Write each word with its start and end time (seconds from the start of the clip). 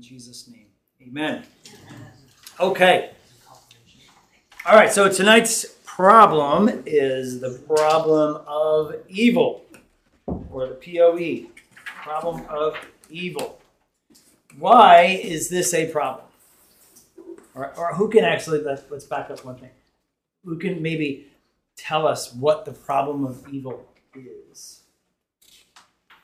In 0.00 0.04
Jesus' 0.04 0.48
name, 0.48 0.68
amen. 1.02 1.44
Okay. 2.58 3.10
All 4.64 4.74
right, 4.74 4.90
so 4.90 5.12
tonight's 5.12 5.66
problem 5.84 6.82
is 6.86 7.38
the 7.38 7.60
problem 7.66 8.42
of 8.46 8.94
evil, 9.10 9.66
or 10.24 10.68
the 10.68 10.74
POE, 10.76 11.50
problem 11.84 12.46
of 12.48 12.78
evil. 13.10 13.60
Why 14.58 15.20
is 15.22 15.50
this 15.50 15.74
a 15.74 15.86
problem? 15.88 16.24
Or, 17.54 17.74
or 17.76 17.94
who 17.94 18.08
can 18.08 18.24
actually, 18.24 18.62
let, 18.62 18.90
let's 18.90 19.04
back 19.04 19.28
up 19.28 19.44
one 19.44 19.56
thing. 19.56 19.68
Who 20.46 20.56
can 20.56 20.80
maybe 20.80 21.26
tell 21.76 22.06
us 22.06 22.32
what 22.32 22.64
the 22.64 22.72
problem 22.72 23.26
of 23.26 23.46
evil 23.52 23.86
is? 24.14 24.80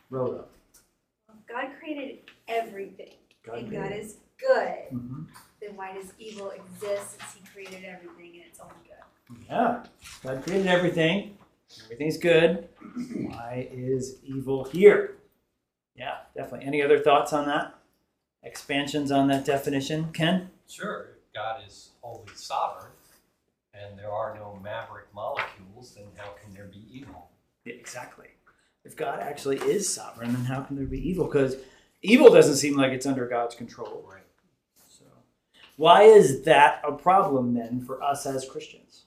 Rhoda. 0.09 0.45
God 1.47 1.69
created 1.79 2.21
everything, 2.49 3.13
God 3.47 3.59
and 3.59 3.73
God 3.73 3.93
is 3.93 4.19
good. 4.39 4.77
Mhm. 4.93 5.27
Then 5.61 5.77
why 5.77 5.95
does 5.95 6.13
evil 6.19 6.51
exist 6.51 7.19
since 7.19 7.35
He 7.35 7.47
created 7.47 7.85
everything 7.85 8.35
and 8.37 8.45
it's 8.47 8.61
only 8.61 8.75
good? 8.85 9.47
Yeah, 9.49 9.85
God 10.23 10.43
created 10.43 10.67
everything. 10.67 11.39
Everything's 11.85 12.19
good. 12.19 12.69
Why 13.29 13.69
is 13.71 14.23
evil 14.25 14.65
here? 14.65 15.17
Yeah, 15.95 16.19
definitely. 16.35 16.67
Any 16.67 16.83
other 16.83 16.99
thoughts 16.99 17.33
on 17.33 17.47
that? 17.47 17.75
Expansions 18.43 19.11
on 19.11 19.29
that 19.29 19.45
definition? 19.45 20.13
Ken? 20.13 20.51
Sure, 20.69 21.17
God 21.35 21.63
is 21.67 21.91
wholly 22.01 22.29
sovereign 22.35 22.93
and 23.75 23.99
there 23.99 24.11
are 24.11 24.35
no 24.35 24.59
maverick 24.63 25.07
molecules, 25.15 25.95
then 25.95 26.05
how 26.17 26.31
can 26.43 26.53
there 26.55 26.67
be 26.67 26.87
evil? 26.91 27.31
Yeah, 27.65 27.75
exactly. 27.75 28.29
If 28.85 28.97
God 28.97 29.21
actually 29.21 29.59
is 29.59 29.93
sovereign, 29.93 30.33
then 30.33 30.45
how 30.45 30.63
can 30.63 30.77
there 30.77 30.87
be 30.87 31.09
evil? 31.09 31.27
Because 31.27 31.57
evil 32.07 32.31
doesn't 32.31 32.57
seem 32.57 32.77
like 32.77 32.93
it's 32.93 33.07
under 33.07 33.27
God's 33.27 33.55
control. 33.55 34.05
Right. 34.11 34.23
So, 34.89 35.05
why 35.77 36.03
is 36.03 36.43
that 36.43 36.81
a 36.87 36.93
problem 36.93 37.55
then 37.55 37.81
for 37.81 38.03
us 38.03 38.27
as 38.27 38.49
Christians? 38.49 39.05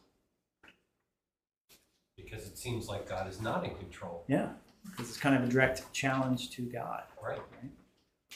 Because 2.15 2.45
it 2.45 2.57
seems 2.57 2.87
like 2.87 3.07
God 3.09 3.27
is 3.29 3.41
not 3.41 3.63
in 3.63 3.73
control. 3.75 4.23
Yeah, 4.27 4.49
because 4.85 5.09
it's 5.09 5.17
kind 5.17 5.35
of 5.35 5.43
a 5.43 5.51
direct 5.51 5.91
challenge 5.93 6.51
to 6.51 6.61
God. 6.63 7.03
Right. 7.23 7.39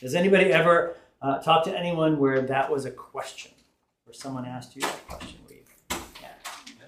Has 0.02 0.16
anybody 0.16 0.46
ever 0.46 0.96
uh, 1.22 1.40
talked 1.40 1.66
to 1.66 1.78
anyone 1.78 2.18
where 2.18 2.42
that 2.42 2.72
was 2.72 2.86
a 2.86 2.92
question, 2.92 3.52
where 4.06 4.14
someone 4.14 4.46
asked 4.46 4.76
you 4.76 4.82
that 4.82 5.08
question? 5.08 5.40
Where 5.46 5.58
you, 5.58 5.64
yeah. 6.22 6.86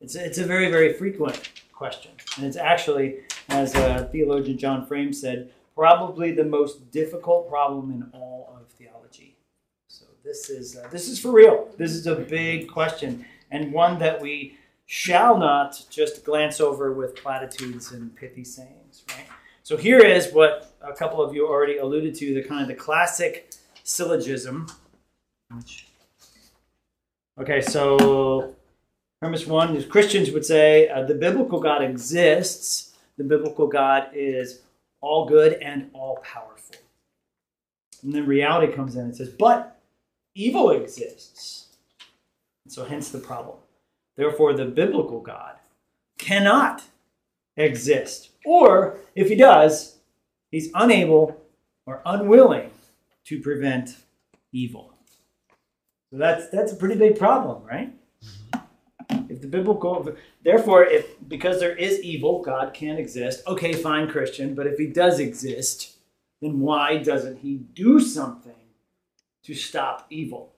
It's 0.00 0.14
a, 0.16 0.24
it's 0.24 0.38
a 0.38 0.44
very 0.44 0.70
very 0.70 0.92
frequent 0.92 1.50
question, 1.72 2.12
and 2.36 2.46
it's 2.46 2.56
actually, 2.56 3.18
as 3.48 3.74
uh, 3.74 4.08
theologian 4.10 4.56
John 4.56 4.86
Frame 4.86 5.12
said, 5.12 5.52
probably 5.76 6.32
the 6.32 6.44
most 6.44 6.90
difficult 6.90 7.48
problem 7.48 7.90
in 7.92 8.08
all 8.18 8.58
of 8.58 8.66
theology. 8.72 9.36
So 9.88 10.06
this 10.24 10.48
is 10.48 10.76
uh, 10.76 10.88
this 10.90 11.08
is 11.08 11.20
for 11.20 11.30
real. 11.30 11.68
This 11.76 11.92
is 11.92 12.06
a 12.06 12.16
big 12.16 12.68
question, 12.68 13.24
and 13.50 13.72
one 13.72 13.98
that 13.98 14.20
we 14.20 14.58
shall 14.86 15.36
not 15.38 15.84
just 15.90 16.24
glance 16.24 16.60
over 16.60 16.92
with 16.92 17.14
platitudes 17.16 17.92
and 17.92 18.14
pithy 18.16 18.44
sayings, 18.44 19.04
right? 19.10 19.26
So 19.62 19.76
here 19.76 19.98
is 19.98 20.32
what 20.32 20.72
a 20.80 20.92
couple 20.92 21.20
of 21.20 21.34
you 21.34 21.46
already 21.46 21.78
alluded 21.78 22.14
to, 22.16 22.34
the 22.34 22.42
kind 22.42 22.62
of 22.62 22.68
the 22.68 22.74
classic 22.74 23.52
syllogism. 23.82 24.68
Which, 25.52 25.88
okay, 27.38 27.60
so 27.60 28.54
premise 29.20 29.46
one 29.46 29.76
is 29.76 29.84
Christians 29.84 30.30
would 30.30 30.44
say 30.44 30.88
uh, 30.88 31.02
the 31.02 31.14
biblical 31.14 31.60
God 31.60 31.82
exists. 31.82 32.94
The 33.16 33.24
biblical 33.24 33.66
God 33.66 34.10
is 34.12 34.60
all 35.06 35.26
good 35.26 35.54
and 35.54 35.90
all 35.92 36.16
powerful. 36.16 36.76
And 38.02 38.12
then 38.12 38.26
reality 38.26 38.72
comes 38.72 38.96
in 38.96 39.02
and 39.02 39.16
says, 39.16 39.28
but 39.28 39.80
evil 40.34 40.70
exists. 40.70 41.76
So 42.68 42.84
hence 42.84 43.10
the 43.10 43.18
problem. 43.18 43.56
Therefore, 44.16 44.52
the 44.54 44.64
biblical 44.64 45.20
God 45.20 45.56
cannot 46.18 46.82
exist. 47.56 48.30
Or 48.44 48.98
if 49.14 49.28
he 49.28 49.34
does, 49.34 49.98
he's 50.50 50.70
unable 50.74 51.40
or 51.86 52.02
unwilling 52.04 52.70
to 53.24 53.40
prevent 53.40 53.96
evil. 54.52 54.92
So 56.10 56.18
that's 56.18 56.48
that's 56.48 56.72
a 56.72 56.76
pretty 56.76 56.96
big 56.96 57.18
problem, 57.18 57.64
right? 57.64 57.92
If 59.36 59.42
the 59.42 59.48
biblical 59.48 60.08
therefore 60.42 60.84
if 60.84 61.16
because 61.28 61.60
there 61.60 61.76
is 61.76 62.00
evil, 62.00 62.42
God 62.42 62.72
can't 62.72 62.98
exist. 62.98 63.46
Okay, 63.46 63.74
fine 63.74 64.08
Christian, 64.08 64.54
but 64.54 64.66
if 64.66 64.78
he 64.78 64.86
does 64.86 65.20
exist, 65.20 65.98
then 66.40 66.60
why 66.60 66.96
doesn't 66.96 67.40
he 67.40 67.56
do 67.56 68.00
something 68.00 68.54
to 69.44 69.54
stop 69.54 70.06
evil? 70.08 70.54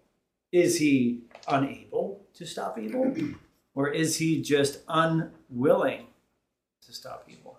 Is 0.53 0.78
he 0.78 1.25
unable 1.49 2.27
to 2.34 2.47
stop 2.47 2.78
evil? 2.78 3.15
Or 3.75 3.88
is 3.88 4.19
he 4.19 4.41
just 4.43 4.81
unwilling 4.88 6.06
to 6.87 6.93
stop 6.93 7.28
evil? 7.28 7.59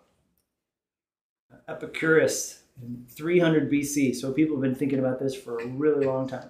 Epicurus 1.67 2.63
in 2.81 3.05
300 3.09 3.69
BC, 3.69 4.15
so 4.15 4.31
people 4.31 4.55
have 4.55 4.63
been 4.63 4.73
thinking 4.73 4.99
about 4.99 5.19
this 5.19 5.35
for 5.35 5.59
a 5.59 5.67
really 5.67 6.05
long 6.05 6.29
time, 6.29 6.49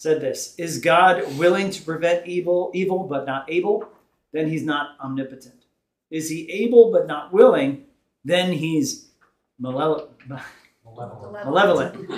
said 0.00 0.20
this 0.22 0.54
Is 0.56 0.78
God 0.78 1.36
willing 1.36 1.70
to 1.70 1.82
prevent 1.82 2.26
evil, 2.26 2.70
evil 2.74 3.04
but 3.04 3.26
not 3.26 3.44
able? 3.52 3.86
Then 4.32 4.48
he's 4.48 4.64
not 4.64 4.96
omnipotent. 4.98 5.66
Is 6.10 6.30
he 6.30 6.50
able 6.50 6.90
but 6.90 7.06
not 7.06 7.32
willing? 7.32 7.84
Then 8.24 8.52
he's 8.52 9.10
malevolent. 9.58 10.10
Malevolent. 10.84 11.44
Malevolent. 11.44 12.08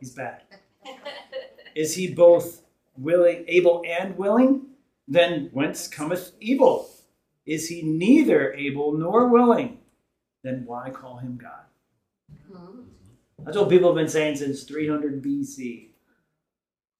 He's 0.00 0.14
bad. 0.14 0.42
Is 1.74 1.94
he 1.94 2.14
both 2.14 2.62
willing, 2.96 3.44
able, 3.48 3.82
and 3.86 4.16
willing? 4.16 4.66
Then 5.06 5.50
whence 5.52 5.88
cometh 5.88 6.32
evil? 6.40 6.88
Is 7.46 7.68
he 7.68 7.82
neither 7.82 8.52
able 8.54 8.92
nor 8.92 9.28
willing? 9.28 9.78
Then 10.42 10.64
why 10.66 10.90
call 10.90 11.18
him 11.18 11.38
God? 11.40 11.66
That's 13.44 13.56
what 13.56 13.68
people 13.68 13.88
have 13.88 13.96
been 13.96 14.08
saying 14.08 14.36
since 14.36 14.64
300 14.64 15.22
BC. 15.22 15.88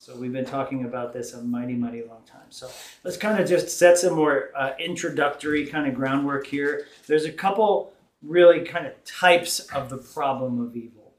So 0.00 0.16
we've 0.16 0.32
been 0.32 0.44
talking 0.44 0.84
about 0.84 1.12
this 1.12 1.34
a 1.34 1.42
mighty, 1.42 1.74
mighty 1.74 2.02
long 2.02 2.22
time. 2.24 2.50
So 2.50 2.70
let's 3.02 3.16
kind 3.16 3.40
of 3.40 3.48
just 3.48 3.76
set 3.76 3.98
some 3.98 4.14
more 4.14 4.50
uh, 4.56 4.72
introductory 4.78 5.66
kind 5.66 5.88
of 5.88 5.94
groundwork 5.94 6.46
here. 6.46 6.86
There's 7.08 7.24
a 7.24 7.32
couple 7.32 7.92
really 8.22 8.64
kind 8.64 8.86
of 8.86 8.92
types 9.04 9.60
of 9.60 9.90
the 9.90 9.96
problem 9.96 10.60
of 10.60 10.76
evil. 10.76 11.14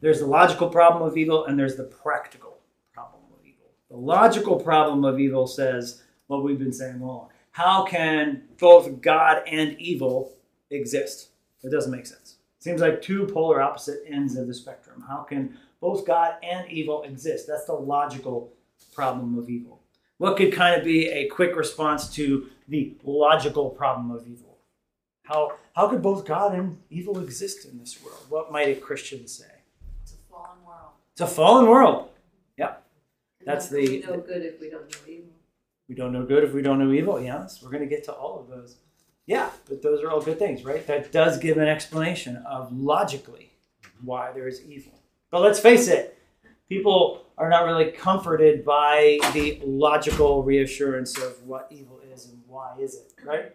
There's 0.00 0.20
the 0.20 0.26
logical 0.26 0.68
problem 0.68 1.02
of 1.02 1.16
evil, 1.16 1.46
and 1.46 1.58
there's 1.58 1.76
the 1.76 1.84
practical 1.84 2.58
problem 2.92 3.22
of 3.32 3.44
evil. 3.44 3.70
The 3.90 3.96
logical 3.96 4.60
problem 4.60 5.04
of 5.04 5.18
evil 5.18 5.46
says 5.46 6.02
what 6.26 6.44
we've 6.44 6.58
been 6.58 6.72
saying 6.72 7.00
all 7.02 7.08
along. 7.08 7.28
How 7.52 7.84
can 7.84 8.42
both 8.58 9.00
God 9.00 9.42
and 9.46 9.78
evil 9.80 10.36
exist? 10.70 11.30
It 11.62 11.70
doesn't 11.70 11.90
make 11.90 12.06
sense. 12.06 12.33
Seems 12.64 12.80
like 12.80 13.02
two 13.02 13.26
polar 13.26 13.60
opposite 13.60 14.02
ends 14.08 14.36
of 14.36 14.46
the 14.46 14.54
spectrum. 14.54 15.04
How 15.06 15.18
can 15.22 15.58
both 15.82 16.06
God 16.06 16.36
and 16.42 16.66
evil 16.72 17.02
exist? 17.02 17.46
That's 17.46 17.66
the 17.66 17.74
logical 17.74 18.54
problem 18.94 19.36
of 19.38 19.50
evil. 19.50 19.82
What 20.16 20.38
could 20.38 20.50
kind 20.50 20.74
of 20.74 20.82
be 20.82 21.08
a 21.08 21.28
quick 21.28 21.56
response 21.56 22.08
to 22.14 22.46
the 22.68 22.94
logical 23.04 23.68
problem 23.68 24.10
of 24.10 24.26
evil? 24.26 24.56
How, 25.24 25.52
how 25.76 25.88
could 25.88 26.00
both 26.00 26.24
God 26.24 26.54
and 26.54 26.78
evil 26.88 27.18
exist 27.18 27.66
in 27.66 27.78
this 27.78 28.02
world? 28.02 28.24
What 28.30 28.50
might 28.50 28.68
a 28.74 28.80
Christian 28.80 29.28
say? 29.28 29.44
It's 30.02 30.14
a 30.14 30.16
fallen 30.30 30.64
world. 30.66 30.92
It's 31.12 31.20
a 31.20 31.26
fallen 31.26 31.66
world. 31.68 32.08
And 32.56 33.54
That's 33.54 33.68
can 33.68 33.76
we 33.76 34.00
the- 34.00 34.06
know 34.06 34.20
good 34.20 34.42
if 34.42 34.58
we 34.58 34.70
don't 34.70 34.90
know 34.90 34.98
evil. 35.06 35.30
We 35.86 35.94
don't 35.94 36.14
know 36.14 36.24
good 36.24 36.44
if 36.44 36.54
we 36.54 36.62
don't 36.62 36.78
know 36.78 36.92
evil. 36.92 37.20
Yes, 37.20 37.62
we're 37.62 37.68
going 37.68 37.82
to 37.82 37.86
get 37.94 38.04
to 38.04 38.12
all 38.12 38.40
of 38.40 38.48
those. 38.48 38.76
Yeah, 39.26 39.50
but 39.68 39.82
those 39.82 40.02
are 40.02 40.10
all 40.10 40.20
good 40.20 40.38
things, 40.38 40.64
right? 40.64 40.86
That 40.86 41.10
does 41.10 41.38
give 41.38 41.56
an 41.56 41.68
explanation 41.68 42.36
of 42.46 42.72
logically 42.72 43.52
why 44.02 44.32
there 44.32 44.46
is 44.46 44.62
evil. 44.66 44.92
But 45.30 45.40
let's 45.40 45.58
face 45.58 45.88
it, 45.88 46.18
people 46.68 47.24
are 47.38 47.48
not 47.48 47.64
really 47.64 47.90
comforted 47.90 48.64
by 48.64 49.18
the 49.32 49.60
logical 49.64 50.42
reassurance 50.42 51.16
of 51.18 51.42
what 51.44 51.68
evil 51.70 52.00
is 52.12 52.26
and 52.26 52.42
why 52.46 52.74
is 52.78 52.94
it, 52.94 53.12
right? 53.24 53.52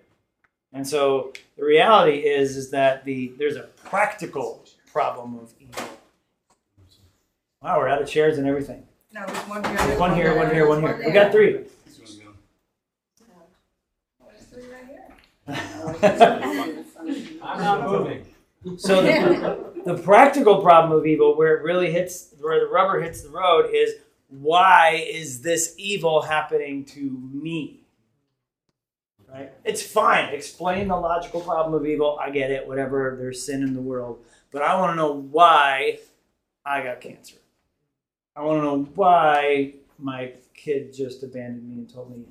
And 0.74 0.88
so 0.88 1.34
the 1.58 1.66
reality 1.66 2.18
is 2.18 2.58
is 2.58 2.72
that 2.72 3.06
the 3.06 3.34
there's 3.38 3.56
a 3.56 3.64
practical 3.86 4.66
problem 4.92 5.40
of 5.40 5.54
evil. 5.60 5.86
Wow, 7.62 7.78
we're 7.80 7.90
out 7.90 8.02
of 8.02 8.08
chairs 8.08 8.38
and 8.38 8.48
everything. 8.48 8.86
No, 9.14 9.26
there's 9.26 9.48
one 9.48 9.64
here. 9.64 9.78
there's 9.78 10.00
One 10.00 10.16
here, 10.16 10.36
one 10.36 10.52
here, 10.54 10.68
one 10.68 10.82
here. 10.82 11.02
We 11.06 11.12
got 11.12 11.32
three. 11.32 11.66
Oh, 14.22 14.28
there's 14.30 14.44
three 14.46 14.72
right 14.72 14.86
here. 14.86 15.08
I'm 17.42 17.60
not 17.60 17.90
moving. 17.90 18.26
So 18.78 19.02
the, 19.02 19.72
the 19.86 19.98
practical 19.98 20.62
problem 20.62 20.98
of 20.98 21.06
evil, 21.06 21.38
where 21.38 21.58
it 21.58 21.64
really 21.64 21.92
hits, 21.92 22.34
where 22.40 22.60
the 22.60 22.68
rubber 22.68 23.02
hits 23.02 23.22
the 23.22 23.30
road, 23.30 23.70
is 23.74 23.94
why 24.28 25.06
is 25.10 25.42
this 25.42 25.74
evil 25.78 26.22
happening 26.22 26.86
to 26.86 27.30
me? 27.34 27.82
Right? 29.32 29.52
It's 29.64 29.82
fine. 29.82 30.34
Explain 30.34 30.88
the 30.88 30.96
logical 30.96 31.42
problem 31.42 31.80
of 31.80 31.88
evil. 31.88 32.18
I 32.20 32.30
get 32.32 32.52
it. 32.52 32.68
Whatever. 32.68 33.16
There's 33.20 33.44
sin 33.44 33.64
in 33.64 33.74
the 33.74 33.82
world. 33.82 34.20
but 34.52 34.62
I 34.62 34.80
want 34.80 34.92
to 34.92 34.96
know 34.96 35.14
why 35.14 36.00
I 36.66 36.84
got 36.84 37.02
cancer. 37.02 37.38
I 38.36 38.44
want 38.44 38.60
to 38.60 38.64
know 38.64 38.84
why 38.96 39.76
my 39.98 40.34
kid 40.54 40.94
just 40.94 41.24
abandoned 41.24 41.70
me 41.70 41.76
and 41.76 41.94
told 41.94 42.12
me. 42.12 42.24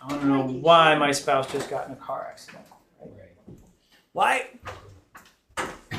I 0.00 0.06
want 0.06 0.20
to 0.22 0.26
know 0.28 0.42
why 0.46 0.94
my 0.96 1.12
spouse 1.12 1.50
just 1.50 1.68
got 1.68 1.86
in 1.86 1.92
a 1.92 1.96
car 1.96 2.26
accident. 2.30 2.64
Right. 3.00 3.36
Why? 4.12 4.46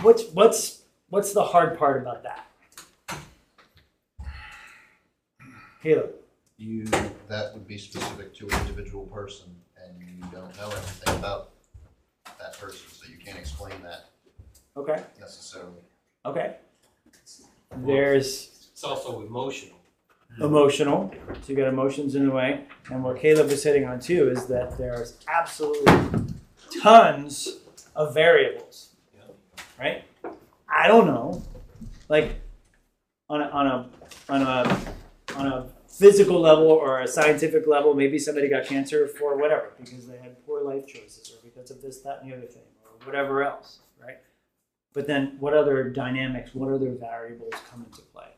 What's 0.01 0.25
what's 0.31 0.81
what's 1.09 1.33
the 1.33 1.43
hard 1.43 1.77
part 1.77 2.01
about 2.01 2.23
that? 2.23 2.45
Caleb. 5.81 6.11
You, 6.57 6.83
that 7.29 7.53
would 7.53 7.65
be 7.67 7.77
specific 7.77 8.35
to 8.35 8.49
an 8.49 8.59
individual 8.67 9.05
person, 9.05 9.45
and 9.81 9.95
you 10.01 10.21
don't 10.29 10.53
know 10.57 10.69
anything 10.69 11.15
about 11.15 11.51
that 12.37 12.59
person, 12.59 12.85
so 12.91 13.09
you 13.09 13.17
can't 13.17 13.37
explain 13.37 13.81
that 13.83 14.09
Okay. 14.75 15.01
necessarily. 15.19 15.71
Okay. 16.25 16.57
There's 17.77 18.67
It's 18.73 18.83
also 18.83 19.21
emotional. 19.21 19.77
Emotional. 20.41 21.13
So 21.41 21.51
you 21.51 21.55
got 21.55 21.67
emotions 21.67 22.15
in 22.15 22.27
the 22.27 22.31
way. 22.31 22.65
And 22.89 23.03
what 23.03 23.19
Caleb 23.19 23.49
is 23.49 23.63
hitting 23.63 23.85
on 23.85 23.99
too 23.99 24.29
is 24.29 24.45
that 24.47 24.77
there's 24.77 25.17
absolutely 25.27 26.33
tons 26.81 27.59
of 27.95 28.13
variables. 28.13 28.89
Right? 29.79 30.03
I 30.67 30.87
don't 30.87 31.07
know. 31.07 31.41
Like 32.09 32.35
on 33.29 33.41
a 33.41 33.45
on 33.45 33.67
a 33.67 33.89
on 34.29 34.41
a 34.41 34.79
on 35.35 35.47
a 35.47 35.69
physical 35.87 36.39
level 36.39 36.67
or 36.67 37.01
a 37.01 37.07
scientific 37.07 37.67
level, 37.67 37.93
maybe 37.93 38.17
somebody 38.17 38.49
got 38.49 38.65
cancer 38.65 39.07
for 39.07 39.37
whatever, 39.37 39.73
because 39.77 40.07
they 40.07 40.17
had 40.17 40.45
poor 40.45 40.63
life 40.63 40.87
choices 40.87 41.31
or 41.31 41.37
because 41.43 41.71
of 41.71 41.81
this, 41.81 41.99
that, 41.99 42.21
and 42.21 42.31
the 42.31 42.37
other 42.37 42.45
thing, 42.45 42.63
or 42.85 43.05
whatever 43.05 43.43
else, 43.43 43.79
right? 44.01 44.17
But 44.93 45.07
then 45.07 45.35
what 45.39 45.53
other 45.53 45.89
dynamics, 45.89 46.55
what 46.55 46.71
other 46.71 46.91
variables 46.91 47.53
come 47.69 47.85
into 47.85 48.01
play? 48.01 48.29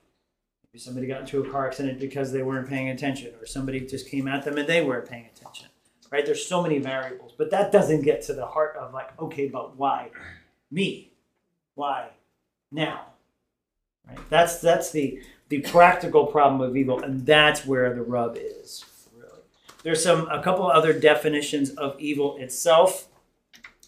Somebody 0.78 1.06
got 1.06 1.22
into 1.22 1.44
a 1.44 1.50
car 1.52 1.68
accident 1.68 2.00
because 2.00 2.32
they 2.32 2.44
weren't 2.44 2.70
paying 2.70 2.90
attention, 2.90 3.34
or 3.42 3.46
somebody 3.46 3.82
just 3.82 4.10
came 4.10 4.28
at 4.28 4.46
them 4.46 4.58
and 4.58 4.68
they 4.68 4.82
weren't 4.82 5.10
paying 5.10 5.26
attention. 5.26 5.68
Right? 6.10 6.26
There's 6.26 6.46
so 6.46 6.62
many 6.62 6.80
variables, 6.80 7.34
but 7.38 7.52
that 7.52 7.74
doesn't 7.74 8.04
get 8.04 8.22
to 8.24 8.34
the 8.34 8.46
heart 8.46 8.78
of 8.78 8.94
like, 8.94 9.20
okay, 9.20 9.50
but 9.50 9.76
why 9.78 10.12
me? 10.72 11.12
Why 11.76 12.10
now? 12.72 13.08
Right? 14.08 14.18
That's 14.30 14.60
that's 14.60 14.92
the 14.92 15.22
the 15.50 15.60
practical 15.60 16.26
problem 16.26 16.62
of 16.62 16.78
evil, 16.78 17.02
and 17.02 17.26
that's 17.26 17.66
where 17.66 17.94
the 17.94 18.02
rub 18.02 18.38
is. 18.40 18.86
Really, 19.14 19.42
there's 19.84 20.02
some 20.02 20.30
a 20.30 20.42
couple 20.42 20.66
other 20.66 20.98
definitions 20.98 21.72
of 21.72 22.00
evil 22.00 22.38
itself. 22.38 23.10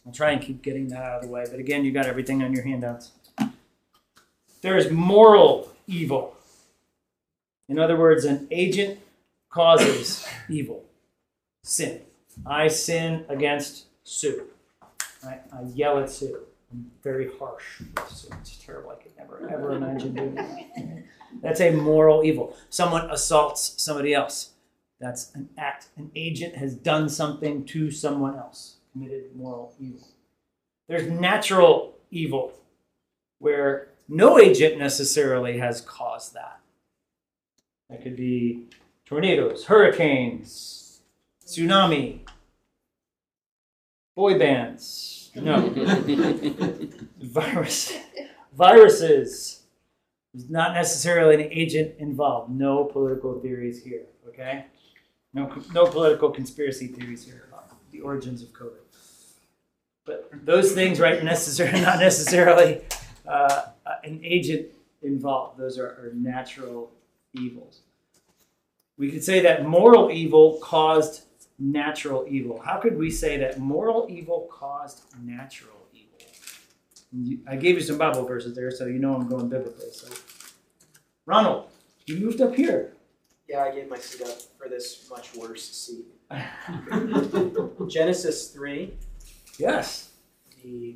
I'll 0.06 0.12
try 0.12 0.32
and 0.32 0.42
keep 0.42 0.62
getting 0.62 0.90
that 0.90 1.02
out 1.02 1.16
of 1.20 1.22
the 1.24 1.30
way, 1.30 1.46
but 1.50 1.62
again, 1.62 1.86
you 1.86 1.94
got 1.94 2.08
everything 2.08 2.44
on 2.44 2.52
your 2.52 2.64
handouts. 2.64 3.12
There's 4.62 4.92
moral 4.92 5.74
evil. 5.88 6.33
In 7.70 7.80
other 7.80 7.96
words, 7.96 8.26
an 8.26 8.48
agent 8.52 9.00
causes 9.50 10.28
evil, 10.50 10.84
sin. 11.64 12.02
I 12.46 12.68
sin 12.68 13.26
against 13.30 13.86
Sue. 14.04 14.48
I, 15.26 15.40
I 15.52 15.64
yell 15.74 16.00
at 16.00 16.10
Sue. 16.10 16.40
I'm 16.72 16.92
very 17.04 17.30
harsh. 17.40 17.82
Sue. 18.10 18.30
It's 18.42 18.58
terrible. 18.58 18.92
I 18.92 18.96
could 18.96 19.16
never, 19.18 19.50
ever 19.50 19.74
imagine 19.74 20.14
doing 20.14 20.36
that. 20.36 21.04
That's 21.42 21.62
a 21.62 21.72
moral 21.72 22.24
evil. 22.24 22.56
Someone 22.70 23.10
assaults 23.10 23.76
somebody 23.78 24.14
else. 24.14 24.52
That's 25.00 25.34
an 25.36 25.50
act. 25.58 25.88
An 25.98 26.12
agent 26.16 26.56
has 26.56 26.76
done 26.76 27.10
something 27.10 27.66
to 27.66 27.92
someone 27.92 28.36
else, 28.36 28.78
committed 28.92 29.36
moral 29.36 29.74
evil. 29.80 30.08
There's 30.88 31.10
natural 31.10 31.96
evil, 32.12 32.54
where 33.40 33.90
no 34.08 34.40
agent 34.40 34.78
necessarily 34.78 35.60
has 35.60 35.82
caused 35.82 36.34
that. 36.34 36.60
That 37.90 38.02
could 38.02 38.16
be 38.16 38.68
tornadoes, 39.06 39.66
hurricanes, 39.66 41.02
tsunami, 41.46 42.22
boy 44.16 44.38
bands. 44.40 45.32
No. 45.36 45.70
Virus, 47.22 47.94
viruses. 48.56 49.64
There's 50.34 50.50
not 50.50 50.74
necessarily 50.74 51.36
an 51.36 51.52
agent 51.52 51.96
involved. 52.00 52.52
No 52.52 52.86
political 52.86 53.40
theories 53.40 53.84
here. 53.84 54.06
Okay. 54.28 54.66
No, 55.34 55.52
no 55.74 55.86
political 55.86 56.30
conspiracy 56.30 56.88
theories 56.88 57.26
here 57.26 57.46
about 57.50 57.72
the 57.92 58.02
origins 58.02 58.42
of 58.42 58.50
COVID. 58.50 58.84
But 60.06 60.30
those 60.44 60.74
things, 60.74 61.00
right, 61.00 61.24
necessarily 61.24 61.82
not 61.86 62.00
necessarily 62.00 62.82
uh, 63.28 63.68
an 64.04 64.20
agent 64.24 64.68
involved. 65.02 65.60
Those 65.60 65.78
are, 65.80 65.88
are 65.88 66.12
natural 66.16 66.92
evils. 67.34 67.82
We 68.98 69.12
could 69.12 69.24
say 69.24 69.40
that 69.42 69.66
moral 69.66 70.12
evil 70.12 70.60
caused 70.62 71.24
natural 71.60 72.26
evil. 72.28 72.60
How 72.60 72.80
could 72.80 72.98
we 72.98 73.10
say 73.10 73.38
that 73.38 73.60
moral 73.60 74.08
evil 74.10 74.48
caused 74.52 75.04
natural 75.24 75.78
evil? 75.94 77.40
I 77.48 77.56
gave 77.56 77.76
you 77.76 77.82
some 77.82 77.98
Bible 77.98 78.26
verses 78.26 78.56
there, 78.56 78.72
so 78.72 78.86
you 78.86 79.00
know 79.00 79.16
I'm 79.16 79.28
going 79.28 79.50
biblically. 79.50 79.92
So, 79.92 80.08
Ronald, 81.26 81.70
you 82.06 82.18
moved 82.18 82.42
up 82.42 82.56
here. 82.56 82.94
Yeah, 83.48 83.64
I 83.64 83.72
gave 83.76 83.90
my 83.90 83.98
seat 83.98 84.26
up 84.28 84.38
for 84.58 84.68
this 84.70 85.08
much 85.10 85.36
worse 85.36 85.64
seat. 85.70 86.06
Genesis 87.90 88.50
3, 88.50 88.94
Yes. 89.60 90.10
the 90.64 90.96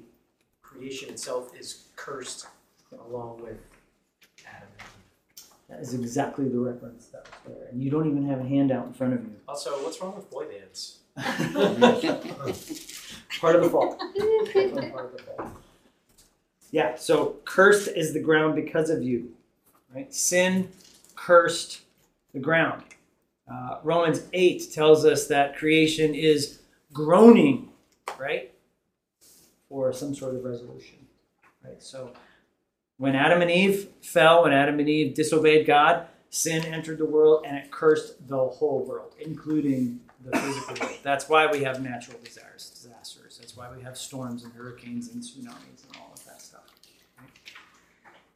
creation 0.62 1.10
itself 1.10 1.52
is 1.60 1.88
cursed 1.96 2.48
along 3.08 3.42
with 3.42 3.58
Adam 4.48 4.68
and 4.80 4.88
Eve. 4.88 4.97
That 5.70 5.80
is 5.82 5.94
exactly 5.94 6.48
the 6.48 6.60
reference 6.60 7.08
that 7.08 7.26
was 7.26 7.56
there. 7.56 7.68
And 7.70 7.82
you 7.84 7.90
don't 7.90 8.10
even 8.10 8.28
have 8.30 8.40
a 8.40 8.48
handout 8.48 8.88
in 8.88 8.94
front 8.94 9.14
of 9.14 9.24
you. 9.24 9.36
Also, 9.48 9.72
what's 9.84 10.02
wrong 10.02 10.16
with 10.16 10.30
boy 10.32 10.46
bands? 10.46 11.00
Part 13.42 13.56
of 13.56 13.64
the 13.64 13.70
fall. 13.70 13.98
Definitely 14.16 14.90
part 14.92 15.06
of 15.06 15.12
the 15.18 15.24
fall. 15.24 15.52
Yeah, 16.72 16.96
so 16.96 17.38
cursed 17.46 17.90
is 17.90 18.14
the 18.14 18.20
ground 18.20 18.56
because 18.56 18.90
of 18.90 19.04
you. 19.04 19.32
Right? 19.94 20.14
Sin 20.14 20.70
cursed 21.16 21.82
the 22.34 22.40
ground. 22.40 22.84
Uh, 23.52 23.80
Romans 23.84 24.24
8 24.34 24.72
tells 24.72 25.06
us 25.06 25.28
that 25.28 25.58
creation 25.58 26.14
is 26.14 26.60
groaning, 26.94 27.70
right? 28.20 28.54
For 29.70 29.94
some 29.94 30.14
sort 30.14 30.36
of 30.36 30.44
resolution. 30.44 30.98
Right? 31.64 31.82
So 31.82 32.12
when 32.98 33.16
Adam 33.16 33.42
and 33.42 33.52
Eve 33.52 33.90
fell, 34.02 34.44
when 34.44 34.54
Adam 34.54 34.80
and 34.80 34.90
Eve 34.90 35.14
disobeyed 35.14 35.66
God, 35.66 36.08
sin 36.30 36.66
entered 36.66 36.98
the 36.98 37.06
world 37.06 37.46
and 37.48 37.58
it 37.58 37.72
cursed 37.72 38.28
the 38.28 38.38
whole 38.38 38.84
world, 38.86 39.14
including 39.20 40.00
the 40.24 40.38
physical 40.38 40.76
world. 40.82 41.00
That's 41.04 41.30
why 41.30 41.48
we 41.48 41.64
have 41.64 41.82
natural 41.82 42.18
disasters. 42.24 42.70
disasters. 42.72 43.38
That's 43.38 43.56
why 43.56 43.70
we 43.76 43.84
have 43.84 43.98
storms 43.98 44.44
and 44.44 44.54
hurricanes 44.54 45.10
and 45.10 45.22
tsunamis 45.22 45.86
and 45.86 45.98
all 46.00 46.12
of 46.14 46.26
that 46.26 46.42
stuff. 46.42 46.64
right? 47.20 47.30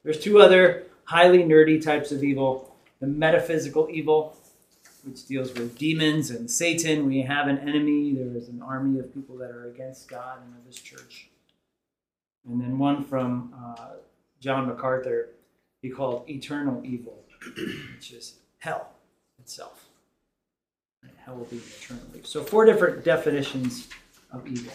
There's 0.04 0.20
two 0.20 0.40
other 0.40 0.84
highly 1.06 1.40
nerdy 1.40 1.84
types 1.84 2.12
of 2.12 2.24
evil 2.24 2.72
the 3.02 3.08
metaphysical 3.08 3.90
evil, 3.92 4.38
which 5.04 5.26
deals 5.26 5.52
with 5.56 5.78
demons 5.78 6.30
and 6.30 6.50
Satan. 6.50 7.08
We 7.08 7.24
have 7.24 7.48
an 7.48 7.58
enemy, 7.58 8.14
there 8.14 8.38
is 8.38 8.48
an 8.48 8.62
army 8.62 9.00
of 9.00 9.14
people 9.14 9.36
that 9.38 9.50
are 9.50 9.66
against 9.66 10.08
God 10.08 10.38
and 10.46 10.56
of 10.56 10.66
His 10.66 10.80
church. 10.80 11.28
And 12.48 12.62
then 12.62 12.78
one 12.78 13.04
from 13.04 13.54
uh, 13.58 13.96
John 14.42 14.68
MacArthur, 14.68 15.30
he 15.82 15.90
called 15.90 16.28
eternal 16.30 16.82
evil, 16.84 17.24
which 17.96 18.12
is 18.12 18.40
hell 18.58 18.90
itself. 19.40 19.86
Hell 21.18 21.36
will 21.36 21.46
be 21.46 21.58
eternally. 21.58 22.22
So, 22.24 22.44
four 22.44 22.66
different 22.66 23.04
definitions 23.06 23.88
of 24.32 24.48
evil. 24.48 24.74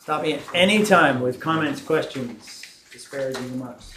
Stop 0.00 0.22
me 0.22 0.32
at 0.34 0.40
any 0.52 0.84
time 0.84 1.20
with 1.20 1.38
comments, 1.38 1.80
questions, 1.80 2.84
disparaging 2.90 3.52
remarks. 3.52 3.94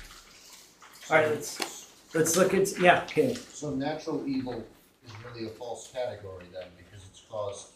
All 1.09 1.17
right, 1.17 1.29
let's 1.29 1.89
let's 2.13 2.37
look 2.37 2.53
at 2.53 2.79
yeah. 2.79 3.01
Okay. 3.03 3.33
So 3.33 3.71
natural 3.71 4.23
evil 4.27 4.63
is 5.03 5.11
really 5.25 5.47
a 5.47 5.49
false 5.49 5.91
category 5.91 6.45
then, 6.53 6.67
because 6.77 7.03
it's 7.09 7.23
caused 7.27 7.69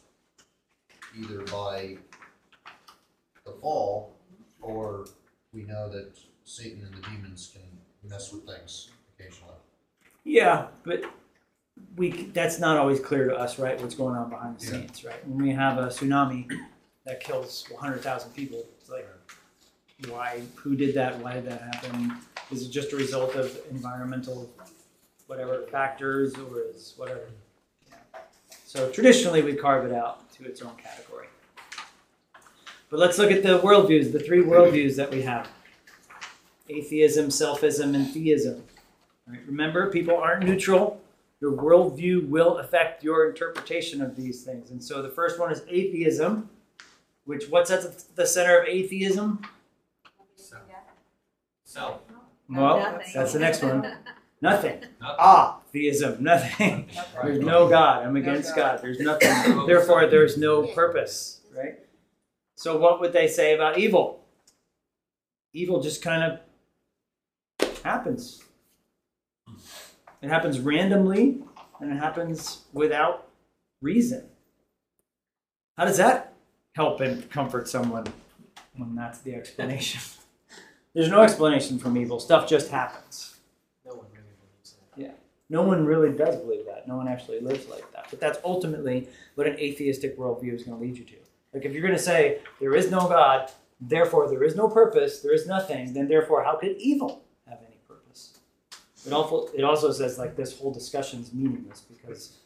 either 1.19 1.41
by 1.45 1.97
the 3.45 3.53
fall, 3.53 4.15
or 4.61 5.07
we 5.57 5.63
know 5.63 5.89
that 5.89 6.15
Satan 6.45 6.85
and 6.85 6.93
the 6.93 7.01
demons 7.09 7.51
can 7.51 7.63
mess 8.07 8.31
with 8.31 8.45
things 8.45 8.91
occasionally. 9.17 9.55
Yeah, 10.23 10.67
but 10.83 11.03
we 11.95 12.27
that's 12.27 12.59
not 12.59 12.77
always 12.77 12.99
clear 12.99 13.27
to 13.27 13.35
us, 13.35 13.57
right? 13.57 13.79
What's 13.81 13.95
going 13.95 14.15
on 14.15 14.29
behind 14.29 14.59
the 14.59 14.65
Yeah. 14.65 14.71
scenes, 14.71 15.03
right? 15.03 15.27
When 15.27 15.41
we 15.41 15.51
have 15.51 15.79
a 15.79 15.87
tsunami 15.87 16.47
that 17.05 17.19
kills 17.21 17.65
100,000 17.71 18.33
people, 18.33 18.63
it's 18.79 18.89
like, 18.89 19.07
why? 20.09 20.43
Who 20.57 20.75
did 20.75 20.93
that? 20.95 21.17
Why 21.19 21.33
did 21.33 21.45
that 21.45 21.61
happen? 21.61 22.17
Is 22.51 22.63
it 22.65 22.69
just 22.69 22.93
a 22.93 22.95
result 22.95 23.35
of 23.35 23.59
environmental, 23.71 24.49
whatever 25.25 25.63
factors, 25.71 26.35
or 26.37 26.61
is 26.61 26.93
whatever? 26.97 27.29
Yeah. 27.89 27.97
So 28.65 28.91
traditionally, 28.91 29.41
we 29.41 29.55
carve 29.55 29.85
it 29.85 29.93
out 29.93 30.31
to 30.33 30.45
its 30.45 30.61
own 30.61 30.75
category. 30.75 31.27
But 32.89 32.99
let's 32.99 33.17
look 33.17 33.31
at 33.31 33.43
the 33.43 33.59
worldviews, 33.59 34.11
the 34.13 34.19
three 34.19 34.41
worldviews 34.43 34.95
that 34.95 35.11
we 35.11 35.21
have 35.23 35.49
atheism, 36.69 37.27
selfism, 37.27 37.95
and 37.95 38.07
theism. 38.09 38.63
Right? 39.27 39.39
Remember, 39.45 39.89
people 39.89 40.17
aren't 40.17 40.45
neutral. 40.45 41.01
Your 41.39 41.51
worldview 41.51 42.27
will 42.27 42.57
affect 42.57 43.03
your 43.03 43.29
interpretation 43.29 44.01
of 44.01 44.15
these 44.15 44.43
things. 44.43 44.71
And 44.71 44.83
so 44.83 45.01
the 45.01 45.09
first 45.09 45.39
one 45.39 45.51
is 45.51 45.61
atheism, 45.69 46.49
which 47.25 47.47
what's 47.49 47.71
at 47.71 47.81
the- 47.83 48.03
the 48.15 48.25
center 48.25 48.57
of 48.59 48.67
atheism? 48.67 49.41
Self. 50.35 50.61
so, 51.65 51.99
Well, 52.49 52.79
Nothing. 52.79 53.11
that's 53.13 53.33
the 53.33 53.39
next 53.39 53.61
one. 53.61 53.81
Nothing. 53.81 54.79
nothing. 54.79 54.89
Ah, 55.01 55.59
theism, 55.73 56.23
nothing. 56.23 56.89
There's 57.21 57.39
no 57.39 57.67
God. 57.69 58.05
I'm 58.05 58.15
against 58.15 58.55
God. 58.55 58.79
There's 58.81 58.99
nothing. 58.99 59.65
Therefore, 59.67 60.05
there's 60.07 60.37
no 60.37 60.67
purpose, 60.67 61.41
right? 61.55 61.79
So, 62.57 62.75
what 62.75 62.99
would 62.99 63.13
they 63.13 63.27
say 63.27 63.53
about 63.53 63.77
evil? 63.77 64.25
Evil 65.53 65.79
just 65.79 66.01
kind 66.01 66.23
of 66.23 66.39
happens. 67.83 68.43
It 70.23 70.29
happens 70.29 70.59
randomly 70.59 71.43
and 71.79 71.91
it 71.91 71.97
happens 71.97 72.63
without 72.73 73.27
reason. 73.79 74.27
How 75.77 75.85
does 75.85 75.97
that 75.97 76.33
help 76.73 76.99
and 76.99 77.29
comfort 77.29 77.69
someone 77.69 78.07
when 78.75 78.95
that's 78.95 79.19
the 79.19 79.35
explanation? 79.35 80.01
There's 80.95 81.11
no 81.11 81.21
explanation 81.21 81.77
from 81.77 81.95
evil. 81.95 82.19
Stuff 82.19 82.49
just 82.49 82.71
happens. 82.71 83.35
No 83.85 83.93
one 83.93 84.07
really 84.11 84.33
believes 84.41 84.73
that. 84.73 84.99
Yeah. 84.99 85.11
No 85.47 85.61
one 85.61 85.85
really 85.85 86.11
does 86.11 86.37
believe 86.37 86.65
that. 86.65 86.87
No 86.87 86.97
one 86.97 87.07
actually 87.07 87.39
lives 87.39 87.67
like 87.69 87.91
that. 87.93 88.07
But 88.09 88.19
that's 88.19 88.39
ultimately 88.43 89.07
what 89.35 89.45
an 89.45 89.59
atheistic 89.59 90.17
worldview 90.17 90.55
is 90.55 90.63
going 90.63 90.79
to 90.79 90.83
lead 90.83 90.97
you 90.97 91.05
to. 91.05 91.26
Like 91.57 91.65
if 91.65 91.73
you're 91.73 91.81
going 91.81 91.95
to 91.97 92.01
say 92.13 92.39
there 92.59 92.75
is 92.75 92.91
no 92.91 93.07
God, 93.07 93.49
therefore 93.81 94.29
there 94.29 94.43
is 94.43 94.55
no 94.55 94.67
purpose, 94.69 95.21
there 95.21 95.33
is 95.33 95.47
nothing, 95.47 95.91
then 95.91 96.07
therefore 96.07 96.43
how 96.43 96.55
could 96.55 96.75
evil 96.77 97.23
have 97.49 97.57
any 97.65 97.79
purpose? 97.87 98.37
It 99.07 99.11
also 99.11 99.49
it 99.55 99.63
also 99.63 99.91
says 99.91 100.19
like 100.19 100.35
this 100.35 100.55
whole 100.59 100.71
discussion 100.71 101.21
is 101.21 101.33
meaningless 101.33 101.81
because 101.81 102.37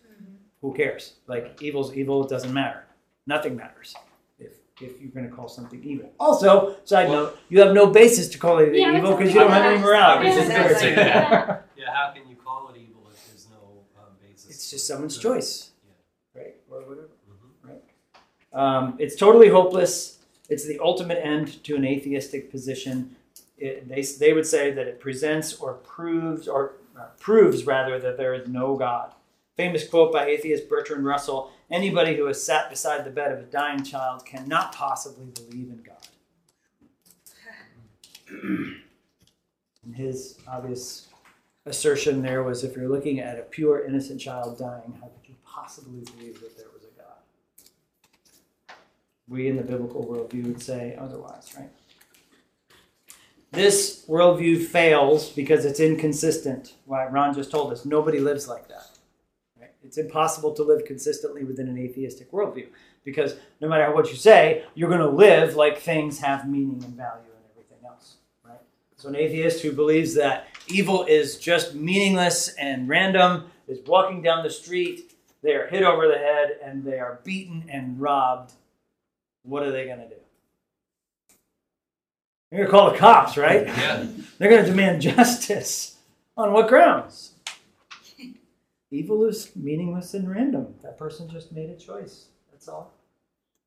who 0.61 0.73
cares? 0.73 1.15
Like 1.27 1.61
evil's 1.61 1.93
evil, 1.93 2.23
it 2.23 2.29
doesn't 2.29 2.53
matter. 2.53 2.85
Nothing 3.27 3.57
matters 3.57 3.93
if 4.39 4.53
if 4.79 5.01
you're 5.01 5.11
going 5.11 5.29
to 5.29 5.35
call 5.35 5.49
something 5.49 5.83
evil. 5.83 6.09
Also, 6.17 6.77
side 6.85 7.09
Well- 7.09 7.23
note, 7.25 7.39
you 7.49 7.59
have 7.59 7.73
no 7.73 7.87
basis 7.87 8.29
to 8.29 8.37
call 8.37 8.59
it 8.59 8.73
Yeah, 8.73 8.95
evil 8.97 9.17
because 9.17 9.33
you 9.33 9.41
don't 9.41 9.51
have 9.51 9.65
any 9.65 9.75
okay. 9.75 9.83
morality. 9.83 10.25
Yeah, 10.27 10.31
It's 10.31 10.37
just 10.39 10.49
that's 10.49 10.81
good. 10.81 10.91
okay. 10.93 11.05
Yeah. 11.05 11.57
Yeah, 11.75 11.93
how 11.97 12.13
can 12.15 12.29
you 12.29 12.37
call 12.37 12.69
it 12.69 12.77
evil 12.77 13.03
if 13.13 13.27
there's 13.27 13.47
no 13.51 13.83
um, 13.99 14.13
basis? 14.25 14.49
It's 14.51 14.69
just 14.71 14.87
someone's 14.87 15.17
choice, 15.17 15.71
right? 16.33 16.55
Or 16.71 16.79
whatever. 16.87 17.09
Mhm. 17.29 17.79
Um, 18.53 18.95
it's 18.99 19.15
totally 19.15 19.49
hopeless. 19.49 20.19
It's 20.49 20.65
the 20.65 20.79
ultimate 20.79 21.25
end 21.25 21.63
to 21.63 21.75
an 21.75 21.85
atheistic 21.85 22.51
position. 22.51 23.15
It, 23.57 23.87
they, 23.87 24.01
they 24.01 24.33
would 24.33 24.45
say 24.45 24.71
that 24.71 24.87
it 24.87 24.99
presents 24.99 25.53
or 25.53 25.75
proves 25.75 26.47
or 26.47 26.73
uh, 26.99 27.05
proves 27.19 27.65
rather 27.65 27.99
that 27.99 28.17
there 28.17 28.33
is 28.33 28.47
no 28.47 28.75
God. 28.75 29.13
Famous 29.55 29.87
quote 29.87 30.11
by 30.11 30.25
atheist 30.25 30.67
Bertrand 30.67 31.05
Russell: 31.05 31.51
"Anybody 31.69 32.15
who 32.15 32.25
has 32.25 32.43
sat 32.43 32.69
beside 32.69 33.05
the 33.05 33.11
bed 33.11 33.31
of 33.31 33.39
a 33.39 33.43
dying 33.43 33.83
child 33.83 34.25
cannot 34.25 34.73
possibly 34.73 35.27
believe 35.27 35.69
in 35.69 35.83
God." 35.83 36.07
and 39.83 39.95
his 39.95 40.37
obvious 40.47 41.07
assertion 41.65 42.21
there 42.21 42.43
was, 42.43 42.63
if 42.63 42.75
you're 42.75 42.89
looking 42.89 43.19
at 43.19 43.37
a 43.37 43.43
pure 43.43 43.85
innocent 43.85 44.19
child 44.19 44.57
dying, 44.57 44.97
how 44.99 45.07
could 45.07 45.27
you 45.27 45.35
possibly 45.45 46.01
believe 46.15 46.39
that 46.41 46.57
there 46.57 46.67
was? 46.73 46.80
We 49.31 49.47
in 49.47 49.55
the 49.55 49.63
biblical 49.63 50.05
worldview 50.05 50.45
would 50.45 50.61
say 50.61 50.95
otherwise, 50.99 51.53
right? 51.57 51.69
This 53.51 54.05
worldview 54.07 54.65
fails 54.65 55.29
because 55.29 55.63
it's 55.65 55.79
inconsistent. 55.79 56.75
Why 56.85 57.05
Ron 57.05 57.33
just 57.33 57.49
told 57.49 57.71
us 57.71 57.85
nobody 57.85 58.19
lives 58.19 58.47
like 58.47 58.67
that. 58.67 58.89
Right? 59.59 59.71
It's 59.83 59.97
impossible 59.97 60.53
to 60.55 60.63
live 60.63 60.85
consistently 60.85 61.43
within 61.43 61.67
an 61.67 61.77
atheistic 61.77 62.31
worldview 62.31 62.67
because 63.03 63.35
no 63.61 63.67
matter 63.67 63.93
what 63.93 64.09
you 64.09 64.15
say, 64.15 64.65
you're 64.75 64.89
going 64.89 65.01
to 65.01 65.09
live 65.09 65.55
like 65.55 65.79
things 65.79 66.19
have 66.19 66.47
meaning 66.47 66.83
and 66.83 66.95
value 66.95 67.31
and 67.35 67.45
everything 67.51 67.85
else. 67.85 68.17
Right? 68.45 68.59
So 68.97 69.09
an 69.09 69.15
atheist 69.15 69.61
who 69.61 69.71
believes 69.71 70.13
that 70.15 70.47
evil 70.67 71.05
is 71.05 71.37
just 71.37 71.73
meaningless 71.73 72.49
and 72.55 72.87
random 72.87 73.49
is 73.67 73.79
walking 73.85 74.21
down 74.21 74.43
the 74.43 74.49
street. 74.49 75.13
They 75.41 75.55
are 75.55 75.67
hit 75.67 75.83
over 75.83 76.07
the 76.07 76.17
head 76.17 76.57
and 76.63 76.83
they 76.83 76.99
are 76.99 77.19
beaten 77.23 77.65
and 77.69 77.99
robbed 77.99 78.53
what 79.43 79.63
are 79.63 79.71
they 79.71 79.85
going 79.85 79.99
to 79.99 80.07
do? 80.07 80.15
They're 82.49 82.59
going 82.59 82.67
to 82.67 82.71
call 82.71 82.91
the 82.91 82.97
cops, 82.97 83.37
right? 83.37 83.65
Yeah, 83.65 84.05
They're 84.37 84.49
going 84.49 84.63
to 84.63 84.69
demand 84.69 85.01
justice. 85.01 85.97
On 86.37 86.51
what 86.53 86.67
grounds? 86.67 87.33
Evil 88.89 89.25
is 89.25 89.55
meaningless 89.55 90.13
and 90.13 90.29
random. 90.29 90.75
That 90.83 90.97
person 90.97 91.29
just 91.29 91.51
made 91.53 91.69
a 91.69 91.77
choice. 91.77 92.25
That's 92.51 92.67
all. 92.67 92.93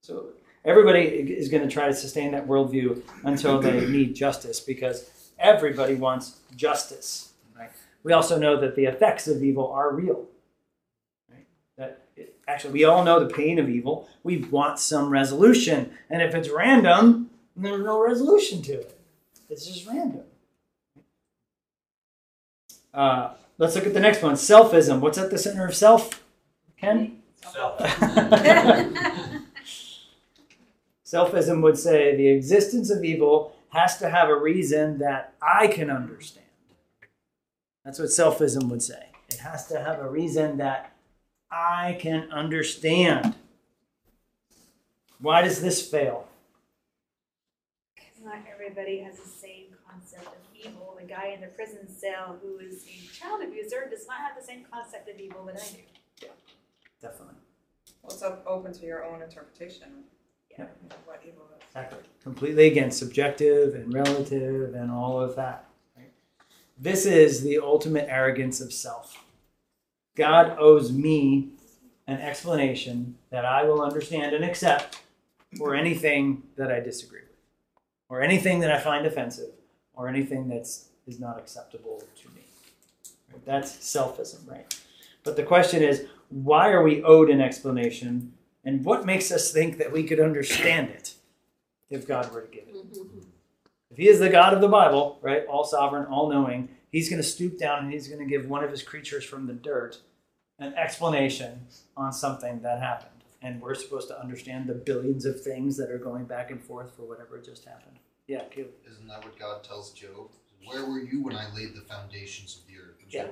So 0.02 0.28
everybody 0.66 1.00
is 1.00 1.48
going 1.48 1.66
to 1.66 1.72
try 1.72 1.88
to 1.88 1.94
sustain 1.94 2.32
that 2.32 2.46
worldview 2.46 3.02
until 3.24 3.58
they 3.58 3.86
need 3.88 4.14
justice 4.14 4.60
because 4.60 5.10
everybody 5.38 5.94
wants 5.94 6.40
justice. 6.54 7.32
Right? 7.58 7.70
We 8.02 8.12
also 8.12 8.38
know 8.38 8.60
that 8.60 8.76
the 8.76 8.84
effects 8.84 9.26
of 9.26 9.42
evil 9.42 9.72
are 9.72 9.94
real. 9.94 10.26
Right? 12.46 12.52
That 12.52 12.52
it, 12.52 12.52
actually, 12.52 12.72
we 12.72 12.84
all 12.84 13.04
know 13.04 13.20
the 13.20 13.34
pain 13.34 13.58
of 13.58 13.68
evil. 13.68 14.08
We 14.22 14.38
want 14.38 14.78
some 14.78 15.10
resolution, 15.10 15.92
and 16.10 16.22
if 16.22 16.34
it's 16.34 16.48
random, 16.48 17.30
then 17.56 17.72
there's 17.72 17.84
no 17.84 18.00
resolution 18.02 18.62
to 18.62 18.72
it. 18.72 18.98
It's 19.50 19.66
just 19.66 19.86
random. 19.86 20.22
Uh, 22.92 23.34
let's 23.58 23.74
look 23.74 23.86
at 23.86 23.94
the 23.94 24.00
next 24.00 24.22
one. 24.22 24.34
Selfism. 24.34 25.00
What's 25.00 25.18
at 25.18 25.30
the 25.30 25.38
center 25.38 25.66
of 25.66 25.74
self? 25.74 26.22
Ken? 26.76 27.22
so, 27.52 27.76
Selfism 31.04 31.62
would 31.62 31.78
say 31.78 32.16
the 32.16 32.28
existence 32.28 32.90
of 32.90 33.04
evil 33.04 33.54
has 33.68 33.98
to 33.98 34.08
have 34.08 34.28
a 34.28 34.36
reason 34.36 34.98
that 34.98 35.34
I 35.42 35.66
can 35.66 35.90
understand. 35.90 36.46
That's 37.84 37.98
what 37.98 38.08
selfism 38.08 38.68
would 38.70 38.82
say. 38.82 39.10
It 39.28 39.38
has 39.38 39.66
to 39.68 39.78
have 39.78 39.98
a 39.98 40.08
reason 40.08 40.56
that 40.56 40.93
I 41.56 41.96
can 42.00 42.32
understand. 42.32 43.34
Why 45.20 45.42
does 45.42 45.62
this 45.62 45.88
fail? 45.88 46.26
Not 48.24 48.38
everybody 48.52 48.98
has 49.00 49.18
the 49.18 49.28
same 49.28 49.66
concept 49.88 50.26
of 50.26 50.32
evil. 50.58 50.96
The 51.00 51.06
guy 51.06 51.28
in 51.28 51.42
the 51.42 51.46
prison 51.48 51.86
cell 51.88 52.38
who 52.42 52.58
is 52.58 52.84
a 52.86 53.14
child 53.14 53.42
abuser 53.42 53.86
does 53.88 54.06
not 54.08 54.16
have 54.18 54.32
the 54.38 54.44
same 54.44 54.64
concept 54.72 55.08
of 55.08 55.18
evil 55.20 55.44
that 55.44 55.56
I 55.56 55.76
do. 56.20 56.26
Definitely. 57.00 57.34
Well, 58.02 58.12
it's 58.12 58.22
up, 58.22 58.42
open 58.46 58.72
to 58.72 58.84
your 58.86 59.04
own 59.04 59.22
interpretation 59.22 60.04
Yeah. 60.50 60.64
of 60.64 60.96
what 61.06 61.22
evil 61.26 61.44
is. 61.56 61.62
Exactly. 61.68 62.00
Completely 62.22 62.66
again, 62.66 62.90
subjective 62.90 63.74
and 63.74 63.92
relative 63.94 64.74
and 64.74 64.90
all 64.90 65.20
of 65.20 65.36
that. 65.36 65.68
right? 65.96 66.10
This 66.78 67.06
is 67.06 67.42
the 67.42 67.58
ultimate 67.58 68.06
arrogance 68.08 68.60
of 68.60 68.72
self. 68.72 69.23
God 70.16 70.56
owes 70.58 70.92
me 70.92 71.48
an 72.06 72.20
explanation 72.20 73.16
that 73.30 73.44
I 73.44 73.64
will 73.64 73.82
understand 73.82 74.34
and 74.34 74.44
accept 74.44 75.00
for 75.56 75.74
anything 75.74 76.42
that 76.56 76.70
I 76.70 76.80
disagree 76.80 77.20
with, 77.20 77.38
or 78.08 78.22
anything 78.22 78.60
that 78.60 78.70
I 78.70 78.78
find 78.78 79.06
offensive, 79.06 79.50
or 79.94 80.08
anything 80.08 80.48
that's 80.48 80.88
is 81.06 81.20
not 81.20 81.38
acceptable 81.38 82.02
to 82.22 82.28
me. 82.28 82.42
Right? 83.30 83.44
That's 83.44 83.72
selfism, 83.76 84.48
right? 84.50 84.74
But 85.22 85.36
the 85.36 85.42
question 85.42 85.82
is, 85.82 86.06
why 86.30 86.70
are 86.70 86.82
we 86.82 87.02
owed 87.02 87.30
an 87.30 87.40
explanation, 87.40 88.32
and 88.64 88.84
what 88.84 89.06
makes 89.06 89.30
us 89.30 89.52
think 89.52 89.78
that 89.78 89.92
we 89.92 90.04
could 90.04 90.20
understand 90.20 90.90
it 90.90 91.14
if 91.90 92.06
God 92.06 92.32
were 92.32 92.42
to 92.42 92.48
give 92.48 92.68
it? 92.68 92.74
Mm-hmm. 92.74 93.20
If 93.90 93.96
He 93.96 94.08
is 94.08 94.18
the 94.18 94.28
God 94.28 94.54
of 94.54 94.60
the 94.60 94.68
Bible, 94.68 95.18
right, 95.22 95.44
all 95.46 95.64
sovereign, 95.64 96.06
all 96.06 96.28
knowing, 96.28 96.68
He's 96.94 97.10
going 97.10 97.20
to 97.20 97.28
stoop 97.28 97.58
down 97.58 97.82
and 97.82 97.92
He's 97.92 98.06
going 98.06 98.20
to 98.20 98.24
give 98.24 98.48
one 98.48 98.62
of 98.62 98.70
His 98.70 98.84
creatures 98.84 99.24
from 99.24 99.48
the 99.48 99.52
dirt 99.52 99.98
an 100.60 100.74
explanation 100.74 101.66
on 101.96 102.12
something 102.12 102.60
that 102.60 102.80
happened. 102.80 103.10
And 103.42 103.60
we're 103.60 103.74
supposed 103.74 104.06
to 104.08 104.20
understand 104.20 104.68
the 104.68 104.74
billions 104.74 105.26
of 105.26 105.42
things 105.42 105.76
that 105.76 105.90
are 105.90 105.98
going 105.98 106.24
back 106.24 106.52
and 106.52 106.62
forth 106.62 106.94
for 106.94 107.02
whatever 107.02 107.40
just 107.40 107.64
happened. 107.64 107.98
Yeah, 108.28 108.44
Caleb. 108.44 108.70
Isn't 108.88 109.08
that 109.08 109.24
what 109.24 109.36
God 109.36 109.64
tells 109.64 109.92
Job? 109.92 110.30
Where 110.66 110.86
were 110.86 111.00
you 111.00 111.20
when 111.20 111.34
I 111.34 111.52
laid 111.52 111.74
the 111.74 111.80
foundations 111.80 112.60
of 112.60 112.68
the 112.68 112.80
earth? 112.80 112.94
Yeah. 113.08 113.26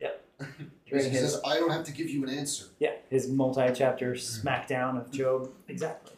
Yeah. 0.00 0.46
He 0.84 1.00
says, 1.00 1.40
I 1.44 1.54
don't 1.54 1.70
have 1.70 1.84
to 1.84 1.92
give 1.92 2.10
you 2.10 2.24
an 2.24 2.30
answer. 2.30 2.66
Yeah, 2.78 2.92
his 3.10 3.28
multi-chapter 3.28 4.12
mm-hmm. 4.12 4.48
smackdown 4.48 5.00
of 5.00 5.10
Job. 5.10 5.50
Exactly. 5.68 6.14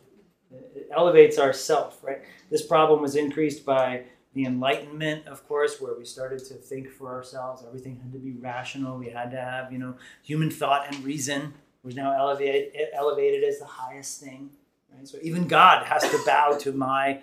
It 0.51 0.89
elevates 0.95 1.39
our 1.39 1.53
self, 1.53 2.03
right? 2.03 2.23
This 2.51 2.65
problem 2.65 3.01
was 3.01 3.17
increased 3.17 3.65
by 3.65 4.05
the 4.37 4.45
Enlightenment, 4.45 5.27
of 5.27 5.49
course, 5.49 5.81
where 5.81 5.95
we 5.97 6.05
started 6.05 6.45
to 6.45 6.55
think 6.55 6.91
for 6.91 7.09
ourselves. 7.09 7.65
Everything 7.67 7.99
had 8.03 8.13
to 8.13 8.19
be 8.19 8.33
rational. 8.33 8.99
We 8.99 9.09
had 9.09 9.31
to 9.31 9.41
have, 9.41 9.73
you 9.73 9.79
know, 9.79 9.95
human 10.23 10.51
thought 10.51 10.87
and 10.87 11.03
reason 11.03 11.55
was 11.83 11.97
now 11.97 12.13
elevated 12.13 12.71
elevated 12.93 13.43
as 13.45 13.59
the 13.59 13.65
highest 13.65 14.21
thing. 14.21 14.51
Right? 14.95 15.09
So 15.09 15.17
even 15.23 15.49
God 15.49 15.87
has 15.87 16.03
to 16.03 16.21
bow 16.27 16.59
to 16.59 16.73
my 16.73 17.21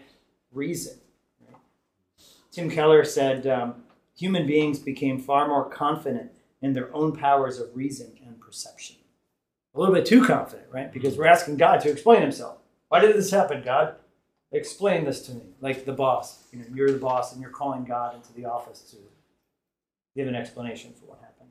reason. 0.52 0.98
Right? 1.46 1.56
Tim 2.52 2.68
Keller 2.72 3.06
said 3.06 3.46
um, 3.46 3.84
human 4.18 4.48
beings 4.48 4.80
became 4.80 5.20
far 5.20 5.48
more 5.48 5.70
confident 5.70 6.32
in 6.64 6.74
their 6.74 6.92
own 6.96 7.16
powers 7.16 7.60
of 7.60 7.76
reason 7.76 8.12
and 8.26 8.40
perception. 8.40 8.96
A 9.76 9.80
little 9.80 9.94
bit 9.94 10.08
too 10.08 10.26
confident, 10.26 10.68
right? 10.72 10.92
Because 10.92 11.16
we're 11.16 11.28
asking 11.28 11.58
God 11.58 11.80
to 11.82 11.92
explain 11.92 12.24
himself. 12.24 12.58
Why 12.88 13.02
did 13.02 13.16
this 13.16 13.30
happen, 13.30 13.62
God? 13.64 13.98
Explain 14.54 15.04
this 15.04 15.26
to 15.26 15.34
me. 15.34 15.42
Like 15.60 15.84
the 15.84 15.94
boss. 15.94 16.46
You 16.52 16.60
know, 16.60 16.66
you're 16.74 16.92
the 16.92 17.00
boss 17.00 17.34
and 17.34 17.42
you're 17.42 17.52
calling 17.52 17.84
God 17.84 18.16
into 18.16 18.32
the 18.34 18.46
office 18.46 18.82
to 18.92 18.98
give 20.16 20.28
an 20.28 20.36
explanation 20.36 20.94
for 20.94 21.08
what 21.08 21.20
happened. 21.20 21.50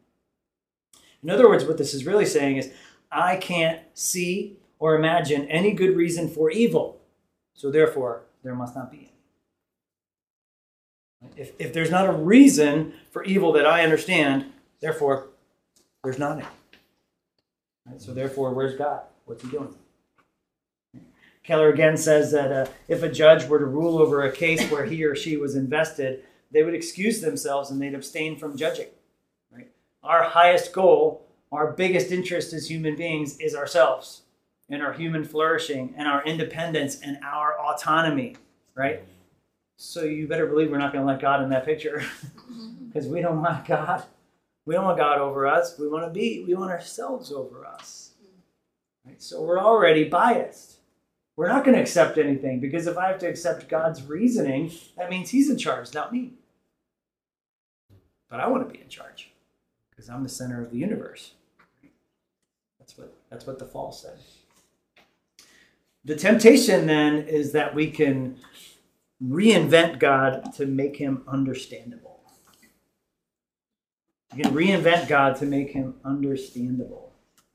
In 1.23 1.30
other 1.30 1.49
words, 1.49 1.64
what 1.64 1.78
this 1.78 1.94
is 1.94 2.06
really 2.06 2.26
saying 2.26 2.56
is 2.56 2.73
I 3.11 3.37
can't 3.37 3.80
see 3.92 4.56
or 4.78 4.94
imagine 4.97 5.47
any 5.49 5.73
good 5.73 5.97
reason 5.97 6.28
for 6.28 6.50
evil. 6.50 7.00
So 7.54 7.71
therefore, 7.71 8.23
there 8.42 8.54
must 8.54 8.75
not 8.75 8.90
be 8.90 9.11
any. 11.23 11.32
If, 11.37 11.52
if 11.59 11.73
there's 11.73 11.90
not 11.90 12.09
a 12.09 12.12
reason 12.12 12.94
for 13.11 13.23
evil 13.25 13.52
that 13.52 13.66
I 13.66 13.85
understand, 13.85 14.47
therefore, 14.80 15.28
there's 16.02 16.18
not 16.18 16.38
any. 16.38 16.47
Right? 17.87 18.00
So 18.00 18.12
therefore, 18.12 18.52
where's 18.52 18.75
God? 18.75 19.02
What's 19.25 19.42
he 19.42 19.50
doing? 19.50 19.75
Keller 21.45 21.71
again 21.71 21.97
says 21.97 22.31
that 22.33 22.53
uh, 22.53 22.67
if 22.89 23.03
a 23.03 23.11
judge 23.11 23.47
were 23.47 23.59
to 23.59 23.67
rule 23.67 23.99
over 23.99 24.23
a 24.23 24.33
case 24.33 24.71
where 24.71 24.85
he 24.85 25.05
or 25.05 25.17
she 25.17 25.37
was 25.37 25.57
invested, 25.57 26.23
they 26.53 26.63
would 26.63 26.75
excuse 26.75 27.21
themselves 27.21 27.71
and 27.71 27.81
they'd 27.81 27.95
abstain 27.95 28.37
from 28.37 28.57
judging. 28.57 28.89
Right? 29.51 29.71
Our 30.05 30.23
highest 30.23 30.73
goal, 30.73 31.27
our 31.51 31.73
biggest 31.73 32.13
interest 32.13 32.53
as 32.53 32.71
human 32.71 32.95
beings 32.95 33.39
is 33.41 33.55
ourselves 33.55 34.23
and 34.69 34.83
our 34.83 34.93
human 34.93 35.25
flourishing 35.25 35.95
and 35.97 36.07
our 36.07 36.25
independence 36.25 37.01
and 37.01 37.19
our 37.25 37.59
autonomy, 37.59 38.37
right? 38.75 39.03
So 39.77 40.05
you 40.05 40.29
better 40.29 40.47
believe 40.47 40.71
we're 40.71 40.79
not 40.79 40.93
going 40.93 41.05
to 41.05 41.13
let 41.13 41.21
God 41.21 41.43
in 41.43 41.51
that 41.51 41.65
picture 41.65 42.05
because 42.87 43.09
we 43.09 43.21
don't 43.21 43.43
want 43.43 43.67
God. 43.67 44.05
We 44.65 44.75
don't 44.75 44.85
want 44.85 44.99
God 44.99 45.19
over 45.19 45.47
us. 45.47 45.77
We 45.79 45.89
want 45.89 46.05
to 46.05 46.11
be, 46.11 46.45
we 46.47 46.55
want 46.55 46.71
ourselves 46.71 47.33
over 47.33 47.67
us. 47.67 48.13
Right? 49.05 49.21
So 49.21 49.43
we're 49.43 49.59
already 49.59 50.05
biased. 50.05 50.77
We're 51.37 51.49
not 51.49 51.65
going 51.65 51.77
to 51.77 51.81
accept 51.81 52.19
anything 52.19 52.61
because 52.61 52.87
if 52.87 52.99
I 52.99 53.09
have 53.09 53.19
to 53.21 53.29
accept 53.29 53.69
God's 53.69 54.03
reasoning, 54.03 54.71
that 54.97 55.11
means 55.11 55.31
He's 55.31 55.51
in 55.51 55.59
charge, 55.59 55.95
not 55.95 56.12
me. 56.12 56.33
But 58.29 58.41
I 58.41 58.49
want 58.49 58.67
to 58.67 58.73
be 58.73 58.81
in 58.81 58.89
charge 58.89 59.31
because 59.91 60.09
I'm 60.09 60.23
the 60.23 60.29
center 60.29 60.61
of 60.61 60.71
the 60.71 60.79
universe. 60.79 61.33
That's 62.79 62.97
what 62.97 63.15
that's 63.31 63.47
what 63.47 63.59
the 63.59 63.67
fall 63.67 63.93
said. 63.93 64.19
The 66.05 66.17
temptation 66.17 66.87
then 66.87 67.29
is 67.29 67.53
that 67.53 67.75
we 67.75 67.91
can 67.91 68.39
reinvent 69.25 70.01
God 70.01 70.53
to 70.55 70.67
make 70.67 70.97
him 70.97 71.23
understandable. 71.29 72.21
You 74.35 74.43
can 74.43 74.55
reinvent 74.55 75.09
God 75.09 75.37
to 75.37 75.47
make 75.47 75.71
him 75.71 75.95
understandable. 76.05 77.12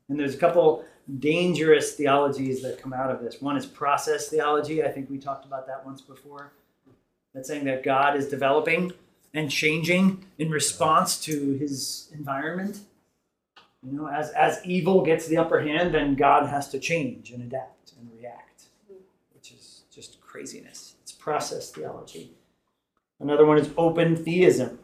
And 0.07 0.19
there's 0.19 0.35
a 0.35 0.37
couple 0.37 0.85
dangerous 1.19 1.93
theologies 1.95 2.61
that 2.61 2.81
come 2.81 2.93
out 2.93 3.09
of 3.09 3.21
this. 3.21 3.41
One 3.41 3.55
is 3.57 3.65
process 3.65 4.27
theology. 4.27 4.83
I 4.83 4.89
think 4.89 5.09
we 5.09 5.17
talked 5.17 5.45
about 5.45 5.67
that 5.67 5.85
once 5.85 6.01
before. 6.01 6.51
That's 7.33 7.47
saying 7.47 7.65
that 7.65 7.83
God 7.83 8.15
is 8.15 8.27
developing 8.27 8.91
and 9.33 9.49
changing 9.49 10.25
in 10.37 10.49
response 10.49 11.19
to 11.21 11.53
his 11.53 12.09
environment. 12.13 12.79
You 13.83 13.93
know, 13.93 14.07
as, 14.07 14.31
as 14.31 14.59
evil 14.65 15.03
gets 15.03 15.27
the 15.27 15.37
upper 15.37 15.61
hand, 15.61 15.93
then 15.93 16.15
God 16.15 16.47
has 16.47 16.69
to 16.69 16.79
change 16.79 17.31
and 17.31 17.43
adapt 17.43 17.93
and 17.99 18.09
react, 18.19 18.63
which 19.33 19.51
is 19.51 19.83
just 19.93 20.19
craziness. 20.19 20.95
It's 21.03 21.11
process 21.11 21.69
theology. 21.69 22.31
Another 23.19 23.45
one 23.45 23.57
is 23.57 23.69
open 23.77 24.15
theism. 24.15 24.79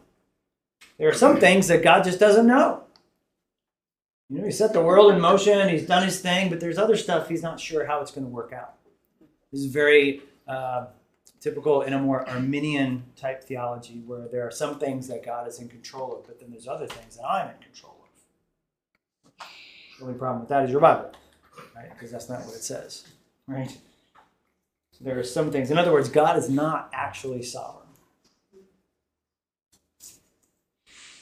There 0.98 1.10
are 1.10 1.14
some 1.14 1.40
things 1.40 1.68
that 1.68 1.84
God 1.84 2.04
just 2.04 2.20
doesn't 2.20 2.48
know. 2.48 2.84
You 4.34 4.40
know, 4.40 4.46
he 4.46 4.52
set 4.52 4.74
the 4.74 4.82
world 4.82 5.14
in 5.14 5.22
motion, 5.22 5.70
he's 5.70 5.86
done 5.86 6.02
his 6.02 6.20
thing, 6.20 6.50
but 6.50 6.60
there's 6.60 6.80
other 6.80 6.98
stuff 6.98 7.30
he's 7.30 7.44
not 7.44 7.60
sure 7.60 7.86
how 7.86 8.02
it's 8.02 8.10
going 8.10 8.26
to 8.26 8.32
work 8.32 8.52
out. 8.52 8.74
This 9.52 9.62
is 9.62 9.68
very 9.68 10.24
uh, 10.48 10.88
typical 11.40 11.84
in 11.84 11.94
a 11.94 12.00
more 12.00 12.28
Arminian 12.28 13.04
type 13.16 13.44
theology 13.44 14.02
where 14.08 14.28
there 14.28 14.42
are 14.42 14.50
some 14.50 14.80
things 14.80 15.08
that 15.08 15.24
God 15.24 15.48
is 15.48 15.60
in 15.60 15.70
control 15.70 16.16
of, 16.18 16.26
but 16.26 16.40
then 16.40 16.50
there's 16.50 16.68
other 16.68 16.88
things 16.88 17.16
that 17.18 17.28
I'm 17.28 17.52
in 17.52 17.62
control 17.62 17.96
of. 19.38 19.46
The 20.00 20.06
only 20.06 20.18
problem 20.18 20.40
with 20.40 20.50
that 20.50 20.64
is 20.64 20.72
your 20.72 20.82
Bible, 20.82 21.12
right? 21.76 21.92
Because 21.92 22.10
that's 22.10 22.28
not 22.28 22.40
what 22.40 22.56
it 22.56 22.64
says, 22.64 23.06
right? 23.46 23.70
So 23.70 25.04
there 25.04 25.20
are 25.20 25.24
some 25.24 25.52
things. 25.52 25.70
In 25.70 25.78
other 25.78 25.94
words, 25.94 26.10
God 26.10 26.40
is 26.40 26.50
not 26.50 26.90
actually 26.92 27.44
sovereign. 27.44 27.83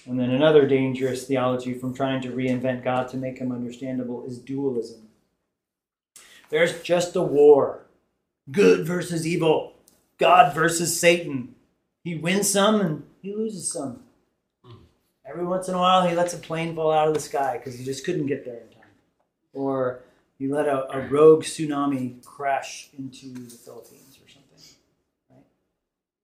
And 0.08 0.20
then 0.20 0.32
another 0.32 0.68
dangerous 0.68 1.28
theology 1.28 1.74
from 1.74 1.94
trying 1.94 2.22
to 2.22 2.32
reinvent 2.32 2.84
God 2.84 3.08
to 3.10 3.18
make 3.18 3.38
him 3.38 3.52
understandable 3.52 4.26
is 4.26 4.40
dualism. 4.40 5.10
There's 6.50 6.82
just 6.82 7.16
a 7.16 7.22
war 7.22 7.86
good 8.50 8.86
versus 8.86 9.28
evil, 9.28 9.74
God 10.18 10.54
versus 10.56 11.00
Satan. 11.00 11.56
He 12.04 12.16
wins 12.16 12.50
some 12.50 12.82
and 12.82 13.04
he 13.22 13.34
loses 13.34 13.72
some. 13.72 14.02
Hmm. 14.66 14.78
Every 15.24 15.46
once 15.46 15.68
in 15.68 15.76
a 15.76 15.80
while, 15.80 16.08
he 16.08 16.16
lets 16.16 16.34
a 16.34 16.38
plane 16.38 16.76
fall 16.76 16.92
out 16.92 17.08
of 17.08 17.14
the 17.14 17.20
sky 17.20 17.58
because 17.58 17.78
he 17.78 17.86
just 17.86 18.04
couldn't 18.04 18.26
get 18.26 18.44
there 18.44 18.56
in 18.62 18.70
time. 18.70 18.90
Or 19.54 20.02
he 20.40 20.48
let 20.48 20.68
a, 20.68 20.92
a 20.92 21.08
rogue 21.08 21.44
tsunami 21.44 22.26
crash 22.26 22.90
into 22.98 23.34
the 23.34 23.56
Philippines 23.56 24.18
or 24.22 24.28
something. 24.28 24.76
Right? 25.30 25.46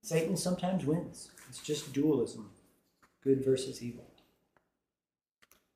Satan 0.02 0.36
sometimes 0.36 0.84
wins. 0.84 1.30
It's 1.48 1.62
just 1.62 1.92
dualism 1.92 2.50
good 3.22 3.44
versus 3.44 3.82
evil. 3.82 4.04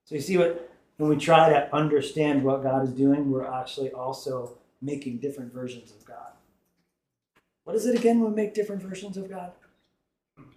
So 0.04 0.14
you 0.14 0.20
see 0.20 0.38
what 0.38 0.70
when 0.98 1.08
we 1.08 1.16
try 1.16 1.48
to 1.50 1.74
understand 1.74 2.44
what 2.44 2.62
God 2.62 2.84
is 2.84 2.90
doing, 2.90 3.30
we're 3.30 3.46
actually 3.50 3.90
also 3.92 4.58
making 4.80 5.18
different 5.18 5.52
versions 5.52 5.90
of 5.90 6.04
God. 6.04 6.32
What 7.64 7.76
is 7.76 7.86
it 7.86 7.98
again 7.98 8.20
when 8.20 8.30
we 8.32 8.36
make 8.36 8.54
different 8.54 8.82
versions 8.82 9.16
of 9.16 9.28
God? 9.30 9.52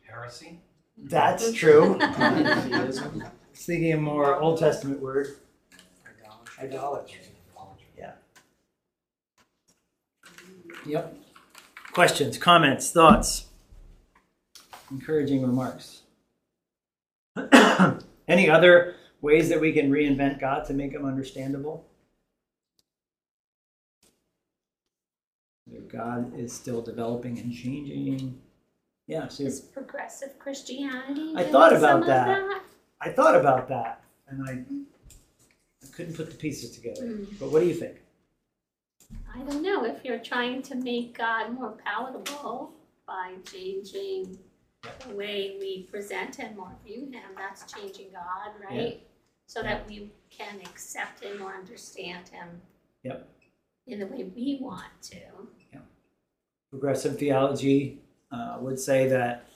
Heresy? 0.07 0.59
That's 0.97 1.51
true. 1.51 1.97
Theism, 1.99 3.23
Thinking 3.53 3.93
a 3.93 3.97
more 3.97 4.37
Old 4.39 4.59
Testament 4.59 5.01
word, 5.01 5.35
idolatry. 6.61 6.69
idolatry. 6.69 7.19
Yeah. 7.97 8.11
Yep. 10.85 11.17
Questions, 11.91 12.37
comments, 12.37 12.91
thoughts, 12.91 13.45
encouraging 14.91 15.41
remarks. 15.41 15.94
Any 18.27 18.49
other 18.49 18.95
ways 19.21 19.49
that 19.49 19.59
we 19.59 19.71
can 19.71 19.91
reinvent 19.91 20.39
God 20.39 20.65
to 20.65 20.73
make 20.73 20.91
him 20.91 21.05
understandable? 21.05 21.85
God 25.89 26.37
is 26.37 26.51
still 26.51 26.81
developing 26.81 27.39
and 27.39 27.53
changing. 27.53 28.39
Yeah, 29.07 29.27
so 29.27 29.43
Is 29.43 29.61
progressive 29.61 30.37
Christianity? 30.39 31.33
I 31.35 31.43
thought 31.43 31.73
about 31.73 32.01
of 32.01 32.07
that. 32.07 32.61
I 32.99 33.09
thought 33.09 33.35
about 33.35 33.67
that 33.69 34.01
and 34.27 34.43
I, 34.47 34.51
I 35.83 35.91
couldn't 35.91 36.15
put 36.15 36.31
the 36.31 36.37
pieces 36.37 36.71
together. 36.71 37.05
Hmm. 37.05 37.23
But 37.39 37.51
what 37.51 37.61
do 37.61 37.67
you 37.67 37.73
think? 37.73 38.01
I 39.33 39.39
don't 39.39 39.61
know 39.61 39.85
if 39.85 40.03
you're 40.03 40.19
trying 40.19 40.61
to 40.63 40.75
make 40.75 41.17
God 41.17 41.53
more 41.53 41.77
palatable 41.85 42.73
by 43.05 43.33
changing 43.51 44.37
way 45.13 45.57
we 45.59 45.83
present 45.83 46.35
Him 46.35 46.55
or 46.59 46.71
view 46.85 47.05
Him. 47.11 47.23
That's 47.37 47.71
changing 47.71 48.07
God, 48.13 48.51
right? 48.69 49.01
So 49.47 49.61
that 49.61 49.87
we 49.87 50.11
can 50.29 50.59
accept 50.61 51.23
Him 51.23 51.41
or 51.41 51.53
understand 51.53 52.29
Him. 52.29 52.61
Yep. 53.03 53.29
In 53.87 53.99
the 53.99 54.07
way 54.07 54.31
we 54.35 54.57
want 54.61 55.01
to. 55.03 55.17
Yeah. 55.71 55.79
progressive 56.71 57.19
theology 57.19 57.99
uh, 58.31 58.57
would 58.59 58.79
say 58.79 59.07
that 59.07 59.47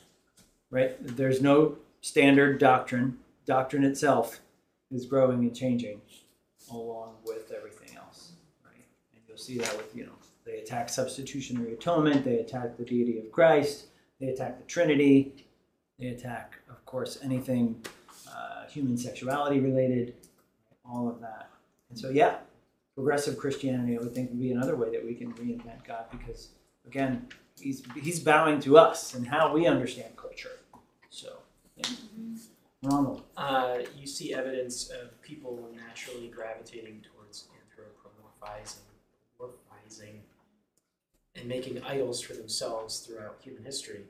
right 0.70 0.96
there's 1.18 1.42
no 1.42 1.78
standard 2.02 2.60
doctrine 2.60 3.18
doctrine 3.46 3.84
itself 3.84 4.40
is 4.92 5.06
growing 5.06 5.40
and 5.40 5.56
changing 5.56 6.00
along 6.72 7.16
with 7.26 7.52
everything 7.56 7.98
else 7.98 8.34
right 8.64 8.86
and 9.14 9.22
you'll 9.28 9.38
see 9.38 9.58
that 9.58 9.76
with 9.76 9.96
you 9.96 10.06
know 10.06 10.14
they 10.46 10.58
attack 10.60 10.90
substitutionary 10.90 11.74
atonement 11.74 12.24
they 12.24 12.38
attack 12.38 12.78
the 12.78 12.86
deity 12.86 13.18
of 13.18 13.32
christ 13.32 13.88
they 14.20 14.28
attack 14.28 14.58
the 14.58 14.66
trinity 14.66 15.46
they 15.98 16.08
attack 16.08 16.56
of 16.70 16.84
course 16.86 17.18
anything 17.24 17.82
uh, 18.30 18.66
human 18.68 18.98
sexuality 18.98 19.60
related 19.60 20.14
all 20.86 21.08
of 21.08 21.20
that 21.22 21.50
and 21.90 21.98
so 21.98 22.10
yeah 22.10 22.38
progressive 22.96 23.38
christianity 23.38 23.98
i 23.98 24.00
would 24.00 24.14
think 24.14 24.30
would 24.30 24.40
be 24.40 24.52
another 24.52 24.76
way 24.76 24.90
that 24.90 25.04
we 25.06 25.14
can 25.14 25.32
reinvent 25.34 25.84
god 25.86 26.06
because 26.12 26.50
again, 26.90 27.28
he's 27.60 27.84
he's 28.02 28.20
bowing 28.20 28.60
to 28.62 28.78
us 28.78 29.14
and 29.14 29.28
how 29.28 29.54
we 29.54 29.68
understand 29.68 30.16
culture. 30.18 30.58
So, 31.10 31.40
yeah. 31.76 31.90
Ronald, 32.84 33.24
Uh, 33.36 33.80
you 34.00 34.08
see 34.08 34.34
evidence 34.34 34.90
of 34.90 35.22
people 35.22 35.70
naturally 35.76 36.30
gravitating 36.30 37.04
towards 37.08 37.48
anthropomorphizing, 37.60 38.88
morphizing 39.40 40.20
and 41.40 41.48
making 41.48 41.82
idols 41.84 42.22
for 42.22 42.34
themselves 42.34 43.00
throughout 43.00 43.38
human 43.42 43.64
history. 43.64 44.02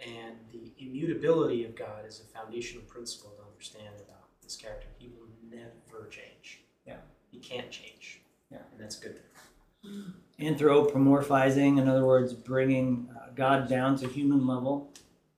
And 0.00 0.36
the 0.50 0.72
immutability 0.78 1.64
of 1.64 1.76
God 1.76 2.06
is 2.06 2.20
a 2.20 2.24
foundational 2.24 2.82
principle 2.84 3.30
to 3.36 3.42
understand 3.52 3.94
about 4.06 4.28
this 4.42 4.56
character. 4.56 4.88
He 4.98 5.08
will 5.08 5.28
never 5.48 6.08
change. 6.08 6.62
Yeah. 6.86 6.96
He 7.30 7.38
can't 7.38 7.70
change. 7.70 8.20
Yeah. 8.50 8.58
And 8.72 8.80
that's 8.80 8.98
a 8.98 9.02
good 9.02 9.16
thing. 9.16 10.14
Anthropomorphizing, 10.40 11.78
in 11.78 11.88
other 11.88 12.04
words, 12.04 12.32
bringing 12.32 13.08
uh, 13.16 13.30
God 13.34 13.68
down 13.68 13.96
to 13.98 14.08
human 14.08 14.46
level, 14.46 14.92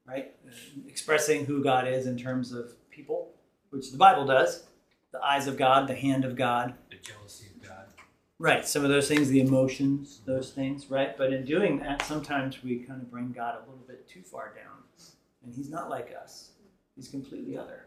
right? 0.06 0.34
Uh, 0.46 0.52
Expressing 0.88 1.44
who 1.44 1.62
God 1.62 1.86
is 1.86 2.06
in 2.06 2.16
terms 2.16 2.52
of 2.52 2.72
people, 2.90 3.32
which 3.70 3.90
the 3.90 3.98
Bible 3.98 4.24
does. 4.26 4.64
The 5.12 5.22
eyes 5.22 5.46
of 5.46 5.56
God, 5.56 5.88
the 5.88 5.94
hand 5.94 6.24
of 6.24 6.36
God, 6.36 6.74
The 6.90 6.96
jealousy 6.96 7.43
of 7.43 7.43
God. 7.43 7.43
Right, 8.40 8.66
some 8.66 8.82
of 8.82 8.90
those 8.90 9.08
things, 9.08 9.28
the 9.28 9.40
emotions, 9.40 10.20
those 10.26 10.50
things, 10.50 10.90
right? 10.90 11.16
But 11.16 11.32
in 11.32 11.44
doing 11.44 11.78
that, 11.78 12.02
sometimes 12.02 12.62
we 12.64 12.78
kind 12.78 13.00
of 13.00 13.10
bring 13.10 13.30
God 13.30 13.56
a 13.56 13.60
little 13.60 13.84
bit 13.86 14.08
too 14.08 14.22
far 14.22 14.52
down. 14.56 14.82
And 15.44 15.54
He's 15.54 15.70
not 15.70 15.88
like 15.88 16.12
us, 16.20 16.50
He's 16.96 17.08
completely 17.08 17.56
other. 17.56 17.86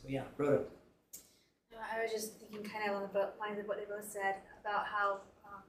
So, 0.00 0.08
yeah, 0.08 0.22
Rhoda. 0.36 0.64
I 1.92 2.02
was 2.02 2.12
just 2.12 2.38
thinking 2.38 2.62
kind 2.62 2.90
of 2.90 3.02
on 3.02 3.08
the 3.12 3.30
lines 3.40 3.58
of 3.58 3.66
what 3.66 3.78
they 3.78 3.84
both 3.84 4.10
said 4.10 4.36
about 4.60 4.86
how 4.86 5.20
um, 5.44 5.62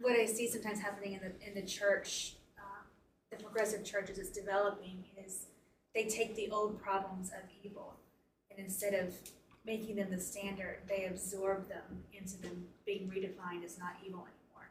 what 0.00 0.18
I 0.18 0.26
see 0.26 0.48
sometimes 0.48 0.80
happening 0.80 1.12
in 1.12 1.20
the 1.20 1.46
in 1.46 1.54
the 1.54 1.66
church, 1.68 2.36
um, 2.58 2.86
the 3.30 3.36
progressive 3.42 3.84
churches 3.84 4.18
it's 4.18 4.30
developing 4.30 5.04
is 5.24 5.46
they 5.94 6.04
take 6.04 6.36
the 6.36 6.50
old 6.50 6.80
problems 6.80 7.28
of 7.30 7.48
evil 7.62 7.96
and 8.50 8.58
instead 8.58 8.94
of 8.94 9.14
making 9.64 9.96
them 9.96 10.08
the 10.10 10.20
standard, 10.20 10.78
they 10.88 11.06
absorb 11.06 11.68
them 11.68 12.02
into 12.12 12.40
them 12.40 12.64
being 12.84 13.08
redefined 13.08 13.64
as 13.64 13.78
not 13.78 13.94
evil 14.04 14.20
anymore. 14.26 14.68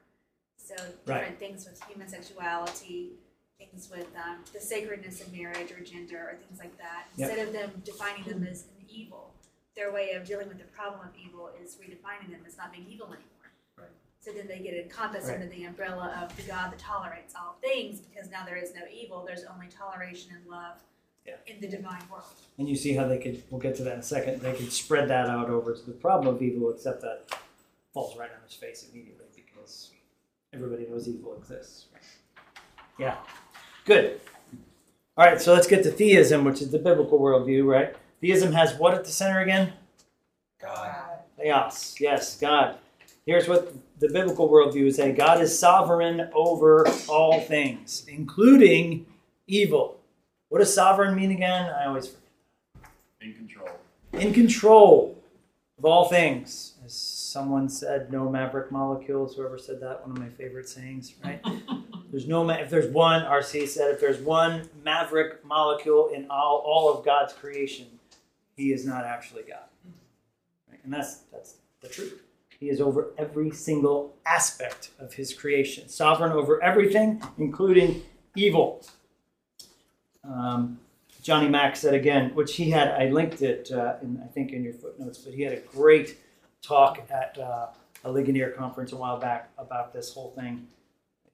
So 0.57 0.75
different 1.05 1.39
things 1.39 1.65
with 1.65 1.81
human 1.89 2.07
sexuality, 2.07 3.11
things 3.57 3.89
with 3.89 4.07
um, 4.17 4.39
the 4.53 4.59
sacredness 4.59 5.21
of 5.21 5.31
marriage 5.33 5.71
or 5.71 5.79
gender 5.81 6.17
or 6.17 6.35
things 6.35 6.59
like 6.59 6.77
that. 6.77 7.07
Yep. 7.15 7.29
Instead 7.29 7.47
of 7.47 7.53
them 7.53 7.81
defining 7.85 8.23
them 8.23 8.45
as 8.49 8.63
an 8.63 8.85
evil, 8.89 9.33
their 9.75 9.93
way 9.93 10.11
of 10.11 10.25
dealing 10.25 10.47
with 10.49 10.57
the 10.57 10.65
problem 10.65 11.01
of 11.01 11.13
evil 11.15 11.49
is 11.63 11.75
redefining 11.75 12.31
them 12.31 12.41
as 12.45 12.57
not 12.57 12.71
being 12.73 12.85
evil 12.89 13.07
anymore. 13.07 13.51
Right. 13.77 13.87
So 14.19 14.31
then 14.31 14.47
they 14.47 14.59
get 14.59 14.73
encompassed 14.73 15.27
Right. 15.27 15.35
under 15.35 15.47
the 15.47 15.63
umbrella 15.63 16.19
of 16.21 16.35
the 16.35 16.43
God 16.43 16.71
that 16.71 16.79
tolerates 16.79 17.33
all 17.35 17.55
things 17.61 17.99
because 18.01 18.29
now 18.29 18.45
there 18.45 18.57
is 18.57 18.75
no 18.75 18.81
evil, 18.91 19.23
there's 19.25 19.45
only 19.45 19.67
toleration 19.67 20.31
and 20.35 20.45
love 20.49 20.77
Yeah. 21.25 21.35
in 21.45 21.61
the 21.61 21.67
divine 21.67 22.01
world. 22.11 22.23
And 22.57 22.67
you 22.67 22.75
see 22.75 22.93
how 22.93 23.07
they 23.07 23.19
could, 23.19 23.43
we'll 23.49 23.61
get 23.61 23.75
to 23.75 23.83
that 23.83 23.93
in 23.93 23.99
a 23.99 24.03
second, 24.03 24.41
they 24.41 24.53
could 24.53 24.71
spread 24.71 25.07
that 25.09 25.29
out 25.29 25.49
over 25.49 25.73
to 25.73 25.85
the 25.85 25.91
problem 25.91 26.35
of 26.35 26.41
evil, 26.41 26.71
except 26.71 27.01
that 27.01 27.25
falls 27.93 28.17
right 28.17 28.29
on 28.29 28.43
his 28.45 28.55
face 28.55 28.87
immediately 28.91 29.25
because 29.35 29.91
everybody 30.53 30.87
knows 30.87 31.07
evil 31.07 31.35
exists. 31.37 31.85
Right? 31.93 32.01
Yeah, 32.97 33.17
good. 33.85 34.19
All 35.17 35.25
right, 35.25 35.41
so 35.41 35.53
let's 35.53 35.67
get 35.67 35.83
to 35.83 35.91
theism, 35.91 36.43
which 36.43 36.61
is 36.61 36.71
the 36.71 36.79
biblical 36.79 37.19
worldview, 37.19 37.65
right? 37.65 37.95
Theism 38.21 38.53
has 38.53 38.73
what 38.75 38.93
at 38.93 39.03
the 39.03 39.11
center 39.11 39.41
again? 39.41 39.73
God. 40.59 40.95
Theos, 41.37 41.95
yes, 41.99 42.39
God. 42.39 42.77
Here's 43.25 43.47
what 43.47 43.73
the 43.99 44.09
biblical 44.09 44.49
worldview 44.49 44.87
is 44.87 44.95
saying 44.95 45.15
God 45.15 45.41
is 45.41 45.57
sovereign 45.57 46.29
over 46.33 46.87
all 47.07 47.39
things, 47.41 48.05
including 48.07 49.05
evil. 49.47 50.00
What 50.51 50.59
does 50.59 50.73
sovereign 50.73 51.15
mean 51.15 51.31
again? 51.31 51.71
I 51.79 51.85
always 51.85 52.07
forget. 52.07 52.91
In 53.21 53.33
control. 53.33 53.69
In 54.11 54.33
control 54.33 55.23
of 55.77 55.85
all 55.85 56.09
things. 56.09 56.73
As 56.83 56.93
someone 56.93 57.69
said, 57.69 58.11
no 58.11 58.27
maverick 58.27 58.69
molecules. 58.69 59.33
Whoever 59.33 59.57
said 59.57 59.79
that, 59.79 60.05
one 60.05 60.11
of 60.11 60.21
my 60.21 60.27
favorite 60.27 60.67
sayings, 60.67 61.13
right? 61.23 61.41
there's 62.11 62.27
no, 62.27 62.43
ma- 62.43 62.55
if 62.55 62.69
there's 62.69 62.91
one, 62.91 63.23
RC 63.23 63.65
said, 63.69 63.91
if 63.91 64.01
there's 64.01 64.19
one 64.19 64.69
maverick 64.83 65.45
molecule 65.45 66.09
in 66.13 66.27
all, 66.29 66.61
all 66.65 66.93
of 66.93 67.05
God's 67.05 67.31
creation, 67.31 67.85
he 68.57 68.73
is 68.73 68.85
not 68.85 69.05
actually 69.05 69.43
God. 69.43 69.63
Right? 70.69 70.81
And 70.83 70.91
that's, 70.91 71.19
that's 71.31 71.55
the 71.79 71.87
truth. 71.87 72.23
He 72.59 72.67
is 72.67 72.81
over 72.81 73.13
every 73.17 73.51
single 73.51 74.17
aspect 74.25 74.89
of 74.99 75.13
his 75.13 75.33
creation, 75.33 75.87
sovereign 75.87 76.33
over 76.33 76.61
everything, 76.61 77.23
including 77.37 78.01
evil. 78.35 78.83
Um, 80.23 80.79
Johnny 81.21 81.47
Mack 81.47 81.75
said 81.75 81.93
again, 81.93 82.33
which 82.33 82.55
he 82.55 82.69
had, 82.71 82.89
I 82.89 83.09
linked 83.09 83.41
it, 83.41 83.71
uh, 83.71 83.95
in, 84.01 84.21
I 84.23 84.27
think, 84.27 84.51
in 84.51 84.63
your 84.63 84.73
footnotes, 84.73 85.19
but 85.19 85.33
he 85.33 85.43
had 85.43 85.53
a 85.53 85.59
great 85.59 86.17
talk 86.61 86.99
at 87.11 87.37
uh, 87.37 87.67
a 88.03 88.11
Ligonier 88.11 88.51
conference 88.51 88.91
a 88.91 88.97
while 88.97 89.19
back 89.19 89.49
about 89.57 89.93
this 89.93 90.13
whole 90.13 90.31
thing. 90.31 90.67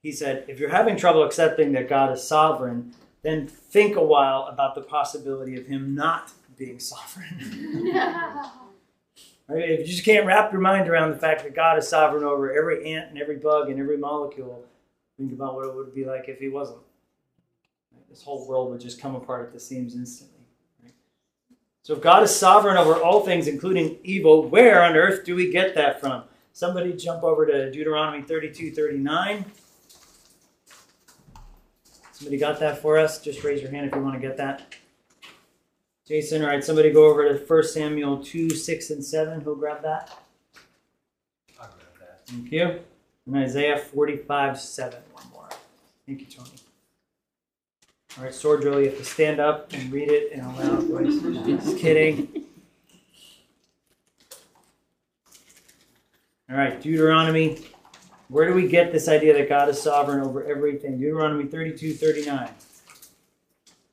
He 0.01 0.11
said, 0.11 0.45
if 0.47 0.59
you're 0.59 0.69
having 0.69 0.97
trouble 0.97 1.23
accepting 1.23 1.71
that 1.73 1.89
God 1.89 2.11
is 2.11 2.23
sovereign, 2.23 2.93
then 3.23 3.47
think 3.47 3.95
a 3.95 4.03
while 4.03 4.47
about 4.51 4.75
the 4.75 4.81
possibility 4.81 5.57
of 5.57 5.65
him 5.67 5.95
not 5.95 6.31
being 6.57 6.79
sovereign. 6.79 7.93
Right? 9.49 9.69
If 9.69 9.79
you 9.79 9.85
just 9.85 10.03
can't 10.03 10.25
wrap 10.25 10.51
your 10.51 10.59
mind 10.59 10.89
around 10.89 11.11
the 11.11 11.17
fact 11.19 11.43
that 11.43 11.55
God 11.55 11.77
is 11.77 11.87
sovereign 11.87 12.25
over 12.25 12.53
every 12.53 12.93
ant 12.93 13.11
and 13.11 13.17
every 13.17 13.37
bug 13.37 13.69
and 13.69 13.79
every 13.79 13.95
molecule, 13.95 14.65
think 15.17 15.31
about 15.31 15.55
what 15.55 15.65
it 15.65 15.73
would 15.73 15.95
be 15.95 16.03
like 16.03 16.27
if 16.27 16.39
He 16.39 16.49
wasn't. 16.49 16.79
This 18.09 18.23
whole 18.23 18.47
world 18.47 18.71
would 18.71 18.81
just 18.81 18.99
come 18.99 19.15
apart 19.15 19.47
at 19.47 19.53
the 19.53 19.59
seams 19.59 19.95
instantly. 19.95 20.45
Right? 20.83 20.93
So, 21.83 21.93
if 21.93 22.01
God 22.01 22.23
is 22.23 22.35
sovereign 22.35 22.77
over 22.77 22.95
all 22.95 23.21
things, 23.21 23.47
including 23.47 23.97
evil, 24.03 24.47
where 24.47 24.83
on 24.83 24.95
earth 24.95 25.25
do 25.25 25.35
we 25.35 25.51
get 25.51 25.75
that 25.75 25.99
from? 25.99 26.23
Somebody 26.53 26.93
jump 26.93 27.23
over 27.23 27.45
to 27.45 27.71
Deuteronomy 27.71 28.23
32 28.23 28.71
39. 28.71 29.45
Somebody 32.11 32.37
got 32.39 32.59
that 32.61 32.81
for 32.81 32.97
us? 32.97 33.21
Just 33.21 33.43
raise 33.43 33.61
your 33.61 33.69
hand 33.69 33.87
if 33.87 33.93
you 33.93 34.01
want 34.01 34.15
to 34.15 34.19
get 34.19 34.37
that. 34.37 34.75
Jason, 36.07 36.41
all 36.41 36.47
right, 36.47 36.63
somebody 36.63 36.89
go 36.89 37.05
over 37.05 37.37
to 37.37 37.45
1 37.45 37.63
Samuel 37.63 38.23
2, 38.23 38.49
6, 38.49 38.89
and 38.89 39.05
7. 39.05 39.41
Who'll 39.41 39.55
grab 39.55 39.83
that? 39.83 40.17
I'll 41.59 41.67
grab 41.67 41.99
that. 41.99 42.21
Thank 42.25 42.51
you. 42.51 42.79
And 43.27 43.35
Isaiah 43.35 43.77
45, 43.77 44.59
7. 44.59 44.99
One 45.11 45.25
more. 45.31 45.49
Thank 46.07 46.21
you, 46.21 46.25
Tony. 46.25 46.56
All 48.17 48.23
right, 48.23 48.33
sword 48.33 48.61
drill, 48.61 48.79
you 48.79 48.89
have 48.89 48.97
to 48.97 49.05
stand 49.05 49.39
up 49.39 49.71
and 49.73 49.91
read 49.91 50.09
it 50.09 50.31
in 50.31 50.39
a 50.39 50.55
loud 50.57 50.85
voice. 50.85 51.21
Just 51.45 51.77
kidding. 51.77 52.45
All 56.49 56.57
right, 56.57 56.81
Deuteronomy. 56.81 57.63
Where 58.29 58.47
do 58.47 58.55
we 58.55 58.67
get 58.67 58.91
this 58.91 59.07
idea 59.07 59.33
that 59.33 59.47
God 59.47 59.69
is 59.69 59.79
sovereign 59.79 60.21
over 60.21 60.43
everything? 60.43 60.97
Deuteronomy 60.97 61.45
32, 61.45 61.93
39. 61.93 62.49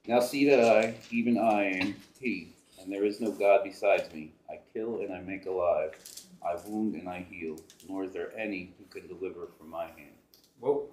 Now 0.07 0.21
see 0.21 0.49
that 0.49 0.61
I, 0.61 0.95
even 1.11 1.37
I, 1.37 1.65
am 1.65 1.95
He, 2.19 2.49
and 2.81 2.91
there 2.91 3.05
is 3.05 3.21
no 3.21 3.31
God 3.31 3.61
besides 3.63 4.11
me. 4.15 4.33
I 4.49 4.59
kill 4.73 5.01
and 5.01 5.13
I 5.13 5.21
make 5.21 5.45
alive. 5.45 5.93
I 6.43 6.57
wound 6.67 6.95
and 6.95 7.11
I 7.11 7.27
heal, 7.31 7.59
nor 7.91 8.05
is 8.05 8.13
there 8.15 8.33
any 8.39 8.73
who 8.79 8.85
can 8.87 9.07
deliver 9.07 9.49
from 9.59 9.69
my 9.69 9.85
hand. 9.85 10.17
Whoa. 10.61 10.89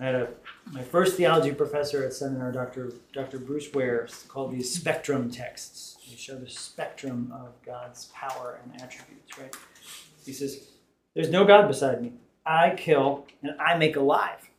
I 0.00 0.04
had 0.04 0.14
a 0.14 0.28
my 0.72 0.82
first 0.82 1.16
theology 1.16 1.52
professor 1.52 2.04
at 2.04 2.14
seminar, 2.14 2.52
Dr. 2.52 2.94
Dr. 3.12 3.38
Bruce 3.38 3.72
Ware, 3.74 4.08
called 4.28 4.52
these 4.52 4.72
spectrum 4.72 5.30
texts. 5.30 5.98
They 6.08 6.16
show 6.16 6.36
the 6.36 6.48
spectrum 6.48 7.32
of 7.34 7.52
God's 7.64 8.06
power 8.06 8.60
and 8.64 8.80
attributes, 8.80 9.38
right? 9.38 9.54
He 10.24 10.32
says, 10.32 10.68
There's 11.14 11.30
no 11.30 11.44
God 11.44 11.68
beside 11.68 12.02
me. 12.02 12.12
I 12.46 12.70
kill 12.76 13.26
and 13.42 13.52
I 13.60 13.76
make 13.76 13.96
alive. 13.96 14.50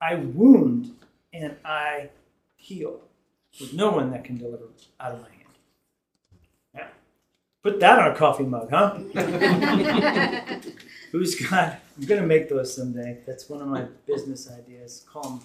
I 0.00 0.16
wound 0.16 0.94
and 1.32 1.56
I 1.64 2.10
heal. 2.56 3.00
There's 3.58 3.72
no 3.72 3.90
one 3.90 4.10
that 4.10 4.24
can 4.24 4.36
deliver 4.36 4.64
out 5.00 5.12
of 5.12 5.22
my. 5.22 5.28
Put 7.66 7.80
that 7.80 7.98
on 7.98 8.12
a 8.12 8.14
coffee 8.14 8.44
mug, 8.44 8.70
huh? 8.70 8.94
Who's 11.10 11.34
got? 11.34 11.80
I'm 11.98 12.06
gonna 12.06 12.22
make 12.22 12.48
those 12.48 12.76
someday. 12.76 13.18
That's 13.26 13.48
one 13.48 13.60
of 13.60 13.66
my 13.66 13.86
business 14.06 14.48
ideas. 14.48 15.04
Call 15.10 15.22
them 15.22 15.40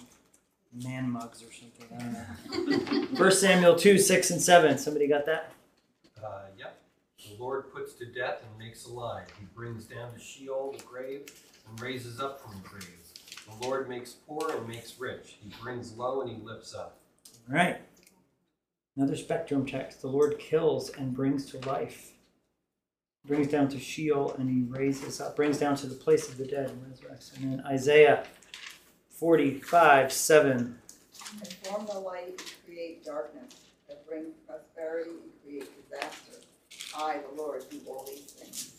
man 0.84 1.10
mugs 1.10 1.42
or 1.42 1.52
something. 1.52 1.88
I 1.92 1.98
don't 1.98 3.10
know. 3.10 3.16
First 3.18 3.40
Samuel 3.40 3.74
two, 3.74 3.98
six, 3.98 4.30
and 4.30 4.40
seven. 4.40 4.78
Somebody 4.78 5.08
got 5.08 5.26
that? 5.26 5.52
Uh, 6.24 6.42
yep. 6.56 6.78
The 7.28 7.42
Lord 7.42 7.74
puts 7.74 7.94
to 7.94 8.06
death 8.06 8.44
and 8.48 8.56
makes 8.56 8.86
alive. 8.86 9.26
He 9.40 9.46
brings 9.46 9.86
down 9.86 10.14
to 10.14 10.20
Sheol, 10.20 10.76
the 10.78 10.84
grave, 10.84 11.22
and 11.68 11.80
raises 11.80 12.20
up 12.20 12.40
from 12.40 12.52
the 12.62 12.68
grave. 12.68 12.86
The 13.48 13.66
Lord 13.66 13.88
makes 13.88 14.12
poor 14.12 14.56
and 14.56 14.68
makes 14.68 14.96
rich. 15.00 15.38
He 15.42 15.52
brings 15.60 15.96
low 15.96 16.20
and 16.20 16.30
he 16.30 16.36
lifts 16.40 16.72
up. 16.72 17.00
All 17.50 17.56
right. 17.56 17.80
Another 18.96 19.16
spectrum 19.16 19.66
text. 19.66 20.02
The 20.02 20.08
Lord 20.08 20.38
kills 20.38 20.90
and 20.90 21.12
brings 21.12 21.46
to 21.46 21.58
life. 21.68 22.11
Brings 23.26 23.48
down 23.48 23.68
to 23.68 23.78
Sheol 23.78 24.34
and 24.38 24.50
he 24.50 24.62
raises 24.68 25.20
up. 25.20 25.36
Brings 25.36 25.58
down 25.58 25.76
to 25.76 25.86
the 25.86 25.94
place 25.94 26.28
of 26.28 26.38
the 26.38 26.46
dead 26.46 26.70
and 26.70 26.82
resurrects. 26.82 27.36
And 27.36 27.52
then 27.52 27.66
Isaiah 27.66 28.24
45, 29.10 30.12
7. 30.12 30.78
I 31.40 31.44
form 31.44 31.86
the 31.86 31.98
light 32.00 32.28
and 32.28 32.42
create 32.66 33.04
darkness. 33.04 33.54
I 33.88 33.94
bring 34.08 34.32
prosperity 34.46 35.10
and 35.10 35.30
create 35.44 35.90
disaster. 35.90 36.40
I, 36.96 37.18
the 37.30 37.40
Lord, 37.40 37.64
do 37.70 37.80
all 37.86 38.04
these 38.08 38.22
things. 38.22 38.72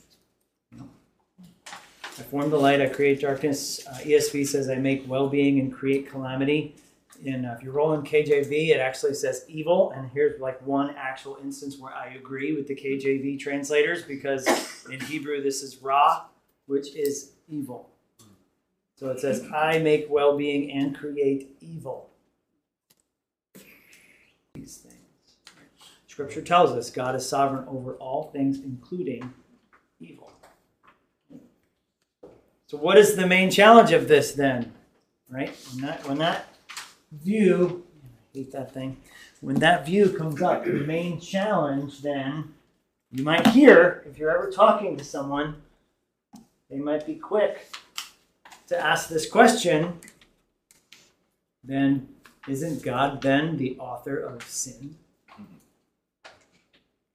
I 0.76 2.22
form 2.22 2.50
the 2.50 2.60
light, 2.60 2.82
I 2.82 2.88
create 2.88 3.22
darkness. 3.22 3.88
Uh, 3.88 3.94
ESV 4.02 4.46
says 4.46 4.70
I 4.70 4.76
make 4.76 5.08
well 5.08 5.30
being 5.30 5.60
and 5.60 5.74
create 5.74 6.10
calamity. 6.10 6.76
And 7.26 7.46
uh, 7.46 7.54
if 7.58 7.64
you 7.64 7.72
roll 7.72 7.94
in 7.94 8.02
KJV, 8.02 8.70
it 8.70 8.80
actually 8.80 9.14
says 9.14 9.46
evil. 9.48 9.92
And 9.96 10.10
here's 10.14 10.40
like 10.42 10.62
one 10.66 10.94
actual 10.98 11.38
instance 11.42 11.78
where 11.78 11.94
I 11.94 12.16
agree 12.16 12.54
with 12.54 12.68
the 12.68 12.76
KJV 12.76 13.40
translators 13.40 14.04
because 14.04 14.46
in 14.90 15.00
Hebrew 15.00 15.42
this 15.42 15.64
is 15.64 15.78
ra, 15.82 16.26
which 16.66 16.96
is 16.96 17.32
evil. 17.48 17.90
So 18.96 19.10
it 19.10 19.20
says, 19.20 19.46
I 19.54 19.80
make 19.80 20.08
well 20.10 20.38
being 20.38 20.72
and 20.72 20.96
create 20.96 21.56
evil. 21.62 22.10
These 24.54 24.78
things. 24.78 24.98
Scripture 26.08 26.42
tells 26.42 26.72
us 26.72 26.92
God 26.92 27.16
is 27.16 27.28
sovereign 27.28 27.66
over 27.68 27.96
all 27.96 28.30
things, 28.32 28.60
including 28.60 29.34
evil. 30.00 30.32
So, 32.68 32.78
what 32.78 32.98
is 32.98 33.16
the 33.16 33.26
main 33.26 33.50
challenge 33.50 33.92
of 33.92 34.08
this 34.08 34.34
then? 34.34 34.74
Right? 35.28 35.50
When 35.72 35.86
that, 35.86 36.08
when 36.08 36.18
that 36.20 36.53
view, 37.22 37.84
I 38.04 38.38
hate 38.38 38.52
that 38.54 38.74
thing, 38.74 38.98
when 39.42 39.56
that 39.56 39.86
view 39.86 40.10
comes 40.10 40.42
up, 40.42 40.66
the 40.66 40.72
main 40.72 41.20
challenge 41.20 42.02
then, 42.02 42.54
you 43.12 43.24
might 43.24 43.46
hear, 43.48 44.04
if 44.10 44.18
you're 44.18 44.32
ever 44.32 44.50
talking 44.50 44.98
to 44.98 45.04
someone, 45.04 45.62
they 46.70 46.78
might 46.78 47.06
be 47.06 47.16
quick 47.16 47.76
to 48.68 48.80
ask 48.80 49.10
this 49.10 49.30
question 49.30 50.00
then 51.64 52.10
isn't 52.48 52.84
God 52.84 53.22
then 53.22 53.58
the 53.58 53.78
author 53.80 54.18
of 54.18 54.44
sin? 54.44 54.98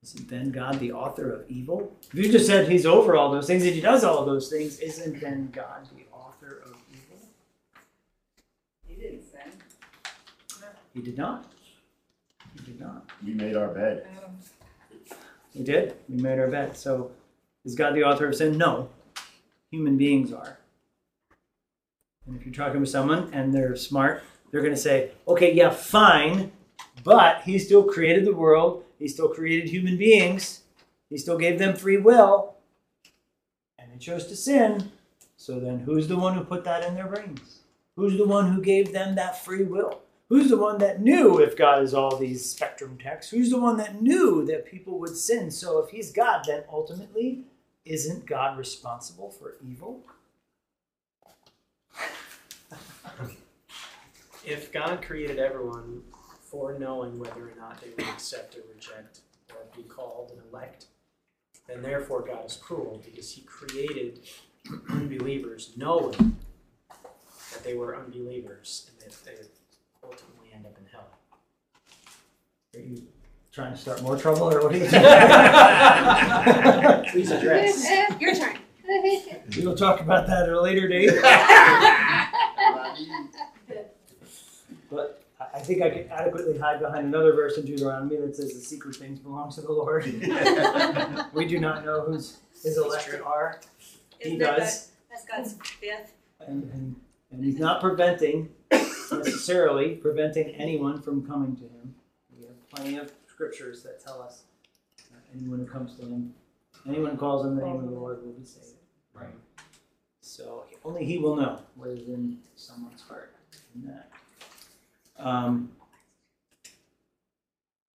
Isn't 0.03 0.29
then 0.29 0.51
God 0.51 0.81
the 0.81 0.93
author 0.93 1.31
of 1.31 1.51
evil? 1.51 1.93
If 2.11 2.15
you 2.15 2.33
just 2.33 2.47
said 2.47 2.67
he's 2.67 2.87
over 2.87 3.15
all 3.15 3.31
those 3.31 3.47
things 3.47 3.63
and 3.65 3.75
he 3.75 3.81
does 3.83 4.05
all 4.05 4.25
those 4.25 4.49
things, 4.49 4.79
isn't 4.79 5.21
then 5.21 5.51
God 5.53 5.87
the 5.95 6.05
author 6.17 6.63
of 6.65 6.77
evil? 6.91 7.29
He 8.87 8.95
didn't 8.95 9.25
sin. 9.31 9.53
He 10.95 11.01
did 11.01 11.17
not. 11.17 11.53
He 12.55 12.65
did 12.65 12.81
not. 12.81 13.11
We 13.25 13.35
made 13.35 13.57
our 13.57 13.69
bed. 13.69 14.07
We 15.55 15.63
did. 15.63 15.95
We 16.09 16.21
made 16.21 16.39
our 16.39 16.49
bed. 16.49 16.77
So 16.77 17.11
is 17.65 17.75
God 17.75 17.95
the 17.95 18.05
author 18.05 18.27
of 18.27 18.35
sin? 18.35 18.57
No. 18.57 18.91
Human 19.71 19.97
beings 19.97 20.33
are. 20.33 20.59
And 22.27 22.37
if 22.37 22.45
you're 22.45 22.55
talking 22.55 22.81
with 22.81 22.91
someone 22.91 23.31
and 23.33 23.55
they're 23.55 23.77
smart, 23.77 24.23
they're 24.51 24.63
going 24.63 24.75
to 24.75 24.81
say, 24.81 25.13
okay, 25.27 25.53
yeah, 25.53 25.71
fine, 25.71 26.53
but 27.05 27.43
he 27.43 27.59
still 27.59 27.85
created 27.85 28.25
the 28.25 28.35
world. 28.35 28.85
He 28.99 29.09
still 29.09 29.29
created 29.29 29.69
human 29.69 29.97
beings. 29.97 30.63
He 31.11 31.19
still 31.19 31.39
gave 31.39 31.59
them 31.59 31.77
free 31.77 31.97
will. 31.97 32.57
And 33.79 33.93
they 33.93 33.99
chose 33.99 34.27
to 34.27 34.37
sin. 34.37 34.93
So 35.37 35.61
then 35.61 35.81
who's 35.81 36.09
the 36.09 36.17
one 36.17 36.35
who 36.35 36.45
put 36.45 36.65
that 36.65 36.85
in 36.85 36.95
their 36.95 37.07
brains? 37.07 37.61
Who's 37.97 38.17
the 38.17 38.27
one 38.27 38.53
who 38.53 38.61
gave 38.61 38.93
them 38.93 39.15
that 39.15 39.45
free 39.45 39.65
will? 39.65 40.03
Who's 40.29 40.51
the 40.51 40.59
one 40.59 40.79
that 40.79 41.01
knew 41.01 41.39
if 41.39 41.57
God 41.57 41.83
is 41.83 41.95
all 41.95 42.17
these 42.17 42.45
spectrum 42.45 42.99
texts? 43.03 43.33
Who's 43.33 43.51
the 43.51 43.61
one 43.61 43.79
that 43.79 44.03
knew 44.03 44.45
that 44.45 44.67
people 44.67 44.99
would 44.99 45.17
sin? 45.17 45.51
So 45.51 45.79
if 45.79 45.91
he's 45.91 46.13
God, 46.13 46.45
then 46.47 46.65
ultimately, 46.71 47.45
isn't 47.87 48.27
God 48.27 48.59
responsible 48.59 49.31
for 49.31 49.57
evil? 49.67 50.03
If 54.45 54.73
God 54.73 55.03
created 55.03 55.39
everyone 55.39 56.03
for 56.41 56.79
knowing 56.79 57.19
whether 57.19 57.49
or 57.49 57.53
not 57.59 57.83
they 57.83 57.91
would 57.91 58.09
accept 58.09 58.57
or 58.57 58.63
reject 58.73 59.21
or 59.51 59.59
be 59.77 59.83
called 59.83 60.31
and 60.31 60.41
elect, 60.51 60.87
then 61.67 61.83
therefore 61.83 62.23
God 62.23 62.47
is 62.47 62.57
cruel 62.57 63.03
because 63.05 63.31
he 63.31 63.43
created 63.43 64.21
unbelievers 64.89 65.73
knowing 65.77 66.39
that 67.53 67.63
they 67.63 67.75
were 67.75 67.95
unbelievers 67.95 68.91
and 68.91 69.01
that 69.03 69.13
ultimately 70.11 70.49
end 70.55 70.67
up 70.67 70.77
in 70.79 70.85
hell. 70.93 71.07
Are 72.75 72.81
you 72.81 73.03
trying 73.53 73.73
to 73.73 73.79
start 73.79 74.03
more 74.03 74.17
trouble 74.17 74.53
or 74.53 74.63
what 74.63 74.73
are 74.73 74.77
you 74.77 74.89
doing? 74.89 74.93
Please 77.13 77.31
address. 77.31 77.85
Eh, 77.91 78.07
your 78.21 78.35
turn. 78.35 78.57
We 79.57 79.67
will 79.67 79.77
talk 79.77 80.01
about 80.01 80.27
that 80.29 80.45
at 80.45 80.49
a 80.55 80.61
later 80.61 80.89
date. 80.89 81.11
But 84.91 85.23
I 85.41 85.45
I 85.55 85.59
think 85.61 85.83
I 85.83 85.91
can 85.91 86.09
adequately 86.11 86.59
hide 86.59 86.81
behind 86.81 87.07
another 87.07 87.33
verse 87.33 87.59
in 87.59 87.65
Deuteronomy 87.67 88.17
that 88.17 88.37
says 88.37 88.55
the 88.55 88.61
secret 88.61 88.97
things 88.97 89.19
belong 89.19 89.51
to 89.53 89.61
the 89.61 89.73
Lord. 89.73 90.05
we 91.35 91.47
do 91.47 91.61
not 91.61 91.85
know 91.85 92.03
whose 92.03 92.39
his 92.63 92.79
elect 92.79 93.15
are. 93.25 93.61
He 94.19 94.29
Isn't 94.31 94.39
that 94.39 94.57
does. 94.59 94.87
God- 94.87 94.93
That's 95.11 95.25
God's 95.27 95.55
fifth. 95.79 96.13
And, 96.41 96.63
and, 96.73 96.97
and 97.31 97.45
he's 97.45 97.59
not 97.59 97.81
preventing, 97.81 98.49
necessarily 99.13 99.95
preventing 99.95 100.55
anyone 100.55 101.01
from 101.01 101.27
coming 101.27 101.57
to 101.57 101.63
him. 101.63 101.95
We 102.37 102.47
have 102.47 102.69
plenty 102.71 102.97
of 102.97 103.13
scriptures 103.29 103.83
that 103.83 104.05
tell 104.05 104.21
us 104.21 104.43
that 105.11 105.21
anyone 105.35 105.61
who 105.61 105.67
comes 105.67 105.97
to 105.97 106.03
him, 106.03 106.35
anyone 106.89 107.13
who 107.13 107.17
calls 107.17 107.45
on 107.47 107.57
the 107.57 107.65
name 107.65 107.77
of 107.77 107.85
the 107.85 107.91
Lord 107.91 108.25
will 108.25 108.33
be 108.33 108.45
saved. 108.45 108.75
Right. 109.15 109.29
So 110.21 110.65
only 110.85 111.05
he 111.05 111.19
will 111.19 111.37
know 111.37 111.61
what 111.75 111.89
is 111.91 112.09
in 112.09 112.39
someone's 112.57 113.03
heart 113.03 113.35
in 113.75 113.87
that. 113.87 114.11
Um, 115.19 115.71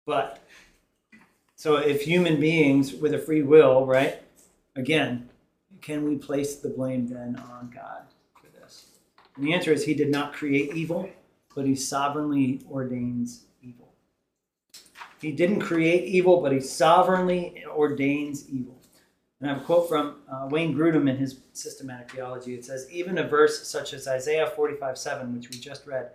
but 0.06 0.43
so 1.56 1.78
if 1.78 2.02
human 2.02 2.39
beings 2.39 2.93
with 2.93 3.13
a 3.13 3.19
free 3.19 3.41
will, 3.41 3.86
right? 3.86 4.21
Again, 4.76 5.30
can 5.82 6.04
we 6.04 6.17
place 6.17 6.56
the 6.56 6.69
blame 6.69 7.08
then 7.08 7.36
on 7.52 7.71
God? 7.73 8.04
And 9.35 9.45
the 9.45 9.53
answer 9.53 9.71
is 9.71 9.85
he 9.85 9.93
did 9.93 10.09
not 10.09 10.33
create 10.33 10.75
evil, 10.75 11.09
but 11.55 11.65
he 11.65 11.75
sovereignly 11.75 12.61
ordains 12.69 13.45
evil. 13.61 13.93
He 15.21 15.31
didn't 15.31 15.61
create 15.61 16.05
evil, 16.05 16.41
but 16.41 16.51
he 16.51 16.59
sovereignly 16.59 17.63
ordains 17.67 18.49
evil. 18.49 18.77
And 19.39 19.49
I 19.49 19.55
have 19.55 19.63
a 19.63 19.65
quote 19.65 19.89
from 19.89 20.17
uh, 20.31 20.47
Wayne 20.49 20.73
Grudem 20.75 21.09
in 21.09 21.17
his 21.17 21.41
systematic 21.51 22.11
theology. 22.11 22.53
It 22.53 22.63
says, 22.63 22.87
even 22.91 23.17
a 23.17 23.27
verse 23.27 23.67
such 23.67 23.93
as 23.93 24.07
Isaiah 24.07 24.47
45 24.47 24.97
7, 24.97 25.35
which 25.35 25.49
we 25.49 25.57
just 25.57 25.85
read, 25.85 26.11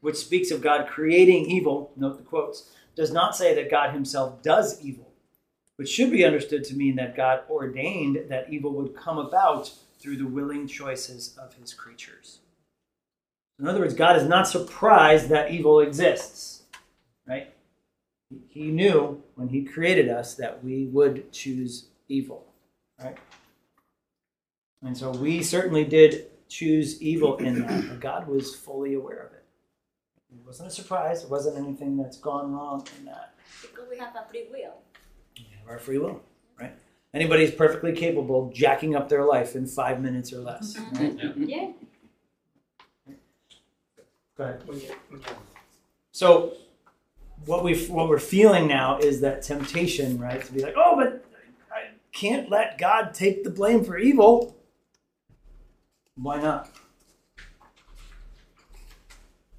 which 0.00 0.16
speaks 0.16 0.50
of 0.50 0.62
God 0.62 0.86
creating 0.86 1.46
evil, 1.46 1.90
note 1.96 2.18
the 2.18 2.22
quotes, 2.22 2.70
does 2.94 3.10
not 3.12 3.36
say 3.36 3.54
that 3.54 3.70
God 3.70 3.92
himself 3.92 4.42
does 4.42 4.80
evil, 4.80 5.08
which 5.76 5.88
should 5.88 6.10
be 6.10 6.24
understood 6.24 6.64
to 6.64 6.76
mean 6.76 6.96
that 6.96 7.16
God 7.16 7.42
ordained 7.50 8.28
that 8.28 8.52
evil 8.52 8.72
would 8.72 8.94
come 8.94 9.18
about 9.18 9.72
through 9.98 10.16
the 10.16 10.26
willing 10.26 10.68
choices 10.68 11.36
of 11.36 11.54
his 11.54 11.74
creatures. 11.74 12.38
In 13.58 13.66
other 13.66 13.80
words, 13.80 13.94
God 13.94 14.16
is 14.16 14.24
not 14.28 14.46
surprised 14.46 15.28
that 15.30 15.50
evil 15.50 15.80
exists, 15.80 16.62
right? 17.26 17.52
He 18.48 18.70
knew 18.70 19.22
when 19.34 19.48
he 19.48 19.64
created 19.64 20.08
us 20.08 20.34
that 20.34 20.62
we 20.62 20.86
would 20.86 21.32
choose 21.32 21.88
evil, 22.08 22.46
right? 23.02 23.16
And 24.82 24.96
so 24.96 25.10
we 25.10 25.42
certainly 25.42 25.84
did 25.84 26.26
choose 26.48 27.02
evil 27.02 27.36
in 27.38 27.62
that, 27.62 27.88
but 27.88 28.00
God 28.00 28.28
was 28.28 28.54
fully 28.54 28.94
aware 28.94 29.18
of 29.18 29.32
it. 29.32 29.44
It 30.30 30.46
wasn't 30.46 30.68
a 30.68 30.70
surprise. 30.70 31.24
It 31.24 31.30
wasn't 31.30 31.56
anything 31.56 31.96
that's 31.96 32.18
gone 32.18 32.52
wrong 32.52 32.86
in 32.98 33.06
that. 33.06 33.34
Because 33.62 33.88
we 33.88 33.98
have 33.98 34.14
a 34.14 34.28
free 34.30 34.46
will. 34.50 34.74
We 35.36 35.46
have 35.58 35.68
our 35.68 35.78
free 35.78 35.98
will, 35.98 36.22
right? 36.60 36.74
Anybody's 37.14 37.50
perfectly 37.50 37.92
capable 37.92 38.46
of 38.46 38.54
jacking 38.54 38.94
up 38.94 39.08
their 39.08 39.24
life 39.24 39.56
in 39.56 39.66
five 39.66 40.00
minutes 40.00 40.32
or 40.32 40.40
less, 40.40 40.76
mm-hmm. 40.76 40.96
right? 40.96 41.36
Yeah. 41.36 41.70
Go 44.38 44.44
ahead. 44.44 44.62
When 44.66 44.80
you, 44.80 44.86
when 45.10 45.20
you 45.20 45.26
So 46.12 46.54
what 47.44 47.64
we 47.64 47.86
what 47.86 48.08
we're 48.08 48.18
feeling 48.20 48.68
now 48.68 48.98
is 48.98 49.20
that 49.20 49.42
temptation, 49.42 50.18
right? 50.18 50.42
To 50.44 50.52
be 50.52 50.62
like, 50.62 50.74
oh, 50.76 50.94
but 50.96 51.24
I 51.72 51.88
can't 52.12 52.48
let 52.48 52.78
God 52.78 53.12
take 53.14 53.42
the 53.44 53.50
blame 53.50 53.84
for 53.84 53.98
evil. 53.98 54.56
Why 56.14 56.40
not? 56.40 56.70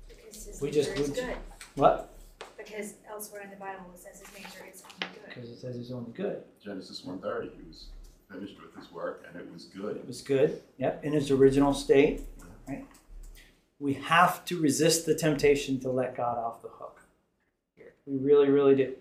Because 0.08 0.46
his 0.46 0.62
We 0.62 0.72
just- 0.72 0.92
is 0.98 1.10
we- 1.10 1.16
good. 1.16 1.36
What? 1.76 2.14
Because 2.58 2.94
elsewhere 3.10 3.42
in 3.42 3.50
the 3.50 3.56
Bible 3.58 3.86
it 3.94 4.00
says 4.00 4.20
his 4.22 4.34
nature 4.34 4.66
is 4.74 4.82
only 4.84 5.14
good. 5.14 5.26
Because 5.36 5.50
it 5.50 5.60
says 5.60 5.76
he's 5.76 5.92
only 5.92 6.12
good. 6.14 6.44
Genesis 6.64 7.04
one 7.04 7.20
thirty, 7.20 7.50
he 7.50 7.68
was 7.68 7.88
finished 8.32 8.56
with 8.62 8.74
his 8.82 8.90
work 8.94 9.26
and 9.28 9.40
it 9.42 9.52
was 9.52 9.66
good. 9.66 9.98
It 9.98 10.08
was 10.08 10.22
good. 10.22 10.62
Yep, 10.78 11.04
in 11.04 11.12
his 11.14 11.32
original 11.32 11.74
state, 11.74 12.22
right? 12.68 12.86
We 13.80 13.94
have 13.94 14.44
to 14.46 14.60
resist 14.60 15.06
the 15.06 15.16
temptation 15.16 15.80
to 15.82 15.90
let 15.90 16.16
God 16.16 16.38
off 16.38 16.62
the 16.62 16.68
hook. 16.68 17.02
Here, 17.76 17.94
we 18.06 18.18
really, 18.18 18.50
really 18.50 18.76
do. 18.76 18.96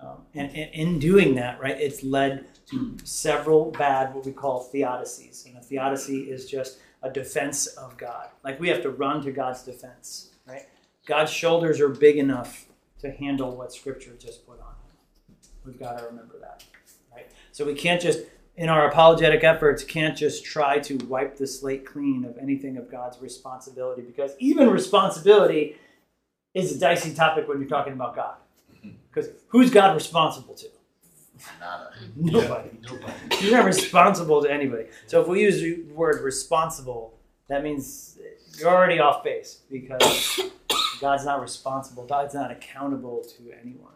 Um, 0.00 0.22
and, 0.34 0.48
and 0.50 0.74
in 0.74 0.98
doing 0.98 1.34
that, 1.36 1.60
right, 1.60 1.78
it's 1.78 2.02
led 2.02 2.46
to 2.66 2.96
several 3.04 3.70
bad, 3.70 4.14
what 4.14 4.26
we 4.26 4.32
call 4.32 4.68
theodicies. 4.72 5.46
And 5.46 5.56
a 5.56 5.60
theodicy 5.60 6.30
is 6.30 6.46
just 6.46 6.78
a 7.02 7.10
defense 7.10 7.66
of 7.66 7.96
God. 7.96 8.28
Like 8.42 8.58
we 8.58 8.68
have 8.68 8.82
to 8.82 8.90
run 8.90 9.22
to 9.22 9.30
God's 9.30 9.62
defense, 9.62 10.30
right? 10.46 10.62
God's 11.06 11.30
shoulders 11.30 11.80
are 11.80 11.88
big 11.88 12.16
enough 12.16 12.66
to 13.00 13.10
handle 13.10 13.54
what 13.56 13.72
Scripture 13.72 14.12
just 14.18 14.46
put 14.46 14.60
on 14.60 14.68
him. 14.68 15.36
We've 15.64 15.78
got 15.78 15.98
to 15.98 16.04
remember 16.06 16.38
that, 16.40 16.64
right? 17.12 17.28
So 17.52 17.64
we 17.64 17.74
can't 17.74 18.00
just 18.00 18.20
in 18.56 18.68
our 18.68 18.88
apologetic 18.88 19.44
efforts, 19.44 19.82
can't 19.82 20.16
just 20.16 20.44
try 20.44 20.78
to 20.80 20.96
wipe 21.06 21.36
the 21.36 21.46
slate 21.46 21.86
clean 21.86 22.24
of 22.24 22.36
anything 22.38 22.76
of 22.76 22.90
God's 22.90 23.20
responsibility 23.20 24.02
because 24.02 24.32
even 24.38 24.68
responsibility 24.70 25.76
is 26.54 26.76
a 26.76 26.78
dicey 26.78 27.14
topic 27.14 27.48
when 27.48 27.58
you're 27.58 27.68
talking 27.68 27.94
about 27.94 28.14
God. 28.14 28.34
Because 29.12 29.30
who's 29.48 29.70
God 29.70 29.94
responsible 29.94 30.54
to? 30.54 30.66
Nada. 31.60 31.90
Nobody. 32.16 32.70
Nobody. 32.82 33.12
He's 33.36 33.52
not 33.52 33.64
responsible 33.64 34.42
to 34.42 34.50
anybody. 34.50 34.86
So 35.06 35.20
if 35.20 35.28
we 35.28 35.42
use 35.42 35.60
the 35.60 35.82
word 35.92 36.22
responsible, 36.22 37.14
that 37.48 37.62
means 37.62 38.18
you're 38.58 38.68
already 38.68 38.98
off 38.98 39.24
base 39.24 39.60
because 39.70 40.40
God's 41.00 41.24
not 41.24 41.40
responsible. 41.40 42.06
God's 42.06 42.34
not 42.34 42.50
accountable 42.50 43.24
to 43.36 43.52
anyone. 43.60 43.91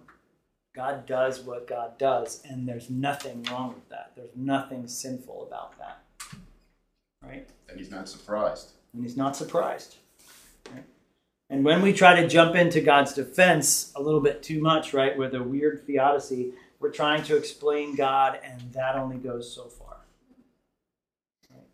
God 0.77 1.07
does 1.07 1.41
what 1.41 1.67
God 1.67 1.97
does, 1.97 2.43
and 2.45 2.69
there's 2.69 2.91
nothing 2.91 3.43
wrong 3.51 3.73
with 3.73 3.89
that. 3.89 4.13
There's 4.15 4.37
nothing 4.37 4.87
sinful 4.87 5.47
about 5.49 5.79
that. 5.79 6.03
Right? 7.25 7.49
And 7.71 7.79
he's 7.79 7.91
not 7.91 8.11
surprised. 8.11 8.73
And 8.93 9.03
he's 9.03 9.17
not 9.17 9.35
surprised. 9.35 9.97
Right? 10.71 10.85
And 11.49 11.65
when 11.65 11.81
we 11.81 11.95
try 11.95 12.21
to 12.21 12.29
jump 12.29 12.57
into 12.57 12.83
God's 12.83 13.15
defense 13.15 13.91
a 13.97 14.03
little 14.03 14.21
bit 14.21 14.43
too 14.43 14.61
much, 14.61 14.93
right, 14.93 15.17
with 15.17 15.35
a 15.35 15.43
weird 15.43 15.87
theodicy, 15.87 16.53
we're 16.79 16.93
trying 16.93 17.23
to 17.23 17.39
explain 17.39 17.97
God, 17.97 18.39
and 18.45 18.61
that 18.75 18.97
only 18.97 19.17
goes 19.17 19.51
so 19.51 19.69
far. 19.69 19.97
Right? 21.51 21.65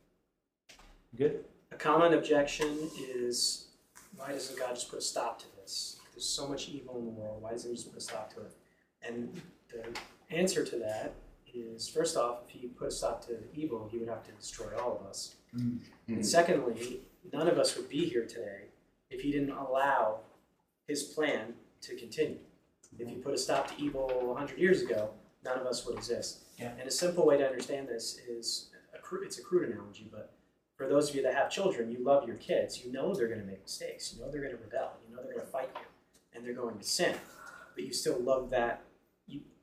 Good? 1.17 1.45
A 1.73 1.77
common 1.77 2.15
objection 2.15 2.89
is 3.05 3.67
why 4.15 4.31
doesn't 4.31 4.57
God 4.57 4.77
just 4.77 4.89
put 4.89 5.01
a 5.01 5.03
stop 5.03 5.41
to 5.41 5.47
this? 5.61 5.99
There's 6.15 6.25
so 6.25 6.47
much 6.47 6.69
evil 6.69 7.01
in 7.01 7.07
the 7.07 7.11
world. 7.11 7.43
Why 7.43 7.51
doesn't 7.51 7.69
He 7.69 7.75
just 7.77 7.91
put 7.91 7.99
a 7.99 8.05
stop 8.05 8.33
to 8.35 8.43
it? 8.43 8.53
And 9.07 9.41
the 9.69 9.85
answer 10.31 10.65
to 10.65 10.77
that 10.79 11.15
is 11.55 11.89
first 11.89 12.17
off, 12.17 12.39
if 12.47 12.51
He 12.51 12.69
put 12.69 12.89
a 12.89 12.91
stop 12.91 13.25
to 13.27 13.39
evil, 13.55 13.89
He 13.91 13.99
would 13.99 14.09
have 14.09 14.25
to 14.25 14.33
destroy 14.33 14.77
all 14.79 14.99
of 15.01 15.07
us. 15.07 15.37
Mm. 15.57 15.81
And 16.09 16.27
secondly, 16.27 17.01
none 17.33 17.49
of 17.49 17.59
us 17.59 17.77
would 17.77 17.89
be 17.89 18.09
here 18.09 18.27
today 18.27 18.69
if 19.11 19.21
He 19.21 19.31
didn't 19.33 19.51
allow 19.51 20.21
His 20.87 21.03
plan 21.03 21.55
to 21.83 21.97
continue. 21.97 22.39
If 22.99 23.09
He 23.09 23.17
put 23.17 23.35
a 23.35 23.39
stop 23.39 23.69
to 23.69 23.83
evil 23.83 24.09
100 24.09 24.59
years 24.59 24.83
ago, 24.83 25.11
none 25.45 25.59
of 25.59 25.67
us 25.67 25.85
would 25.87 25.97
exist. 25.97 26.45
Yeah. 26.59 26.73
And 26.79 26.87
a 26.87 26.91
simple 26.91 27.27
way 27.27 27.39
to 27.39 27.47
understand 27.47 27.89
this 27.89 28.19
is 28.29 28.71
a 28.95 28.99
crude, 28.99 29.25
it's 29.25 29.39
a 29.39 29.43
crude 29.43 29.69
analogy, 29.69 30.09
but 30.11 30.33
for 30.77 30.89
those 30.89 31.11
of 31.11 31.17
you 31.17 31.23
that 31.23 31.35
have 31.35 31.51
children, 31.51 31.91
you 31.91 32.03
love 32.03 32.27
your 32.27 32.37
kids. 32.37 32.85
You 32.85 32.93
know 32.93 33.15
they're 33.15 33.29
going 33.29 33.41
to 33.41 33.47
make 33.47 33.63
mistakes. 33.63 34.13
You 34.13 34.21
know 34.21 34.31
they're 34.31 34.41
going 34.41 34.57
to 34.57 34.63
rebel. 34.63 34.93
You 35.09 35.15
know 35.15 35.23
they're 35.23 35.35
going 35.35 35.47
to 35.47 35.53
fight 35.53 35.69
you, 35.75 35.87
and 36.35 36.45
they're 36.45 36.55
going 36.55 36.79
to 36.79 36.85
sin. 36.85 37.15
But 37.75 37.85
you 37.85 37.93
still 37.93 38.19
love 38.21 38.51
that 38.51 38.83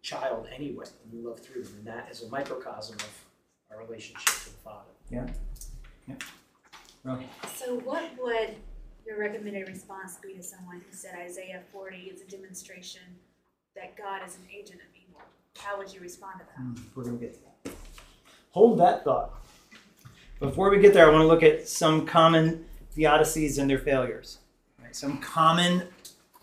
child 0.01 0.47
anyway, 0.53 0.85
and 1.03 1.13
you 1.13 1.27
love 1.27 1.39
through 1.39 1.63
them. 1.63 1.73
And 1.77 1.87
that 1.87 2.07
is 2.11 2.23
a 2.23 2.29
microcosm 2.29 2.95
of 2.95 3.25
our 3.71 3.83
relationship 3.83 4.25
to 4.25 4.49
the 4.51 4.57
Father. 4.57 4.89
Yeah, 5.09 5.27
yeah, 6.07 6.15
so 7.55 7.79
what 7.79 8.03
would 8.19 8.55
your 9.05 9.19
recommended 9.19 9.67
response 9.67 10.17
be 10.21 10.33
to 10.33 10.43
someone 10.43 10.81
who 10.87 10.95
said 10.95 11.15
Isaiah 11.17 11.61
forty 11.71 12.11
is 12.13 12.21
a 12.21 12.25
demonstration 12.25 13.01
that 13.75 13.95
God 13.97 14.21
is 14.27 14.35
an 14.35 14.43
agent 14.53 14.81
of 14.81 14.87
evil? 14.95 15.21
How 15.57 15.77
would 15.77 15.91
you 15.93 15.99
respond 16.01 16.39
to 16.39 16.45
that? 16.45 16.63
Mm, 16.63 16.79
We're 16.95 17.03
going 17.03 17.19
to 17.19 17.25
get 17.25 17.33
to 17.35 17.39
that. 17.41 17.73
Hold 18.51 18.79
that 18.79 19.03
thought. 19.03 19.33
Before 20.39 20.69
we 20.69 20.79
get 20.79 20.93
there, 20.93 21.07
I 21.07 21.11
want 21.11 21.23
to 21.23 21.27
look 21.27 21.43
at 21.43 21.67
some 21.67 22.05
common 22.05 22.65
theodicies 22.95 23.59
and 23.59 23.69
their 23.69 23.79
failures. 23.79 24.37
Right? 24.81 24.95
Some 24.95 25.17
common 25.19 25.83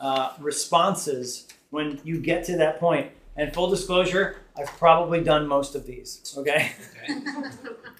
uh, 0.00 0.34
responses 0.38 1.48
when 1.70 2.00
you 2.04 2.18
get 2.20 2.44
to 2.44 2.56
that 2.56 2.78
point. 2.78 3.10
And 3.36 3.52
full 3.52 3.68
disclosure, 3.68 4.36
I've 4.56 4.68
probably 4.78 5.22
done 5.22 5.46
most 5.46 5.74
of 5.74 5.86
these. 5.86 6.34
Okay. 6.38 6.72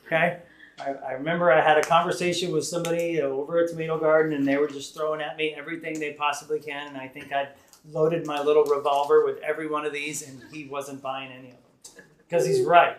Okay. 0.07 0.39
I, 0.79 0.91
I 0.91 1.13
remember 1.13 1.51
I 1.51 1.61
had 1.61 1.79
a 1.79 1.83
conversation 1.83 2.53
with 2.53 2.65
somebody 2.65 3.21
over 3.21 3.59
at 3.59 3.71
Tomato 3.71 3.99
Garden, 3.99 4.33
and 4.35 4.47
they 4.47 4.57
were 4.57 4.69
just 4.69 4.95
throwing 4.95 5.21
at 5.21 5.37
me 5.37 5.55
everything 5.57 5.99
they 5.99 6.13
possibly 6.13 6.61
can. 6.61 6.89
And 6.89 6.97
I 6.97 7.09
think 7.09 7.33
I'd 7.33 7.49
loaded 7.91 8.27
my 8.27 8.43
little 8.43 8.65
revolver 8.65 9.25
with 9.25 9.39
every 9.43 9.69
one 9.69 9.85
of 9.85 9.93
these, 9.93 10.27
and 10.29 10.41
he 10.53 10.67
wasn't 10.67 11.03
buying 11.03 11.31
any 11.33 11.49
of 11.51 11.57
them 11.57 12.05
because 12.19 12.47
he's 12.47 12.63
right. 12.63 12.97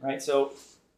Right. 0.00 0.20
So, 0.20 0.52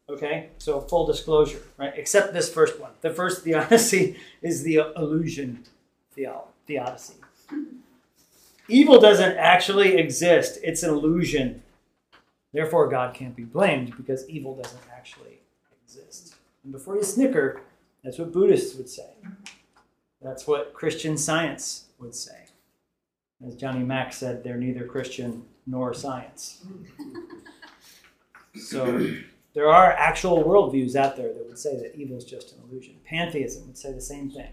okay. 0.09 0.49
So 0.57 0.81
full 0.81 1.05
disclosure. 1.05 1.61
Right. 1.77 1.93
Except 1.95 2.33
this 2.33 2.51
first 2.51 2.79
one. 2.79 2.91
The 3.01 3.13
first 3.13 3.43
theodicy 3.43 4.17
is 4.41 4.63
the 4.63 4.81
illusion 4.95 5.63
theo- 6.11 6.47
theodicy. 6.65 7.15
Evil 8.69 8.99
doesn't 8.99 9.37
actually 9.37 9.97
exist. 9.97 10.59
It's 10.63 10.83
an 10.83 10.89
illusion. 10.89 11.63
Therefore, 12.53 12.89
God 12.89 13.13
can't 13.13 13.35
be 13.35 13.43
blamed 13.43 13.95
because 13.95 14.27
evil 14.29 14.55
doesn't 14.55 14.81
actually 14.95 15.39
exist. 15.83 16.35
And 16.63 16.73
before 16.73 16.95
you 16.95 17.03
snicker, 17.03 17.61
that's 18.03 18.17
what 18.17 18.33
Buddhists 18.33 18.75
would 18.75 18.89
say. 18.89 19.09
That's 20.21 20.47
what 20.47 20.73
Christian 20.73 21.17
science 21.17 21.85
would 21.99 22.15
say. 22.15 22.45
As 23.45 23.55
Johnny 23.55 23.83
Mack 23.83 24.13
said, 24.13 24.43
they're 24.43 24.57
neither 24.57 24.85
Christian 24.85 25.45
nor 25.65 25.93
science. 25.93 26.65
So 28.59 29.15
there 29.53 29.69
are 29.69 29.91
actual 29.91 30.43
worldviews 30.43 30.95
out 30.95 31.15
there 31.15 31.33
that 31.33 31.47
would 31.47 31.59
say 31.59 31.77
that 31.77 31.95
evil 31.95 32.17
is 32.17 32.25
just 32.25 32.53
an 32.53 32.59
illusion. 32.67 32.95
Pantheism 33.05 33.67
would 33.67 33.77
say 33.77 33.93
the 33.93 34.01
same 34.01 34.29
thing. 34.29 34.49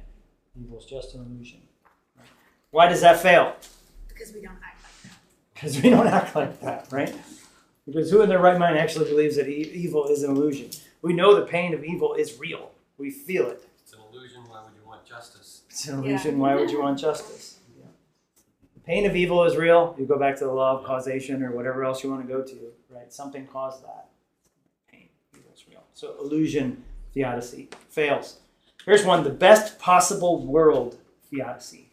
Evil 0.61 0.79
is 0.79 0.85
just 0.85 1.15
an 1.15 1.25
illusion. 1.25 1.63
Why 2.71 2.89
does 2.89 3.01
that 3.01 3.21
fail? 3.21 3.57
Because 4.25 4.35
we 4.35 4.41
don't 4.41 4.57
act 4.63 4.83
like 4.83 5.03
that. 5.03 5.21
Because 5.55 5.83
we 5.83 5.91
don't 5.91 6.07
act 6.07 6.37
like 6.37 6.61
that, 6.61 6.89
right? 6.91 7.15
Because 7.87 8.11
who 8.11 8.23
in 8.23 8.29
their 8.29 8.39
right 8.39 8.59
mind 8.59 8.79
actually 8.79 9.11
believes 9.11 9.37
that 9.37 9.49
e- 9.49 9.71
evil 9.75 10.07
is 10.07 10.23
an 10.23 10.31
illusion? 10.31 10.71
We 11.03 11.13
know 11.13 11.35
the 11.35 11.47
pain 11.47 11.75
of 11.75 11.85
evil 11.85 12.15
is 12.15 12.39
real. 12.39 12.71
We 12.97 13.11
feel 13.11 13.49
it. 13.49 13.69
It's 13.83 13.93
an 13.93 14.01
illusion. 14.11 14.49
Why 14.49 14.63
would 14.65 14.73
you 14.75 14.89
want 14.89 15.05
justice? 15.05 15.63
It's 15.69 15.87
an 15.89 15.99
illusion. 15.99 16.39
Why 16.39 16.55
would 16.55 16.71
you 16.71 16.81
want 16.81 16.99
justice? 16.99 17.59
Yeah. 17.79 17.85
The 18.75 18.81
pain 18.81 19.07
of 19.07 19.17
evil 19.17 19.45
is 19.45 19.57
real. 19.57 19.95
You 19.99 20.07
go 20.07 20.19
back 20.19 20.37
to 20.37 20.45
the 20.45 20.53
law 20.53 20.79
of 20.79 20.85
causation 20.85 21.43
or 21.43 21.53
whatever 21.53 21.85
else 21.85 22.03
you 22.05 22.11
want 22.11 22.27
to 22.27 22.33
go 22.33 22.43
to, 22.43 22.73
right? 22.91 23.13
Something 23.13 23.47
caused 23.47 23.83
that. 23.83 24.09
Pain, 24.91 25.09
evil 25.35 25.51
is 25.55 25.65
real. 25.69 25.83
So 25.95 26.17
illusion 26.21 26.83
theodicy 27.15 27.69
fails. 27.89 28.39
Here's 28.85 29.05
one: 29.05 29.25
the 29.25 29.31
best 29.31 29.79
possible 29.79 30.45
world 30.45 30.99
theodicy. 31.31 31.84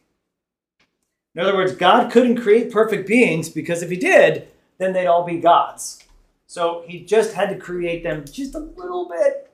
In 1.35 1.41
other 1.41 1.55
words, 1.55 1.73
God 1.73 2.11
couldn't 2.11 2.41
create 2.41 2.71
perfect 2.71 3.07
beings 3.07 3.49
because 3.49 3.81
if 3.81 3.89
He 3.89 3.97
did, 3.97 4.47
then 4.77 4.93
they'd 4.93 5.07
all 5.07 5.25
be 5.25 5.37
gods. 5.37 6.03
So 6.47 6.83
He 6.87 7.05
just 7.05 7.33
had 7.33 7.49
to 7.49 7.57
create 7.57 8.03
them 8.03 8.25
just 8.25 8.55
a 8.55 8.59
little 8.59 9.07
bit, 9.09 9.51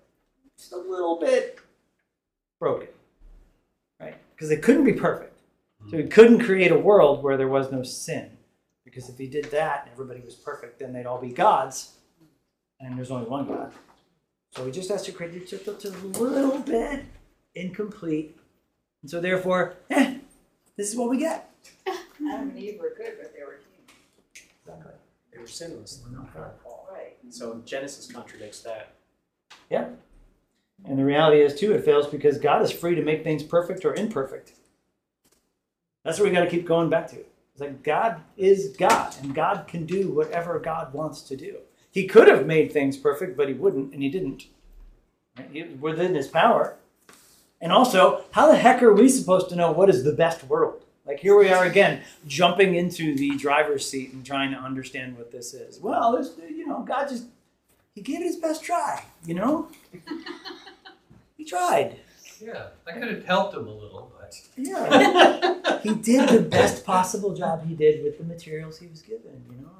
just 0.58 0.74
a 0.74 0.78
little 0.78 1.20
bit 1.20 1.60
broken 2.60 2.88
right? 4.00 4.16
Because 4.36 4.50
they 4.50 4.58
couldn't 4.58 4.86
be 4.86 4.94
perfect. 4.94 5.34
So 5.90 5.98
he 5.98 6.04
couldn't 6.04 6.40
create 6.40 6.72
a 6.72 6.78
world 6.78 7.24
where 7.24 7.38
there 7.38 7.48
was 7.48 7.72
no 7.72 7.84
sin. 7.84 8.32
Because 8.84 9.10
if 9.10 9.18
he 9.18 9.28
did 9.28 9.46
that 9.46 9.84
and 9.84 9.92
everybody 9.92 10.22
was 10.22 10.36
perfect, 10.36 10.80
then 10.80 10.92
they'd 10.92 11.06
all 11.06 11.22
be 11.22 11.30
gods. 11.30 11.94
And 12.80 12.98
there's 12.98 13.12
only 13.12 13.28
one 13.28 13.48
God. 13.48 13.72
So 14.56 14.66
he 14.66 14.72
just 14.72 14.90
has 14.90 15.04
to 15.04 15.12
create 15.12 15.36
it 15.36 15.48
just 15.48 15.86
a 15.86 15.90
little 15.90 16.60
bit 16.60 17.06
incomplete. 17.56 18.38
And 19.02 19.10
so 19.10 19.22
therefore, 19.22 19.76
eh, 19.90 20.18
this 20.76 20.92
is 20.92 20.98
what 20.98 21.10
we 21.10 21.18
get. 21.18 21.47
Adam 21.88 22.50
and 22.50 22.58
Eve 22.58 22.80
were 22.80 22.94
good, 22.98 23.14
but 23.22 23.34
they 23.36 23.44
were 23.44 23.60
human. 23.60 24.52
Exactly. 24.66 24.94
They 25.32 25.40
were 25.40 25.48
sinless. 25.48 26.02
We're 26.04 26.18
not 26.18 26.34
God 26.34 26.52
Paul. 26.64 26.88
Right. 26.92 27.16
So 27.30 27.62
Genesis 27.66 28.12
contradicts 28.12 28.62
that. 28.62 28.94
Yeah. 29.70 29.90
And 30.86 30.98
the 30.98 31.06
reality 31.06 31.42
is, 31.42 31.56
too, 31.60 31.74
it 31.74 31.84
fails 31.84 32.08
because 32.08 32.38
God 32.38 32.62
is 32.62 32.72
free 32.72 32.96
to 32.96 33.02
make 33.02 33.24
things 33.24 33.44
perfect 33.44 33.84
or 33.84 33.96
imperfect. 33.96 34.54
That's 36.04 36.20
what 36.20 36.30
we 36.30 36.36
got 36.36 36.44
to 36.44 36.50
keep 36.50 36.66
going 36.66 36.90
back 36.90 37.08
to. 37.10 37.18
It's 37.18 37.62
like 37.62 37.84
God 37.84 38.22
is 38.38 38.76
God, 38.78 39.16
and 39.22 39.34
God 39.34 39.68
can 39.68 39.86
do 39.86 40.12
whatever 40.12 40.60
God 40.60 40.94
wants 40.94 41.22
to 41.24 41.36
do. 41.36 41.58
He 41.92 42.06
could 42.06 42.28
have 42.28 42.46
made 42.46 42.72
things 42.72 42.96
perfect, 42.96 43.36
but 43.36 43.48
He 43.48 43.56
wouldn't, 43.56 43.94
and 43.94 44.04
He 44.04 44.10
didn't. 44.10 44.46
Right? 45.38 45.50
It- 45.54 45.80
Within 45.80 46.13
His 46.13 46.28
power. 46.28 46.76
And 47.60 47.72
also, 47.72 48.24
how 48.32 48.52
the 48.52 48.58
heck 48.58 48.84
are 48.84 48.94
we 48.94 49.10
supposed 49.10 49.50
to 49.50 49.56
know 49.56 49.72
what 49.72 49.90
is 49.90 50.04
the 50.04 50.13
best 50.13 50.44
world? 50.44 50.84
Like 51.08 51.20
here 51.20 51.38
we 51.38 51.50
are 51.50 51.64
again, 51.64 52.02
jumping 52.28 52.76
into 52.76 53.16
the 53.16 53.32
driver's 53.38 53.90
seat 53.90 54.12
and 54.14 54.26
trying 54.26 54.52
to 54.52 54.58
understand 54.58 55.18
what 55.18 55.32
this 55.32 55.54
is. 55.54 55.80
Well, 55.80 56.18
this, 56.18 56.32
you 56.50 56.68
know, 56.68 56.82
God 56.82 57.08
just 57.08 57.26
He 57.96 58.02
gave 58.02 58.20
it 58.22 58.26
His 58.26 58.36
best 58.36 58.64
try. 58.64 59.04
You 59.26 59.36
know, 59.36 59.70
He 61.38 61.46
tried. 61.46 61.96
Yeah, 62.42 62.68
I 62.86 62.92
could 62.92 63.08
have 63.10 63.26
helped 63.26 63.56
him 63.56 63.68
a 63.68 63.72
little, 63.72 64.12
but 64.20 64.36
Yeah. 64.58 65.80
he 65.82 65.96
did 65.96 66.30
the 66.30 66.42
best 66.42 66.86
possible 66.86 67.34
job 67.34 67.66
he 67.66 67.74
did 67.74 68.04
with 68.04 68.18
the 68.20 68.24
materials 68.26 68.78
he 68.78 68.88
was 68.88 69.02
given, 69.02 69.44
you 69.50 69.62
know. 69.62 69.72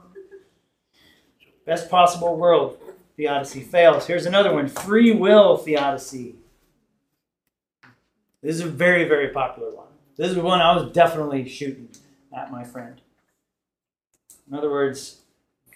Best 1.66 1.90
possible 1.90 2.38
world 2.38 2.80
theodicy 3.18 3.62
fails. 3.62 4.08
Here's 4.08 4.26
another 4.26 4.54
one 4.54 4.70
free 4.70 5.12
will 5.12 5.58
theodicy. 5.58 6.36
This 8.42 8.56
is 8.56 8.62
a 8.62 8.70
very, 8.70 9.04
very 9.08 9.30
popular 9.30 9.72
one. 9.76 9.87
This 10.18 10.32
is 10.32 10.38
one 10.38 10.62
I 10.62 10.76
was 10.76 10.92
definitely 10.92 11.48
shooting 11.48 11.90
at 12.36 12.52
my 12.52 12.64
friend. 12.64 13.00
In 14.50 14.58
other 14.58 14.72
words, 14.72 15.22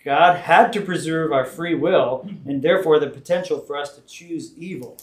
God 0.04 0.38
had 0.38 0.74
to 0.74 0.82
preserve 0.82 1.32
our 1.32 1.46
free 1.46 1.76
will 1.76 2.28
and 2.46 2.62
therefore 2.62 3.00
the 3.00 3.10
potential 3.10 3.60
for 3.60 3.78
us 3.78 3.96
to 3.96 4.02
choose 4.02 4.58
evil. 4.58 4.98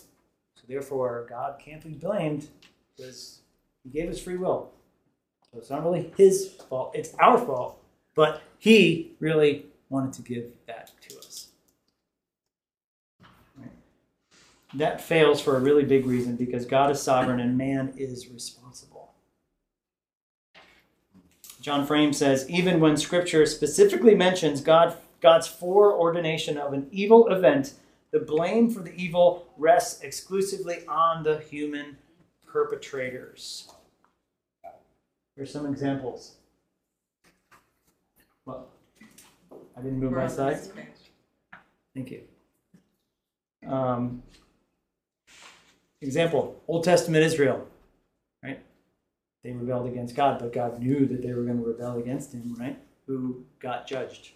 So 0.57 0.63
therefore, 0.69 1.27
God 1.29 1.61
can't 1.65 1.83
be 1.83 1.91
blamed 1.91 2.49
because 2.97 3.41
He 3.85 3.91
gave 3.91 4.11
us 4.11 4.21
free 4.21 4.37
will. 4.37 4.71
So 5.53 5.59
it's 5.59 5.71
not 5.71 5.85
really 5.85 6.13
His 6.17 6.49
fault; 6.69 6.91
it's 6.95 7.15
our 7.21 7.39
fault. 7.39 7.81
But 8.17 8.43
He 8.59 9.13
really 9.21 9.67
wanted 9.89 10.15
to 10.15 10.23
give 10.23 10.51
that 10.67 10.91
to 11.09 11.19
us. 11.19 11.49
Right? 13.57 13.71
That 14.75 15.01
fails 15.01 15.41
for 15.41 15.57
a 15.57 15.61
really 15.61 15.85
big 15.85 16.07
reason 16.07 16.35
because 16.35 16.67
God 16.67 16.91
is 16.91 17.01
sovereign 17.01 17.39
and 17.39 17.57
man 17.57 17.95
is 17.97 18.29
responsible. 18.29 18.98
John 21.69 21.85
Frame 21.85 22.15
says, 22.15 22.49
even 22.49 22.81
when 22.81 22.97
Scripture 22.97 23.45
specifically 23.45 24.15
mentions 24.15 24.63
God, 24.63 24.97
God's 25.21 25.47
foreordination 25.47 26.57
of 26.57 26.73
an 26.73 26.89
evil 26.91 27.29
event, 27.29 27.75
the 28.11 28.21
blame 28.21 28.71
for 28.71 28.81
the 28.81 28.95
evil 28.95 29.47
rests 29.59 30.01
exclusively 30.01 30.79
on 30.89 31.25
the 31.25 31.41
human 31.41 31.99
perpetrators. 32.47 33.71
Here's 35.37 35.53
some 35.53 35.67
examples. 35.67 36.37
Well, 38.47 38.69
I 39.77 39.83
didn't 39.83 39.99
move 39.99 40.13
my 40.13 40.27
slide. 40.27 40.61
Thank 41.95 42.11
you. 42.11 42.23
Um, 43.69 44.23
example: 46.01 46.63
Old 46.67 46.85
Testament 46.85 47.27
Israel? 47.27 47.69
They 49.45 49.53
rebelled 49.53 49.87
against 49.87 50.17
God, 50.17 50.39
but 50.41 50.53
God 50.53 50.81
knew 50.81 51.07
that 51.07 51.23
they 51.23 51.33
were 51.33 51.43
going 51.45 51.59
to 51.59 51.65
rebel 51.65 51.99
against 51.99 52.33
Him, 52.33 52.55
right? 52.59 52.79
Who 53.07 53.45
got 53.61 53.87
judged? 53.87 54.33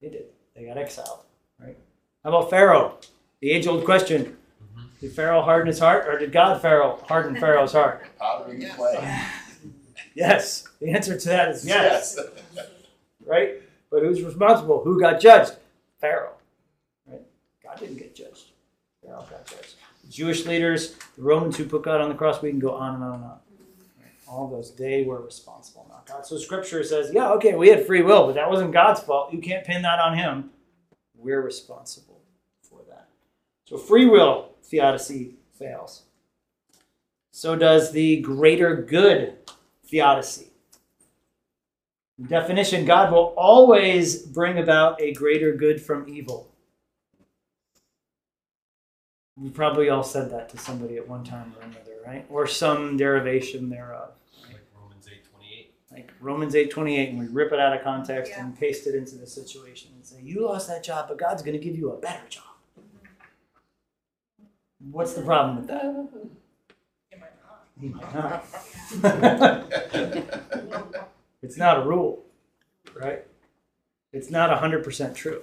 They 0.00 0.08
did. 0.08 0.26
They 0.54 0.64
got 0.64 0.76
exiled, 0.76 1.20
right? 1.58 1.76
How 2.24 2.30
about 2.30 2.50
Pharaoh? 2.50 2.98
The 3.40 3.50
age-old 3.52 3.84
question: 3.84 4.36
mm-hmm. 4.62 4.86
Did 5.00 5.12
Pharaoh 5.12 5.42
harden 5.42 5.68
his 5.68 5.78
heart, 5.78 6.06
or 6.06 6.18
did 6.18 6.32
God 6.32 6.60
Pharaoh 6.60 6.98
harden 7.08 7.36
Pharaoh's 7.36 7.72
heart? 7.72 8.04
Pottery 8.18 8.64
and 8.64 8.72
clay. 8.74 9.22
Yes. 10.14 10.68
The 10.80 10.90
answer 10.90 11.18
to 11.18 11.28
that 11.28 11.48
is 11.50 11.66
yes. 11.66 12.18
right? 13.24 13.62
But 13.90 14.02
who's 14.02 14.22
responsible? 14.22 14.82
Who 14.84 15.00
got 15.00 15.20
judged? 15.20 15.54
Pharaoh. 16.00 16.34
Right? 17.06 17.22
God 17.62 17.78
didn't 17.78 17.96
get 17.96 18.14
judged. 18.14 18.50
Pharaoh 19.04 19.26
got 19.30 19.46
judged. 19.46 19.74
The 20.04 20.10
Jewish 20.10 20.46
leaders, 20.46 20.94
the 21.16 21.22
Romans 21.22 21.56
who 21.56 21.64
put 21.64 21.82
God 21.82 22.00
on 22.00 22.08
the 22.08 22.14
cross, 22.14 22.42
we 22.42 22.50
can 22.50 22.58
go 22.58 22.72
on 22.72 22.94
and 22.96 23.04
on 23.04 23.14
and 23.14 23.24
on. 23.24 23.38
All 24.32 24.48
those, 24.48 24.74
they 24.74 25.04
were 25.04 25.20
responsible, 25.20 25.84
not 25.90 26.06
God. 26.06 26.24
So 26.24 26.38
scripture 26.38 26.82
says, 26.82 27.10
yeah, 27.12 27.32
okay, 27.32 27.54
we 27.54 27.68
had 27.68 27.86
free 27.86 28.00
will, 28.00 28.24
but 28.26 28.34
that 28.36 28.48
wasn't 28.48 28.72
God's 28.72 29.00
fault. 29.00 29.30
You 29.30 29.40
can't 29.40 29.66
pin 29.66 29.82
that 29.82 29.98
on 29.98 30.16
him. 30.16 30.48
We're 31.14 31.42
responsible 31.42 32.22
for 32.62 32.80
that. 32.88 33.08
So 33.66 33.76
free 33.76 34.06
will 34.06 34.52
theodicy 34.64 35.34
fails. 35.58 36.04
So 37.30 37.56
does 37.56 37.92
the 37.92 38.22
greater 38.22 38.74
good 38.74 39.36
theodicy. 39.84 40.46
The 42.18 42.28
definition 42.28 42.86
God 42.86 43.12
will 43.12 43.34
always 43.36 44.22
bring 44.22 44.58
about 44.58 44.98
a 45.00 45.12
greater 45.12 45.54
good 45.54 45.82
from 45.82 46.08
evil. 46.08 46.48
We 49.36 49.50
probably 49.50 49.90
all 49.90 50.02
said 50.02 50.30
that 50.30 50.48
to 50.50 50.58
somebody 50.58 50.96
at 50.96 51.06
one 51.06 51.24
time 51.24 51.52
or 51.58 51.64
another, 51.64 51.96
right? 52.06 52.24
Or 52.30 52.46
some 52.46 52.96
derivation 52.96 53.70
thereof. 53.70 54.10
Like 54.46 54.60
Romans 54.76 55.08
eight 55.10 55.24
twenty-eight. 55.30 55.72
Like 55.92 56.12
Romans 56.20 56.54
8:28 56.54 57.10
and 57.10 57.18
we 57.18 57.26
rip 57.26 57.52
it 57.52 57.60
out 57.60 57.76
of 57.76 57.82
context 57.82 58.32
and 58.34 58.58
paste 58.58 58.86
it 58.86 58.94
into 58.94 59.16
the 59.16 59.26
situation 59.26 59.90
and 59.94 60.04
say, 60.04 60.20
"You 60.22 60.46
lost 60.46 60.68
that 60.68 60.82
job, 60.82 61.08
but 61.08 61.18
God's 61.18 61.42
going 61.42 61.58
to 61.58 61.64
give 61.64 61.76
you 61.76 61.92
a 61.92 61.98
better 61.98 62.26
job." 62.28 62.44
What's 64.90 65.14
the 65.14 65.22
problem 65.22 65.56
with 65.56 65.68
that? 65.68 66.08
He 67.80 67.88
might 67.88 68.14
not. 68.14 68.44
it's 71.42 71.56
not 71.56 71.78
a 71.78 71.82
rule, 71.82 72.24
right? 72.94 73.24
It's 74.12 74.30
not 74.30 74.50
100% 74.50 75.14
true. 75.14 75.42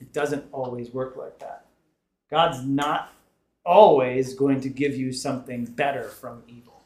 It 0.00 0.12
doesn't 0.12 0.44
always 0.52 0.92
work 0.92 1.16
like 1.16 1.38
that. 1.38 1.64
God's 2.30 2.64
not 2.64 3.12
always 3.64 4.34
going 4.34 4.60
to 4.60 4.68
give 4.68 4.96
you 4.96 5.12
something 5.12 5.64
better 5.64 6.04
from 6.04 6.42
evil. 6.48 6.82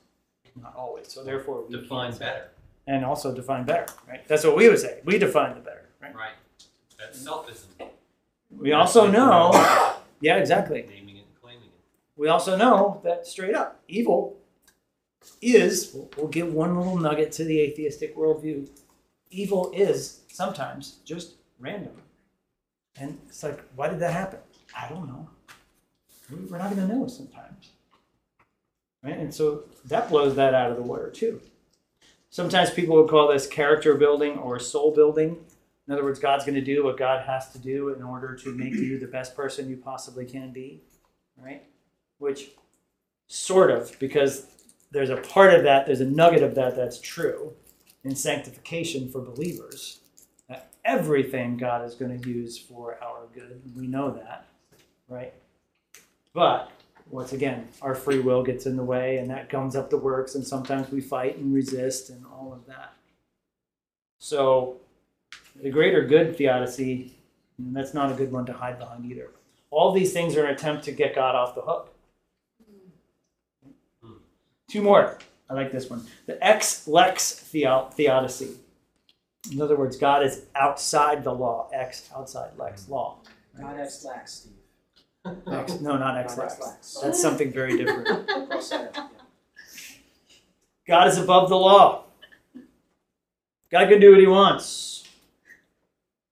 Not 0.60 0.76
always. 0.76 1.12
So 1.12 1.24
therefore, 1.24 1.64
we 1.68 1.76
Define 1.76 2.16
better, 2.16 2.50
And 2.87 3.05
also 3.05 3.35
define 3.35 3.64
better, 3.64 3.87
right? 4.07 4.26
That's 4.28 4.45
what 4.45 4.57
we 4.57 4.68
would 4.68 4.78
say. 4.78 5.01
We 5.05 5.18
define 5.18 5.55
the 5.55 5.61
better, 5.61 5.89
right? 6.03 6.14
right? 6.14 6.32
That's 6.99 7.18
selfism. 7.26 7.89
We 8.51 8.72
also 8.72 9.11
know, 9.11 9.51
uh, 9.55 9.95
yeah, 10.20 10.37
exactly. 10.37 10.82
Naming 10.89 11.16
it 11.16 11.20
and 11.26 11.41
claiming 11.41 11.64
it. 11.64 11.72
We 12.16 12.28
also 12.28 12.57
know 12.57 13.01
that 13.05 13.26
straight 13.26 13.55
up, 13.55 13.80
evil 13.89 14.37
is, 15.41 15.93
we'll- 15.95 16.11
we'll 16.16 16.28
give 16.28 16.53
one 16.53 16.76
little 16.76 16.99
nugget 16.99 17.32
to 17.32 17.45
the 17.45 17.59
atheistic 17.61 18.14
worldview. 18.16 18.68
Evil 19.30 19.72
is 19.74 20.20
sometimes 20.28 20.99
just 21.05 21.35
random. 21.59 21.93
And 23.01 23.18
it's 23.28 23.43
like, 23.43 23.61
why 23.74 23.89
did 23.89 23.99
that 24.01 24.12
happen? 24.12 24.39
I 24.76 24.89
don't 24.89 25.09
know. 25.09 25.28
We're 26.30 26.59
not 26.59 26.74
going 26.74 26.87
to 26.89 26.95
know 26.95 27.07
sometimes. 27.07 27.70
Right? 29.03 29.18
And 29.18 29.35
so 29.35 29.64
that 29.87 30.09
blows 30.09 30.37
that 30.37 30.55
out 30.55 30.70
of 30.70 30.76
the 30.76 30.82
water 30.82 31.11
too. 31.11 31.41
Sometimes 32.35 32.70
people 32.70 32.97
would 32.97 33.09
call 33.09 33.28
this 33.28 33.47
character 33.47 33.95
building 33.95 34.39
or 34.39 34.59
soul 34.59 34.93
building. 34.93 35.37
In 35.87 35.95
other 35.95 36.03
words, 36.03 36.18
God's 36.18 36.45
going 36.45 36.57
to 36.57 36.61
do 36.61 36.82
what 36.82 36.97
God 36.97 37.24
has 37.24 37.53
to 37.53 37.61
do 37.61 37.91
in 37.91 38.03
order 38.03 38.35
to 38.35 38.53
make 38.53 38.74
you 38.74 38.99
the 38.99 39.07
best 39.07 39.37
person 39.37 39.70
you 39.70 39.76
possibly 39.76 40.24
can 40.24 40.51
be. 40.53 40.82
Right? 41.37 41.62
Which 42.18 42.51
sort 43.28 43.70
of 43.70 43.97
because 44.01 44.49
there's 44.91 45.11
a 45.11 45.18
part 45.18 45.55
of 45.55 45.62
that 45.62 45.87
there's 45.87 46.01
a 46.01 46.05
nugget 46.05 46.43
of 46.43 46.57
that 46.57 46.74
that's 46.74 47.01
true 47.01 47.53
in 48.03 48.16
sanctification 48.16 49.09
for 49.09 49.20
believers 49.20 50.01
everything 50.85 51.57
god 51.57 51.82
is 51.87 51.95
going 51.95 52.20
to 52.20 52.28
use 52.28 52.59
for 52.59 53.03
our 53.03 53.26
good 53.32 53.62
we 53.74 53.87
know 53.87 54.11
that 54.11 54.47
right 55.09 55.32
but 56.35 56.70
once 57.14 57.32
again 57.32 57.68
our 57.80 57.94
free 57.94 58.18
will 58.18 58.42
gets 58.42 58.66
in 58.66 58.76
the 58.76 58.84
way 58.84 59.18
and 59.18 59.30
that 59.30 59.48
comes 59.48 59.76
up 59.76 59.88
the 59.88 59.96
works 59.96 60.34
and 60.34 60.46
sometimes 60.46 60.90
we 60.90 61.00
fight 61.00 61.36
and 61.36 61.54
resist 61.54 62.10
and 62.10 62.24
all 62.26 62.52
of 62.52 62.66
that 62.66 62.92
so 64.18 64.76
the 65.62 65.70
greater 65.70 66.04
good 66.04 66.36
theodicy 66.36 67.14
that's 67.58 67.94
not 67.94 68.10
a 68.10 68.14
good 68.14 68.32
one 68.32 68.44
to 68.44 68.52
hide 68.52 68.78
behind 68.78 69.04
either 69.10 69.30
all 69.70 69.92
these 69.92 70.12
things 70.12 70.36
are 70.36 70.44
an 70.44 70.54
attempt 70.54 70.84
to 70.84 70.92
get 70.92 71.14
god 71.14 71.34
off 71.34 71.54
the 71.54 71.62
hook 71.62 71.94
Two 74.74 74.82
more. 74.82 75.18
I 75.48 75.54
like 75.54 75.70
this 75.70 75.88
one. 75.88 76.04
The 76.26 76.44
ex 76.44 76.88
lex 76.88 77.32
theodicy. 77.32 78.56
In 79.52 79.60
other 79.60 79.76
words, 79.76 79.96
God 79.96 80.24
is 80.24 80.46
outside 80.56 81.22
the 81.22 81.32
law. 81.32 81.70
Ex 81.72 82.10
outside 82.12 82.50
lex 82.58 82.88
law. 82.88 83.18
God 83.56 83.78
ex-lex, 83.78 84.32
Steve. 84.32 84.52
Ex, 85.24 85.80
no, 85.80 85.96
not 85.96 86.18
ex 86.18 86.36
Not. 86.36 86.46
Ex-Lax. 86.46 86.98
That's 87.02 87.20
something 87.20 87.50
very 87.50 87.76
different. 87.78 88.28
Cross 88.50 88.68
that 88.70 88.96
out, 88.96 89.10
God 90.86 91.08
is 91.08 91.18
above 91.18 91.48
the 91.48 91.56
law. 91.56 92.04
God 93.70 93.88
can 93.88 94.00
do 94.00 94.10
what 94.10 94.20
he 94.20 94.26
wants. 94.26 95.08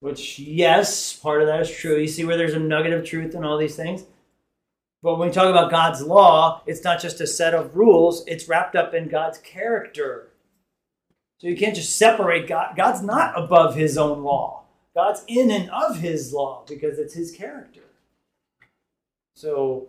Which, 0.01 0.39
yes, 0.39 1.13
part 1.13 1.43
of 1.43 1.49
that 1.49 1.61
is 1.61 1.71
true. 1.71 1.97
You 1.97 2.09
see 2.09 2.25
where 2.25 2.37
there's 2.37 2.55
a 2.55 2.59
nugget 2.59 2.93
of 2.93 3.05
truth 3.05 3.35
in 3.35 3.45
all 3.45 3.57
these 3.57 3.77
things? 3.77 4.05
But 5.03 5.19
when 5.19 5.29
we 5.29 5.35
talk 5.35 5.49
about 5.49 5.71
God's 5.71 6.03
law, 6.03 6.63
it's 6.67 6.85
not 6.85 7.01
just 7.01 7.21
a 7.21 7.27
set 7.27 7.55
of 7.55 7.77
rules, 7.77 8.25
it's 8.27 8.49
wrapped 8.49 8.77
up 8.77 8.95
in 8.95 9.09
God's 9.09 9.39
character. 9.39 10.29
So 11.39 11.49
you 11.49 11.57
can't 11.57 11.75
just 11.75 11.97
separate 11.97 12.47
God. 12.47 12.77
God's 12.77 13.03
not 13.03 13.37
above 13.37 13.75
his 13.75 13.99
own 13.99 14.23
law, 14.23 14.65
God's 14.95 15.25
in 15.27 15.51
and 15.51 15.71
of 15.71 15.99
his 15.99 16.33
law 16.33 16.65
because 16.69 16.99
it's 16.99 17.15
his 17.15 17.33
character. 17.33 17.82
So 19.43 19.89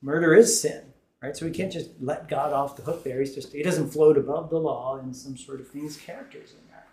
murder 0.00 0.34
is 0.34 0.58
sin, 0.58 0.84
right? 1.22 1.36
So 1.36 1.44
we 1.44 1.52
can't 1.52 1.70
just 1.70 1.90
let 2.00 2.30
God 2.30 2.54
off 2.54 2.76
the 2.76 2.82
hook 2.82 3.04
there. 3.04 3.20
He's 3.20 3.34
just, 3.34 3.52
he 3.52 3.62
doesn't 3.62 3.90
float 3.90 4.16
above 4.16 4.48
the 4.48 4.58
law 4.58 4.98
in 4.98 5.12
some 5.12 5.36
sort 5.36 5.60
of 5.60 5.68
thing. 5.68 5.82
His 5.82 5.98
character's 5.98 6.52
in 6.52 6.66
there. 6.70 6.86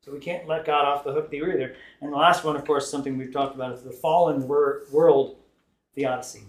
So 0.00 0.10
we 0.10 0.18
can't 0.18 0.48
let 0.48 0.64
God 0.64 0.84
off 0.84 1.04
the 1.04 1.12
hook 1.12 1.30
there 1.30 1.48
either. 1.52 1.76
And 2.00 2.12
the 2.12 2.16
last 2.16 2.42
one, 2.42 2.56
of 2.56 2.64
course, 2.64 2.90
something 2.90 3.16
we've 3.16 3.32
talked 3.32 3.54
about 3.54 3.72
is 3.72 3.82
the 3.82 3.92
fallen 3.92 4.48
wor- 4.48 4.82
world 4.90 5.36
theodicy. 5.94 6.42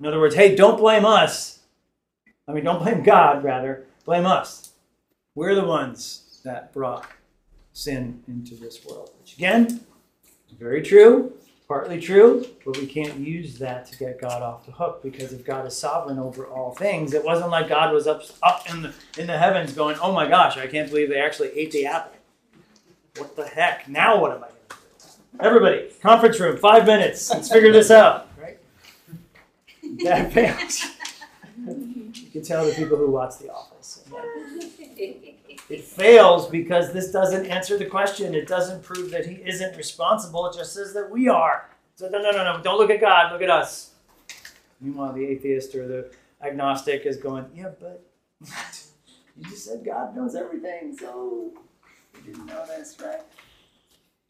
In 0.00 0.06
other 0.06 0.18
words, 0.18 0.34
hey, 0.34 0.56
don't 0.56 0.76
blame 0.76 1.04
us. 1.04 1.60
I 2.48 2.52
mean, 2.52 2.64
don't 2.64 2.82
blame 2.82 3.04
God, 3.04 3.44
rather. 3.44 3.86
Blame 4.04 4.26
us. 4.26 4.72
We're 5.36 5.54
the 5.54 5.64
ones 5.64 6.40
that 6.44 6.72
brought 6.72 7.06
sin 7.74 8.24
into 8.26 8.56
this 8.56 8.84
world. 8.84 9.12
Which, 9.20 9.36
again, 9.36 9.82
very 10.58 10.82
true, 10.82 11.34
partly 11.72 11.98
true, 11.98 12.44
but 12.66 12.76
we 12.76 12.84
can't 12.86 13.16
use 13.16 13.58
that 13.58 13.86
to 13.86 13.96
get 13.96 14.20
God 14.20 14.42
off 14.42 14.66
the 14.66 14.72
hook 14.72 15.02
because 15.02 15.32
if 15.32 15.42
God 15.42 15.66
is 15.66 15.74
sovereign 15.74 16.18
over 16.18 16.46
all 16.46 16.74
things, 16.74 17.14
it 17.14 17.24
wasn't 17.24 17.48
like 17.48 17.70
God 17.70 17.94
was 17.94 18.06
up, 18.06 18.24
up 18.42 18.68
in, 18.68 18.82
the, 18.82 18.92
in 19.16 19.26
the 19.26 19.38
heavens 19.38 19.72
going, 19.72 19.96
oh 20.02 20.12
my 20.12 20.28
gosh, 20.28 20.58
I 20.58 20.66
can't 20.66 20.90
believe 20.90 21.08
they 21.08 21.18
actually 21.18 21.48
ate 21.58 21.70
the 21.70 21.86
apple. 21.86 22.12
what 23.16 23.36
the 23.36 23.46
heck? 23.46 23.88
Now 23.88 24.20
what 24.20 24.32
am 24.32 24.44
I 24.44 24.48
going 24.48 24.52
to 24.68 24.76
do? 24.76 25.40
Everybody, 25.40 25.88
conference 26.02 26.38
room, 26.38 26.58
five 26.58 26.84
minutes. 26.84 27.30
Let's 27.30 27.50
figure 27.50 27.72
this 27.72 27.90
out, 27.90 28.28
right? 28.38 28.58
That 30.04 30.30
fails. 30.34 30.84
You 31.56 32.30
can 32.30 32.42
tell 32.42 32.66
the 32.66 32.72
people 32.74 32.98
who 32.98 33.10
watch 33.10 33.38
The 33.38 33.50
Office. 33.50 34.04
It 35.68 35.82
fails 35.82 36.48
because 36.48 36.92
this 36.92 37.10
doesn't 37.10 37.46
answer 37.46 37.78
the 37.78 37.86
question. 37.86 38.34
It 38.34 38.46
doesn't 38.46 38.82
prove 38.82 39.10
that 39.10 39.26
he 39.26 39.36
isn't 39.36 39.76
responsible. 39.76 40.46
It 40.46 40.56
just 40.56 40.72
says 40.74 40.92
that 40.94 41.10
we 41.10 41.28
are. 41.28 41.68
So 41.94 42.08
no, 42.08 42.20
no, 42.20 42.30
no, 42.30 42.44
no. 42.44 42.62
Don't 42.62 42.78
look 42.78 42.90
at 42.90 43.00
God. 43.00 43.32
Look 43.32 43.42
at 43.42 43.50
us. 43.50 43.90
Meanwhile, 44.80 45.12
the 45.12 45.24
atheist 45.24 45.74
or 45.74 45.86
the 45.86 46.10
agnostic 46.42 47.06
is 47.06 47.16
going, 47.16 47.46
yeah, 47.54 47.70
but 47.80 48.04
you 49.36 49.44
just 49.48 49.66
said 49.66 49.84
God 49.84 50.16
knows 50.16 50.34
everything, 50.34 50.96
so 50.96 51.52
you 52.16 52.32
didn't 52.32 52.46
know 52.46 52.66
this, 52.66 52.96
right? 53.02 53.20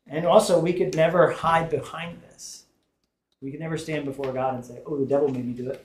And 0.06 0.26
also, 0.26 0.58
we 0.58 0.72
could 0.72 0.94
never 0.94 1.30
hide 1.30 1.70
behind 1.70 2.20
this. 2.22 2.64
We 3.40 3.50
could 3.50 3.60
never 3.60 3.78
stand 3.78 4.04
before 4.04 4.32
God 4.32 4.54
and 4.54 4.64
say, 4.64 4.80
oh, 4.86 4.98
the 4.98 5.06
devil 5.06 5.28
made 5.28 5.46
me 5.46 5.52
do 5.52 5.70
it. 5.70 5.84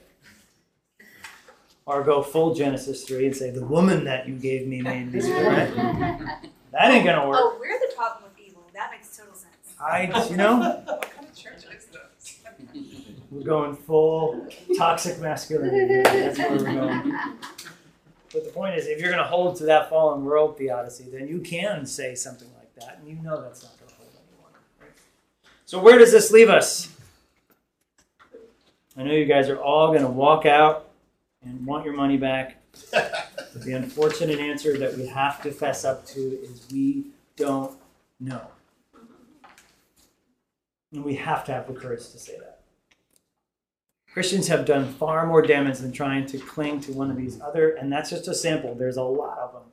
Or 1.88 2.04
go 2.04 2.22
full 2.22 2.54
Genesis 2.54 3.06
3 3.06 3.28
and 3.28 3.36
say, 3.36 3.50
the 3.50 3.66
woman 3.66 4.04
that 4.04 4.28
you 4.28 4.36
gave 4.36 4.68
me 4.68 4.82
made 4.82 5.12
me 5.12 5.22
do 5.22 5.28
it. 5.34 5.44
Right? 5.78 6.42
That 6.74 6.92
ain't 6.92 7.06
gonna 7.06 7.28
work. 7.28 7.40
Oh, 7.42 7.58
we're 7.60 7.80
the 7.80 7.94
problem 7.96 8.26
with 8.26 8.46
evil. 8.46 8.62
That 8.74 8.92
makes 8.92 9.16
total 9.16 9.34
sense. 9.34 9.74
I, 9.82 10.28
you 10.30 10.36
know, 10.36 10.60
What 10.86 11.10
kind 11.10 11.28
of 11.28 11.34
church 11.36 11.64
is 11.74 11.86
this? 11.86 12.42
we're 13.32 13.44
going 13.44 13.76
full 13.76 14.48
toxic 14.78 15.20
masculinity. 15.20 15.88
here. 15.88 16.04
That's 16.04 16.38
where 16.40 16.52
we're 16.52 16.64
going. 16.64 17.14
But 18.34 18.44
the 18.44 18.52
point 18.52 18.76
is, 18.76 18.88
if 18.88 19.00
you're 19.00 19.10
going 19.10 19.24
to 19.24 19.30
hold 19.30 19.56
to 19.58 19.64
that 19.66 19.90
fallen 19.90 20.26
world 20.26 20.58
theodicy, 20.58 21.06
then 21.10 21.28
you 21.30 21.40
can 21.40 21.86
say 21.86 22.14
something 22.16 22.50
like 22.58 22.76
that, 22.76 23.00
and 23.00 23.08
you 23.08 23.16
know 23.24 23.42
that's 23.42 23.64
not 23.64 23.78
going 23.80 23.90
to 23.90 23.96
hold 23.96 24.10
anyone. 24.14 24.52
Right? 24.82 24.90
So 25.66 25.80
where 25.80 25.98
does 25.98 26.12
this 26.12 26.32
leave 26.32 26.50
us? 26.50 26.90
I 28.98 29.04
know 29.04 29.14
you 29.14 29.26
guys 29.26 29.48
are 29.48 29.62
all 29.62 29.88
going 29.88 30.02
to 30.02 30.10
walk 30.10 30.46
out 30.46 30.87
and 31.48 31.66
want 31.66 31.86
your 31.86 31.94
money 31.94 32.18
back. 32.18 32.58
The 33.56 33.74
unfortunate 33.74 34.40
answer 34.40 34.78
that 34.78 34.96
we 34.98 35.08
have 35.08 35.42
to 35.44 35.52
fess 35.52 35.84
up 35.84 36.06
to 36.08 36.20
is 36.20 36.68
we 36.72 37.08
don't 37.36 37.78
know. 38.20 38.48
And 40.94 41.04
we 41.04 41.16
have 41.16 41.44
to 41.46 41.54
have 41.54 41.68
the 41.68 41.74
courage 41.74 42.10
to 42.10 42.20
say 42.20 42.38
that. 42.38 42.60
Christians 44.14 44.48
have 44.48 44.66
done 44.66 44.94
far 44.94 45.28
more 45.28 45.42
damage 45.42 45.80
than 45.80 45.92
trying 45.92 46.26
to 46.28 46.40
cling 46.40 46.82
to 46.82 46.94
one 46.94 47.12
of 47.12 47.18
these 47.18 47.40
other, 47.42 47.72
and 47.72 47.92
that's 47.92 48.10
just 48.10 48.28
a 48.28 48.34
sample. 48.34 48.74
There's 48.74 48.98
a 48.98 49.04
lot 49.04 49.38
of 49.38 49.54
them. 49.54 49.64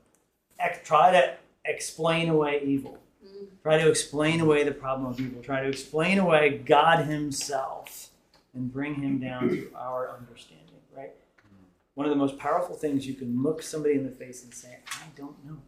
Ex- 0.59 0.87
try 0.87 1.13
to 1.13 1.35
explain 1.65 2.29
away 2.29 2.61
evil. 2.65 2.99
Try 3.63 3.79
to 3.79 3.89
explain 3.89 4.41
away 4.41 4.65
the 4.65 4.73
problem 4.73 5.11
of 5.11 5.19
evil. 5.19 5.43
Try 5.43 5.63
to 5.63 5.69
explain 5.69 6.19
away 6.19 6.59
God 6.59 7.07
Himself 7.07 8.11
and 8.55 8.71
bring 8.71 8.97
Him 8.97 9.19
down 9.19 9.49
to 9.49 9.71
our 9.75 10.11
understanding? 10.11 10.64
One 11.95 12.07
of 12.07 12.11
the 12.11 12.17
most 12.17 12.39
powerful 12.39 12.75
things 12.75 13.07
you 13.07 13.15
can 13.15 13.43
look 13.43 13.63
somebody 13.63 13.95
in 13.95 14.05
the 14.05 14.11
face 14.11 14.43
and 14.43 14.53
say, 14.53 14.79
I 14.89 15.05
don't 15.17 15.45
know. 15.45 15.59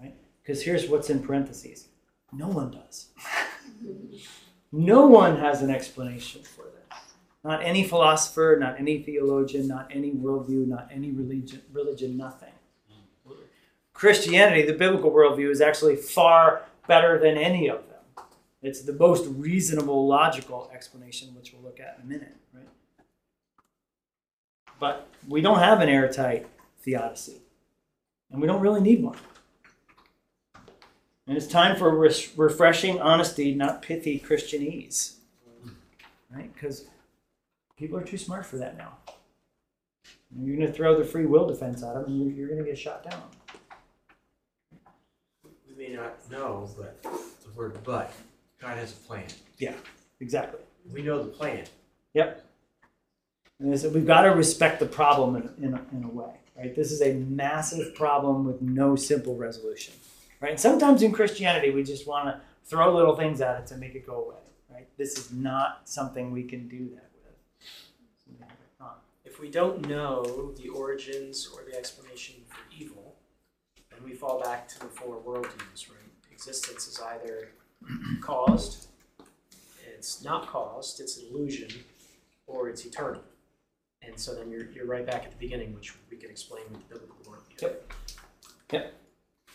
Right? 0.00 0.14
Because 0.42 0.62
here's 0.62 0.88
what's 0.88 1.10
in 1.10 1.22
parentheses 1.22 1.88
no 2.32 2.48
one 2.48 2.70
does. 2.70 3.08
no 4.72 5.06
one 5.06 5.36
has 5.38 5.62
an 5.62 5.70
explanation 5.70 6.42
for 6.42 6.62
this. 6.62 6.98
Not 7.42 7.62
any 7.64 7.84
philosopher, 7.84 8.56
not 8.60 8.78
any 8.78 9.02
theologian, 9.02 9.66
not 9.66 9.90
any 9.90 10.12
worldview, 10.12 10.66
not 10.66 10.88
any 10.92 11.10
religion, 11.10 11.62
religion, 11.72 12.16
nothing. 12.16 12.52
Christianity, 13.92 14.62
the 14.62 14.72
biblical 14.72 15.10
worldview, 15.10 15.50
is 15.50 15.60
actually 15.60 15.96
far 15.96 16.62
better 16.86 17.18
than 17.18 17.36
any 17.36 17.68
of 17.68 17.86
them. 17.88 18.24
It's 18.62 18.82
the 18.82 18.92
most 18.92 19.26
reasonable, 19.28 20.06
logical 20.06 20.70
explanation, 20.72 21.34
which 21.34 21.52
we'll 21.52 21.62
look 21.62 21.80
at 21.80 21.98
in 21.98 22.04
a 22.04 22.08
minute, 22.08 22.36
right? 22.54 22.68
But 24.80 25.06
we 25.28 25.42
don't 25.42 25.58
have 25.58 25.80
an 25.80 25.88
airtight 25.88 26.48
theodicy, 26.80 27.42
and 28.30 28.40
we 28.40 28.46
don't 28.46 28.60
really 28.60 28.80
need 28.80 29.02
one. 29.02 29.18
And 31.26 31.36
it's 31.36 31.46
time 31.46 31.76
for 31.76 31.94
res- 31.96 32.36
refreshing 32.36 33.00
honesty, 33.00 33.54
not 33.54 33.82
pithy 33.82 34.18
Christianese, 34.18 35.16
right? 36.34 36.52
Because 36.52 36.86
people 37.76 37.98
are 37.98 38.02
too 38.02 38.18
smart 38.18 38.46
for 38.46 38.56
that 38.56 38.76
now. 38.76 38.96
You're 40.36 40.56
going 40.56 40.66
to 40.66 40.72
throw 40.72 40.98
the 40.98 41.04
free 41.04 41.26
will 41.26 41.46
defense 41.46 41.82
at 41.82 41.94
them, 41.94 42.04
and 42.06 42.20
you're, 42.20 42.30
you're 42.30 42.48
going 42.48 42.64
to 42.64 42.68
get 42.68 42.78
shot 42.78 43.08
down. 43.08 43.22
We 45.68 45.86
may 45.86 45.94
not 45.94 46.28
know, 46.30 46.68
but 46.76 47.02
the 47.02 47.50
word 47.54 47.78
but, 47.84 48.12
God 48.60 48.78
has 48.78 48.92
a 48.92 48.96
plan. 48.96 49.26
Yeah, 49.58 49.74
exactly. 50.20 50.60
We 50.90 51.02
know 51.02 51.22
the 51.22 51.30
plan. 51.30 51.64
And 52.14 52.36
so 52.36 52.49
we've 53.60 54.06
got 54.06 54.22
to 54.22 54.30
respect 54.30 54.80
the 54.80 54.86
problem 54.86 55.36
in, 55.36 55.64
in, 55.64 55.74
a, 55.74 55.82
in 55.92 56.04
a 56.04 56.08
way, 56.08 56.32
right? 56.56 56.74
This 56.74 56.90
is 56.90 57.02
a 57.02 57.14
massive 57.14 57.94
problem 57.94 58.44
with 58.44 58.62
no 58.62 58.96
simple 58.96 59.36
resolution, 59.36 59.94
right? 60.40 60.52
And 60.52 60.60
sometimes 60.60 61.02
in 61.02 61.12
Christianity, 61.12 61.70
we 61.70 61.82
just 61.82 62.06
want 62.06 62.26
to 62.26 62.40
throw 62.64 62.94
little 62.94 63.16
things 63.16 63.40
at 63.40 63.60
it 63.60 63.66
to 63.68 63.76
make 63.76 63.94
it 63.94 64.06
go 64.06 64.24
away, 64.24 64.40
right? 64.72 64.88
This 64.96 65.18
is 65.18 65.32
not 65.32 65.82
something 65.84 66.30
we 66.30 66.44
can 66.44 66.68
do 66.68 66.88
that 66.94 67.04
with. 67.04 67.10
If 69.24 69.38
we 69.38 69.48
don't 69.48 69.88
know 69.88 70.52
the 70.56 70.68
origins 70.70 71.48
or 71.54 71.62
the 71.64 71.78
explanation 71.78 72.34
for 72.48 72.58
evil, 72.76 73.14
then 73.90 74.00
we 74.04 74.12
fall 74.12 74.40
back 74.40 74.66
to 74.68 74.80
the 74.80 74.86
four 74.86 75.20
worldviews, 75.20 75.88
right? 75.88 76.10
Existence 76.32 76.88
is 76.88 77.00
either 77.00 77.50
caused, 78.20 78.88
it's 79.96 80.24
not 80.24 80.48
caused, 80.48 81.00
it's 81.00 81.18
an 81.18 81.26
illusion, 81.30 81.70
or 82.46 82.68
it's 82.68 82.84
eternal. 82.84 83.22
And 84.02 84.18
so 84.18 84.34
then 84.34 84.50
you're, 84.50 84.70
you're 84.70 84.86
right 84.86 85.06
back 85.06 85.24
at 85.24 85.30
the 85.30 85.36
beginning, 85.36 85.74
which 85.74 85.94
we 86.10 86.16
can 86.16 86.30
explain 86.30 86.62
with 86.70 86.88
the 86.88 86.94
biblical 86.94 87.16
worldview. 87.24 87.74
Yep. 88.72 88.94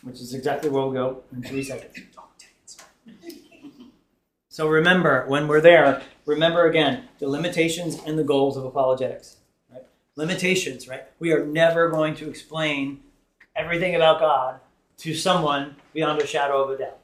Which 0.03 0.21
is 0.21 0.33
exactly 0.33 0.69
where 0.69 0.83
we'll 0.83 0.91
go 0.91 1.23
in 1.33 1.41
three 1.43 1.63
seconds. 1.63 1.93
Dang 1.95 2.03
it, 2.63 2.69
sorry. 2.69 3.41
So 4.49 4.67
remember, 4.67 5.25
when 5.27 5.47
we're 5.47 5.61
there, 5.61 6.01
remember 6.25 6.65
again 6.67 7.09
the 7.19 7.27
limitations 7.27 7.99
and 8.05 8.17
the 8.17 8.23
goals 8.23 8.55
of 8.55 8.65
apologetics. 8.65 9.37
Right? 9.71 9.83
Limitations, 10.15 10.87
right? 10.87 11.03
We 11.19 11.33
are 11.33 11.45
never 11.45 11.89
going 11.89 12.15
to 12.15 12.29
explain 12.29 13.01
everything 13.55 13.95
about 13.95 14.19
God 14.19 14.59
to 14.97 15.13
someone 15.13 15.75
beyond 15.93 16.21
a 16.21 16.27
shadow 16.27 16.63
of 16.63 16.69
a 16.69 16.77
doubt. 16.77 16.99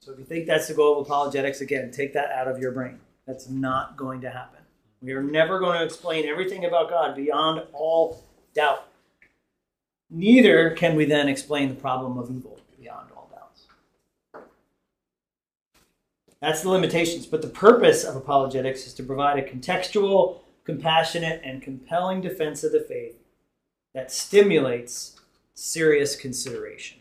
So 0.00 0.12
if 0.12 0.18
you 0.18 0.24
think 0.24 0.46
that's 0.46 0.68
the 0.68 0.74
goal 0.74 1.00
of 1.00 1.06
apologetics, 1.06 1.60
again, 1.60 1.90
take 1.90 2.12
that 2.14 2.30
out 2.30 2.46
of 2.46 2.58
your 2.58 2.72
brain. 2.72 3.00
That's 3.26 3.48
not 3.48 3.96
going 3.96 4.20
to 4.20 4.30
happen. 4.30 4.60
We 5.04 5.12
are 5.12 5.22
never 5.22 5.58
going 5.58 5.78
to 5.78 5.84
explain 5.84 6.26
everything 6.26 6.64
about 6.64 6.88
God 6.88 7.14
beyond 7.14 7.62
all 7.74 8.24
doubt. 8.54 8.88
Neither 10.08 10.70
can 10.70 10.96
we 10.96 11.04
then 11.04 11.28
explain 11.28 11.68
the 11.68 11.74
problem 11.74 12.16
of 12.16 12.30
evil 12.30 12.58
beyond 12.80 13.10
all 13.14 13.28
doubts. 13.30 14.46
That's 16.40 16.62
the 16.62 16.70
limitations. 16.70 17.26
But 17.26 17.42
the 17.42 17.48
purpose 17.48 18.02
of 18.02 18.16
apologetics 18.16 18.86
is 18.86 18.94
to 18.94 19.02
provide 19.02 19.38
a 19.38 19.46
contextual, 19.46 20.38
compassionate, 20.64 21.42
and 21.44 21.60
compelling 21.60 22.22
defense 22.22 22.64
of 22.64 22.72
the 22.72 22.80
faith 22.80 23.18
that 23.92 24.10
stimulates 24.10 25.20
serious 25.52 26.16
consideration. 26.16 27.00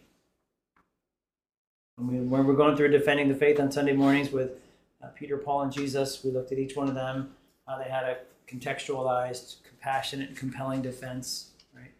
When, 1.96 2.30
we, 2.30 2.42
we're 2.42 2.54
going 2.54 2.76
through 2.76 2.90
defending 2.90 3.30
the 3.30 3.36
faith 3.36 3.62
on 3.62 3.72
Sunday 3.72 3.94
mornings 3.94 4.30
with 4.30 4.60
uh, 5.02 5.08
Peter, 5.16 5.38
Paul, 5.38 5.62
and 5.62 5.72
Jesus, 5.72 6.22
we 6.22 6.32
looked 6.32 6.52
at 6.52 6.60
each 6.60 6.76
one 6.76 6.90
of 6.90 6.96
them. 6.96 7.34
How 7.68 7.78
they 7.78 7.90
had 7.90 8.04
a 8.04 8.18
contextualized, 8.48 9.58
compassionate, 9.68 10.30
and 10.30 10.38
compelling 10.38 10.82
defense. 10.82 11.52
Right? 11.76 11.92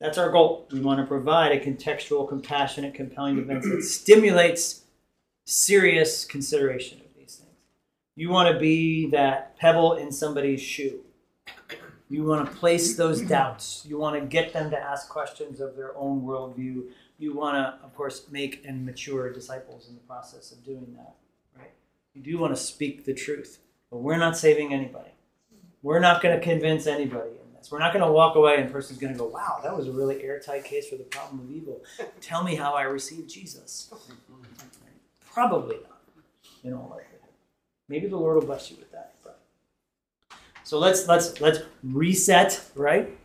That's 0.00 0.18
our 0.18 0.30
goal. 0.30 0.66
We 0.72 0.80
want 0.80 1.00
to 1.00 1.06
provide 1.06 1.52
a 1.52 1.60
contextual, 1.60 2.28
compassionate, 2.28 2.94
compelling 2.94 3.36
defense 3.36 3.68
that 3.68 3.82
stimulates 3.84 4.82
serious 5.44 6.24
consideration 6.24 7.00
of 7.00 7.14
these 7.16 7.36
things. 7.36 7.56
You 8.16 8.30
want 8.30 8.52
to 8.52 8.58
be 8.58 9.08
that 9.10 9.56
pebble 9.58 9.94
in 9.94 10.10
somebody's 10.10 10.60
shoe. 10.60 11.00
You 12.08 12.24
want 12.24 12.48
to 12.48 12.56
place 12.56 12.96
those 12.96 13.20
doubts. 13.36 13.84
You 13.88 13.98
want 13.98 14.20
to 14.20 14.26
get 14.26 14.52
them 14.52 14.70
to 14.70 14.78
ask 14.78 15.08
questions 15.08 15.60
of 15.60 15.76
their 15.76 15.96
own 15.96 16.22
worldview. 16.22 16.84
You 17.18 17.34
want 17.34 17.56
to, 17.56 17.84
of 17.84 17.94
course, 17.94 18.26
make 18.30 18.64
and 18.66 18.84
mature 18.84 19.32
disciples 19.32 19.88
in 19.88 19.94
the 19.94 20.00
process 20.00 20.52
of 20.52 20.64
doing 20.64 20.94
that. 20.96 21.14
Right? 21.56 21.72
You 22.14 22.22
do 22.22 22.38
want 22.38 22.54
to 22.54 22.60
speak 22.60 23.04
the 23.04 23.14
truth, 23.14 23.58
but 23.94 24.00
we're 24.00 24.16
not 24.16 24.36
saving 24.36 24.74
anybody. 24.74 25.10
We're 25.80 26.00
not 26.00 26.20
going 26.20 26.36
to 26.36 26.44
convince 26.44 26.88
anybody 26.88 27.30
in 27.30 27.56
this. 27.56 27.70
We're 27.70 27.78
not 27.78 27.92
going 27.92 28.04
to 28.04 28.10
walk 28.10 28.34
away 28.34 28.56
and 28.56 28.68
person's 28.72 28.98
going 28.98 29.12
to 29.12 29.18
go, 29.18 29.26
"Wow, 29.26 29.60
that 29.62 29.76
was 29.76 29.86
a 29.86 29.92
really 29.92 30.20
airtight 30.20 30.64
case 30.64 30.88
for 30.88 30.96
the 30.96 31.04
problem 31.04 31.38
of 31.38 31.48
evil." 31.52 31.80
Tell 32.20 32.42
me 32.42 32.56
how 32.56 32.74
I 32.74 32.82
received 32.82 33.30
Jesus. 33.30 33.94
Probably 35.32 35.76
not, 35.76 36.00
in 36.64 36.72
all 36.72 36.88
likelihood. 36.90 37.20
Maybe 37.88 38.08
the 38.08 38.16
Lord 38.16 38.34
will 38.34 38.44
bless 38.44 38.68
you 38.68 38.78
with 38.78 38.90
that. 38.90 39.14
But. 39.22 39.38
So 40.64 40.80
let's 40.80 41.06
let's 41.06 41.40
let's 41.40 41.60
reset, 41.84 42.68
right? 42.74 43.16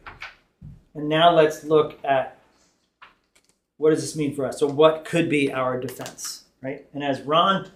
And 0.93 1.09
now 1.09 1.33
let's 1.33 1.63
look 1.63 1.97
at 2.03 2.37
what 3.77 3.89
does 3.89 4.01
this 4.01 4.15
mean 4.15 4.35
for 4.35 4.45
us? 4.45 4.59
So, 4.59 4.67
what 4.67 5.03
could 5.03 5.31
be 5.31 5.51
our 5.51 5.79
defense, 5.79 6.43
right? 6.61 6.85
And 6.93 7.03
as 7.03 7.21
Ron 7.21 7.71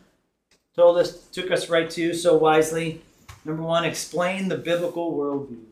told 0.75 0.97
us, 0.97 1.27
took 1.27 1.51
us 1.51 1.69
right 1.69 1.89
to 1.91 2.01
you 2.01 2.13
so 2.13 2.35
wisely, 2.35 3.01
number 3.45 3.63
one, 3.63 3.85
explain 3.85 4.47
the 4.47 4.57
biblical 4.57 5.13
worldview. 5.13 5.63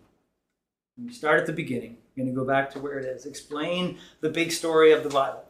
We 1.03 1.11
start 1.11 1.39
at 1.39 1.47
the 1.47 1.53
beginning. 1.53 1.97
I'm 2.15 2.23
going 2.23 2.35
to 2.35 2.39
go 2.39 2.45
back 2.45 2.69
to 2.71 2.79
where 2.79 2.99
it 2.99 3.05
is. 3.05 3.25
Explain 3.25 3.97
the 4.19 4.29
big 4.29 4.51
story 4.51 4.91
of 4.91 5.03
the 5.03 5.09
Bible. 5.09 5.43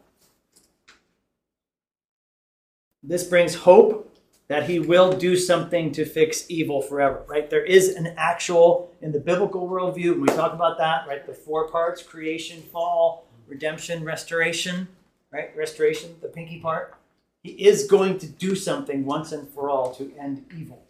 This 3.04 3.24
brings 3.24 3.56
hope 3.56 4.08
that 4.48 4.70
he 4.70 4.80
will 4.80 5.12
do 5.12 5.36
something 5.36 5.92
to 5.94 6.06
fix 6.06 6.46
evil 6.50 6.82
forever, 6.82 7.24
right? 7.28 7.50
There 7.50 7.64
is 7.64 7.96
an 7.96 8.14
actual, 8.18 8.92
in 9.02 9.12
the 9.12 9.20
biblical 9.20 9.68
worldview, 9.68 10.12
when 10.12 10.22
we 10.22 10.28
talk 10.28 10.54
about 10.54 10.78
that, 10.78 11.08
right? 11.08 11.26
The 11.26 11.34
four 11.34 11.70
parts 11.70 12.04
creation, 12.04 12.62
fall, 12.62 13.26
redemption, 13.48 14.04
restoration, 14.04 14.88
right? 15.32 15.56
Restoration, 15.56 16.16
the 16.22 16.28
pinky 16.28 16.60
part. 16.60 16.96
He 17.44 17.52
is 17.52 17.88
going 17.88 18.20
to 18.20 18.28
do 18.28 18.56
something 18.56 19.06
once 19.06 19.32
and 19.32 19.50
for 19.50 19.70
all 19.70 19.94
to 19.96 20.14
end 20.20 20.46
evil. 20.56 20.84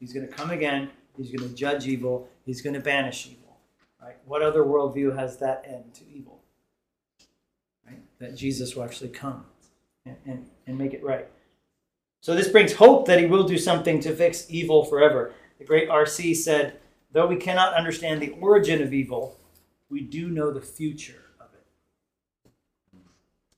He's 0.00 0.12
going 0.12 0.26
to 0.26 0.32
come 0.32 0.50
again. 0.50 0.90
He's 1.16 1.30
going 1.30 1.48
to 1.48 1.54
judge 1.54 1.86
evil. 1.86 2.28
He's 2.44 2.60
going 2.60 2.74
to 2.74 2.80
banish 2.80 3.26
evil, 3.26 3.56
right? 4.02 4.16
What 4.26 4.42
other 4.42 4.64
worldview 4.64 5.16
has 5.16 5.36
that 5.38 5.64
end 5.66 5.94
to 5.94 6.00
evil? 6.12 6.40
Right? 7.86 8.00
That 8.18 8.36
Jesus 8.36 8.74
will 8.74 8.82
actually 8.82 9.10
come 9.10 9.44
and, 10.04 10.16
and, 10.26 10.46
and 10.66 10.76
make 10.76 10.92
it 10.92 11.04
right. 11.04 11.28
So 12.20 12.34
this 12.34 12.48
brings 12.48 12.72
hope 12.72 13.06
that 13.06 13.18
he 13.18 13.26
will 13.26 13.44
do 13.44 13.58
something 13.58 14.00
to 14.00 14.14
fix 14.14 14.46
evil 14.48 14.84
forever. 14.84 15.34
The 15.58 15.64
great 15.64 15.88
R.C. 15.88 16.34
said, 16.34 16.78
though 17.12 17.26
we 17.26 17.36
cannot 17.36 17.74
understand 17.74 18.20
the 18.20 18.30
origin 18.40 18.82
of 18.82 18.92
evil, 18.92 19.38
we 19.88 20.00
do 20.00 20.30
know 20.30 20.50
the 20.50 20.60
future 20.60 21.24
of 21.40 21.48
it. 21.52 22.50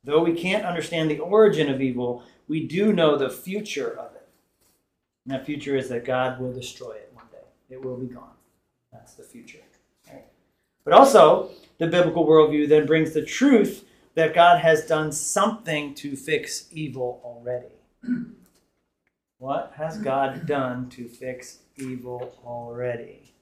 Though 0.02 0.24
we 0.24 0.34
can't 0.34 0.64
understand 0.64 1.10
the 1.10 1.20
origin 1.20 1.70
of 1.70 1.80
evil, 1.80 2.24
we 2.48 2.66
do 2.66 2.92
know 2.92 3.16
the 3.16 3.30
future 3.30 3.90
of 3.98 4.14
it. 4.14 4.28
And 5.24 5.34
that 5.34 5.46
future 5.46 5.76
is 5.76 5.88
that 5.88 6.04
God 6.04 6.40
will 6.40 6.52
destroy 6.52 6.92
it 6.92 7.10
one 7.14 7.26
day. 7.32 7.46
It 7.70 7.82
will 7.82 7.96
be 7.96 8.06
gone. 8.06 8.34
That's 8.92 9.14
the 9.14 9.22
future. 9.22 9.60
Right? 10.10 10.24
But 10.84 10.92
also, 10.94 11.50
the 11.78 11.86
biblical 11.86 12.26
worldview 12.26 12.68
then 12.68 12.86
brings 12.86 13.12
the 13.12 13.24
truth 13.24 13.84
that 14.14 14.34
God 14.34 14.60
has 14.60 14.86
done 14.86 15.12
something 15.12 15.94
to 15.96 16.16
fix 16.16 16.68
evil 16.72 17.20
already. 17.24 17.74
What 19.38 19.74
has 19.76 19.98
God 19.98 20.46
done 20.46 20.88
to 20.90 21.06
fix 21.06 21.58
evil 21.76 22.34
already? 22.46 23.34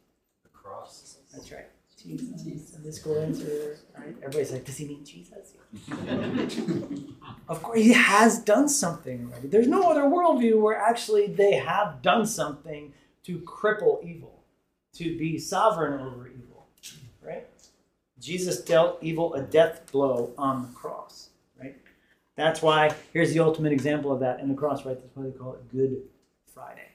The 0.42 0.48
cross. 0.48 1.18
That's 1.32 1.52
right. 1.52 1.68
Jesus. 2.02 2.42
Jesus. 2.42 2.74
And 2.74 2.84
this 2.84 2.98
go 2.98 3.20
answer, 3.20 3.78
right? 3.96 4.14
Everybody's 4.18 4.52
like, 4.52 4.64
does 4.64 4.76
he 4.76 4.86
mean 4.86 5.04
Jesus? 5.04 5.54
of 7.48 7.62
course, 7.62 7.78
he 7.78 7.92
has 7.92 8.40
done 8.40 8.68
something 8.68 9.30
Right? 9.30 9.50
There's 9.50 9.68
no 9.68 9.90
other 9.90 10.02
worldview 10.02 10.60
where 10.60 10.76
actually 10.76 11.28
they 11.28 11.54
have 11.54 12.02
done 12.02 12.26
something 12.26 12.92
to 13.24 13.38
cripple 13.40 14.02
evil, 14.04 14.42
to 14.94 15.16
be 15.16 15.38
sovereign 15.38 16.00
over 16.00 16.28
evil, 16.28 16.66
right? 17.22 17.46
Jesus 18.18 18.60
dealt 18.60 18.98
evil 19.02 19.34
a 19.34 19.42
death 19.42 19.90
blow 19.90 20.32
on 20.36 20.62
the 20.62 20.68
cross, 20.68 21.30
right? 21.60 21.76
That's 22.36 22.62
why, 22.62 22.94
here's 23.12 23.32
the 23.32 23.40
ultimate 23.40 23.72
example 23.72 24.12
of 24.12 24.20
that 24.20 24.40
in 24.40 24.48
the 24.48 24.54
cross, 24.54 24.84
right? 24.84 24.98
That's 25.00 25.16
why 25.16 25.24
they 25.24 25.30
call 25.30 25.54
it 25.54 25.68
Good 25.70 26.02
Friday. 26.52 26.91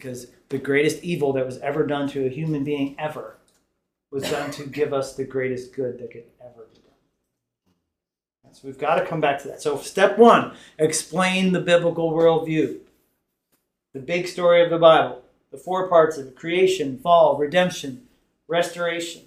Because 0.00 0.28
the 0.48 0.58
greatest 0.58 1.02
evil 1.02 1.34
that 1.34 1.44
was 1.44 1.58
ever 1.58 1.86
done 1.86 2.08
to 2.08 2.24
a 2.24 2.30
human 2.30 2.64
being 2.64 2.96
ever 2.98 3.36
was 4.10 4.22
done 4.22 4.50
to 4.52 4.64
give 4.64 4.94
us 4.94 5.14
the 5.14 5.24
greatest 5.24 5.74
good 5.74 5.98
that 5.98 6.10
could 6.10 6.24
ever 6.40 6.66
be 6.72 6.80
done. 6.80 8.54
So 8.54 8.62
we've 8.64 8.78
got 8.78 8.94
to 8.94 9.04
come 9.04 9.20
back 9.20 9.40
to 9.42 9.48
that. 9.48 9.60
So, 9.60 9.76
step 9.78 10.18
one 10.18 10.52
explain 10.78 11.52
the 11.52 11.60
biblical 11.60 12.12
worldview, 12.12 12.78
the 13.92 14.00
big 14.00 14.26
story 14.26 14.62
of 14.64 14.70
the 14.70 14.78
Bible, 14.78 15.22
the 15.50 15.58
four 15.58 15.86
parts 15.88 16.16
of 16.16 16.28
it 16.28 16.34
creation, 16.34 16.98
fall, 16.98 17.36
redemption, 17.36 18.08
restoration. 18.48 19.22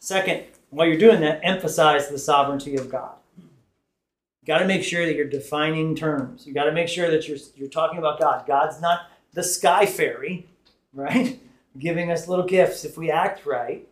Second, 0.00 0.44
while 0.70 0.86
you're 0.86 0.96
doing 0.96 1.20
that, 1.20 1.40
emphasize 1.42 2.08
the 2.08 2.18
sovereignty 2.18 2.76
of 2.76 2.90
God. 2.90 3.14
You 3.38 4.46
got 4.46 4.60
to 4.60 4.64
make 4.64 4.82
sure 4.82 5.04
that 5.04 5.14
you're 5.14 5.28
defining 5.28 5.94
terms. 5.94 6.46
You 6.46 6.54
got 6.54 6.64
to 6.64 6.72
make 6.72 6.88
sure 6.88 7.10
that 7.10 7.28
you're, 7.28 7.36
you're 7.54 7.68
talking 7.68 7.98
about 7.98 8.18
God. 8.18 8.46
God's 8.46 8.80
not 8.80 9.09
the 9.32 9.42
sky 9.42 9.86
fairy, 9.86 10.48
right? 10.92 11.40
Giving 11.78 12.10
us 12.10 12.26
little 12.26 12.46
gifts 12.46 12.84
if 12.84 12.96
we 12.96 13.10
act 13.10 13.46
right. 13.46 13.86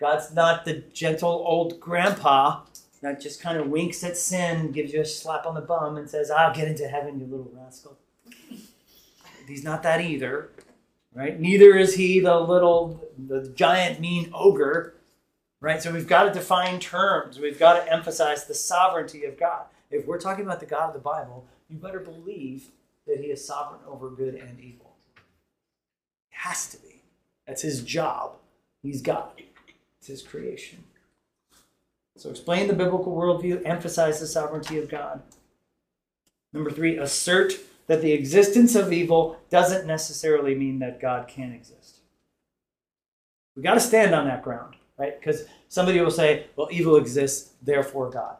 God's 0.00 0.34
not 0.34 0.64
the 0.64 0.82
gentle 0.92 1.44
old 1.46 1.78
grandpa 1.78 2.62
that 3.02 3.20
just 3.20 3.40
kind 3.40 3.58
of 3.58 3.68
winks 3.68 4.02
at 4.04 4.16
sin, 4.16 4.72
gives 4.72 4.92
you 4.92 5.00
a 5.00 5.04
slap 5.04 5.44
on 5.44 5.54
the 5.54 5.60
bum, 5.60 5.96
and 5.96 6.08
says, 6.08 6.30
I'll 6.30 6.54
get 6.54 6.68
into 6.68 6.88
heaven, 6.88 7.18
you 7.20 7.26
little 7.26 7.50
rascal. 7.54 7.98
He's 9.46 9.64
not 9.64 9.82
that 9.82 10.00
either, 10.00 10.50
right? 11.12 11.38
Neither 11.38 11.76
is 11.76 11.94
he 11.94 12.20
the 12.20 12.38
little, 12.38 13.08
the 13.18 13.48
giant 13.54 14.00
mean 14.00 14.30
ogre, 14.32 14.94
right? 15.60 15.82
So 15.82 15.92
we've 15.92 16.06
got 16.06 16.24
to 16.24 16.32
define 16.32 16.78
terms. 16.78 17.40
We've 17.40 17.58
got 17.58 17.84
to 17.84 17.92
emphasize 17.92 18.46
the 18.46 18.54
sovereignty 18.54 19.24
of 19.24 19.38
God. 19.38 19.66
If 19.90 20.06
we're 20.06 20.20
talking 20.20 20.44
about 20.44 20.60
the 20.60 20.66
God 20.66 20.88
of 20.88 20.94
the 20.94 21.00
Bible, 21.00 21.46
you 21.68 21.76
better 21.76 22.00
believe 22.00 22.70
that 23.06 23.18
he 23.18 23.26
is 23.26 23.44
sovereign 23.44 23.80
over 23.86 24.10
good 24.10 24.34
and 24.34 24.60
evil. 24.60 24.94
It 25.16 25.22
has 26.30 26.68
to 26.70 26.78
be. 26.78 27.02
That's 27.46 27.62
his 27.62 27.82
job. 27.82 28.36
He's 28.82 29.02
God. 29.02 29.32
It's 29.98 30.08
his 30.08 30.22
creation. 30.22 30.84
So 32.16 32.30
explain 32.30 32.68
the 32.68 32.74
biblical 32.74 33.16
worldview, 33.16 33.62
emphasize 33.64 34.20
the 34.20 34.26
sovereignty 34.26 34.78
of 34.78 34.88
God. 34.88 35.22
Number 36.52 36.70
three, 36.70 36.98
assert 36.98 37.54
that 37.86 38.02
the 38.02 38.12
existence 38.12 38.74
of 38.74 38.92
evil 38.92 39.38
doesn't 39.50 39.86
necessarily 39.86 40.54
mean 40.54 40.78
that 40.80 41.00
God 41.00 41.26
can't 41.26 41.54
exist. 41.54 41.96
We 43.56 43.62
got 43.62 43.74
to 43.74 43.80
stand 43.80 44.14
on 44.14 44.26
that 44.26 44.42
ground, 44.42 44.76
right? 44.98 45.18
Because 45.18 45.44
somebody 45.68 46.00
will 46.00 46.10
say, 46.10 46.46
well, 46.56 46.68
evil 46.70 46.96
exists, 46.96 47.52
therefore 47.62 48.10
God 48.10 48.36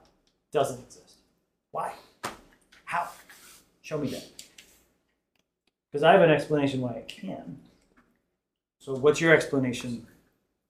doesn't 0.52 0.80
exist. 0.80 1.16
Why? 1.70 1.92
How? 2.84 3.08
Show 3.82 3.98
me 3.98 4.08
that. 4.08 4.41
Because 5.92 6.02
I 6.02 6.12
have 6.12 6.22
an 6.22 6.30
explanation 6.30 6.80
why 6.80 6.92
it 6.92 7.08
can. 7.08 7.58
So, 8.78 8.94
what's 8.94 9.20
your 9.20 9.34
explanation 9.34 10.06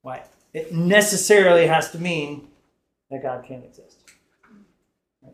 why? 0.02 0.24
It 0.52 0.74
necessarily 0.74 1.66
has 1.66 1.92
to 1.92 1.98
mean 1.98 2.48
that 3.10 3.22
God 3.22 3.44
can't 3.46 3.64
exist. 3.64 3.98
Right? 5.22 5.32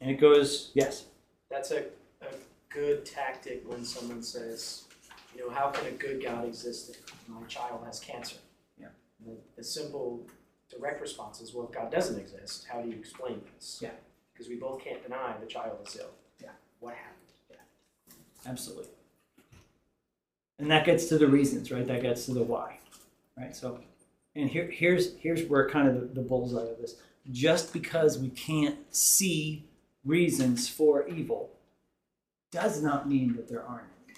And 0.00 0.10
it 0.10 0.20
goes, 0.20 0.70
yes. 0.74 1.06
That's 1.50 1.72
a, 1.72 1.80
a 2.22 2.28
good 2.68 3.04
tactic 3.04 3.68
when 3.68 3.84
someone 3.84 4.22
says, 4.22 4.84
you 5.34 5.42
know, 5.42 5.50
how 5.52 5.70
can 5.70 5.86
a 5.86 5.90
good 5.90 6.22
God 6.22 6.46
exist 6.46 6.90
if 6.90 7.28
my 7.28 7.42
child 7.48 7.82
has 7.84 7.98
cancer? 8.00 8.36
Yeah. 8.80 8.88
The, 9.26 9.36
the 9.56 9.64
simple, 9.64 10.26
direct 10.70 11.00
response 11.00 11.40
is, 11.40 11.52
well, 11.52 11.66
if 11.66 11.72
God 11.72 11.90
doesn't 11.90 12.18
exist, 12.18 12.66
how 12.70 12.80
do 12.80 12.88
you 12.88 12.96
explain 12.96 13.42
this? 13.56 13.80
Yeah. 13.82 13.90
Because 14.32 14.48
we 14.48 14.56
both 14.56 14.82
can't 14.82 15.02
deny 15.02 15.34
the 15.38 15.46
child 15.46 15.78
is 15.86 15.96
ill. 15.96 16.10
Yeah. 16.40 16.50
What 16.78 16.94
happened? 16.94 17.19
Absolutely. 18.46 18.90
And 20.58 20.70
that 20.70 20.84
gets 20.84 21.06
to 21.06 21.18
the 21.18 21.26
reasons, 21.26 21.70
right? 21.70 21.86
That 21.86 22.02
gets 22.02 22.26
to 22.26 22.34
the 22.34 22.42
why, 22.42 22.78
right? 23.36 23.56
So, 23.56 23.80
and 24.36 24.48
here, 24.48 24.70
here's 24.70 25.16
here's 25.16 25.44
where 25.44 25.68
kind 25.68 25.88
of 25.88 25.94
the, 25.94 26.20
the 26.20 26.20
bullseye 26.20 26.70
of 26.70 26.78
this. 26.78 26.96
Just 27.30 27.72
because 27.72 28.18
we 28.18 28.28
can't 28.28 28.76
see 28.94 29.64
reasons 30.04 30.68
for 30.68 31.06
evil 31.08 31.50
does 32.50 32.82
not 32.82 33.08
mean 33.08 33.36
that 33.36 33.48
there 33.48 33.64
aren't 33.64 33.88
any. 34.06 34.16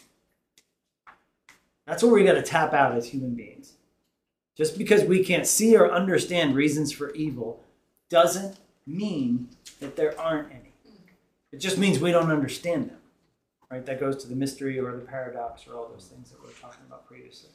That's 1.87 2.03
where 2.03 2.13
we 2.13 2.25
got 2.25 2.35
to 2.35 2.43
tap 2.43 2.73
out 2.73 2.97
as 2.97 3.09
human 3.09 3.35
beings. 3.35 3.75
Just 4.57 4.79
because 4.79 5.05
we 5.05 5.25
can't 5.25 5.47
see 5.47 5.77
or 5.77 5.91
understand 5.91 6.55
reasons 6.55 6.93
for 6.93 7.13
evil 7.13 7.63
doesn't 8.09 8.57
mean 8.87 9.49
that 9.81 9.97
there 9.97 10.19
aren't 10.21 10.51
any. 10.51 10.73
It 11.53 11.59
just 11.59 11.79
means 11.79 11.99
we 11.99 12.13
don't 12.13 12.31
understand 12.31 12.91
them 12.91 13.02
right? 13.73 13.87
That 13.87 13.99
goes 13.99 14.23
to 14.23 14.29
the 14.29 14.37
mystery 14.37 14.79
or 14.79 14.93
the 14.93 15.05
paradox 15.05 15.67
or 15.67 15.75
all 15.75 15.89
those 15.89 16.05
things 16.05 16.31
that 16.31 16.41
we 16.41 16.47
were 16.47 16.53
talking 16.61 16.85
about 16.87 17.07
previously. 17.07 17.49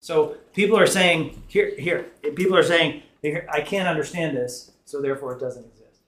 So 0.00 0.36
people 0.54 0.78
are 0.78 0.86
saying 0.86 1.42
here, 1.46 1.72
here. 1.78 2.06
People 2.34 2.56
are 2.56 2.62
saying 2.64 3.02
I 3.50 3.60
can't 3.60 3.88
understand 3.88 4.36
this, 4.36 4.72
so 4.84 5.00
therefore 5.00 5.34
it 5.34 5.40
doesn't 5.40 5.64
exist. 5.64 6.02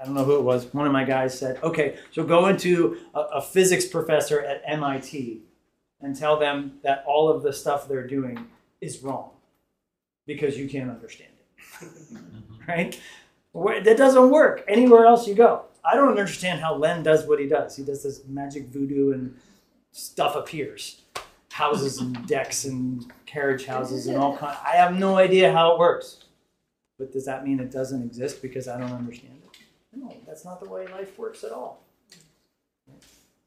I 0.00 0.04
don't 0.04 0.14
know 0.14 0.24
who 0.24 0.36
it 0.36 0.42
was. 0.42 0.72
One 0.72 0.86
of 0.86 0.92
my 0.92 1.04
guys 1.04 1.38
said, 1.38 1.62
"Okay, 1.62 1.98
so 2.12 2.24
go 2.24 2.46
into 2.46 2.98
a, 3.14 3.20
a 3.20 3.42
physics 3.42 3.86
professor 3.86 4.40
at 4.40 4.62
MIT 4.66 5.42
and 6.00 6.14
tell 6.14 6.38
them 6.38 6.78
that 6.82 7.04
all 7.06 7.28
of 7.28 7.42
the 7.42 7.52
stuff 7.52 7.88
they're 7.88 8.06
doing 8.06 8.46
is 8.80 9.02
wrong 9.02 9.30
because 10.26 10.58
you 10.58 10.68
can't 10.68 10.90
understand 10.90 11.32
it." 11.80 12.18
right? 12.68 13.00
That 13.84 13.96
doesn't 13.96 14.30
work 14.30 14.64
anywhere 14.68 15.06
else 15.06 15.26
you 15.26 15.34
go. 15.34 15.67
I 15.84 15.94
don't 15.94 16.08
understand 16.08 16.60
how 16.60 16.74
Len 16.74 17.02
does 17.02 17.26
what 17.26 17.40
he 17.40 17.46
does. 17.46 17.76
He 17.76 17.82
does 17.84 18.02
this 18.02 18.22
magic 18.26 18.68
voodoo 18.68 19.12
and 19.12 19.36
stuff 19.92 20.36
appears. 20.36 21.02
houses 21.52 21.98
and 21.98 22.26
decks 22.26 22.64
and 22.64 23.10
carriage 23.26 23.64
houses 23.66 24.06
and 24.06 24.16
all 24.16 24.36
kind. 24.36 24.56
I 24.64 24.76
have 24.76 24.98
no 24.98 25.16
idea 25.16 25.52
how 25.52 25.72
it 25.72 25.78
works. 25.78 26.24
But 26.98 27.12
does 27.12 27.24
that 27.26 27.44
mean 27.44 27.60
it 27.60 27.70
doesn't 27.70 28.02
exist 28.02 28.42
because 28.42 28.66
I 28.68 28.78
don't 28.78 28.92
understand 28.92 29.40
it? 29.44 29.58
No, 29.94 30.16
that's 30.26 30.44
not 30.44 30.60
the 30.60 30.68
way 30.68 30.86
life 30.88 31.18
works 31.18 31.44
at 31.44 31.52
all. 31.52 31.84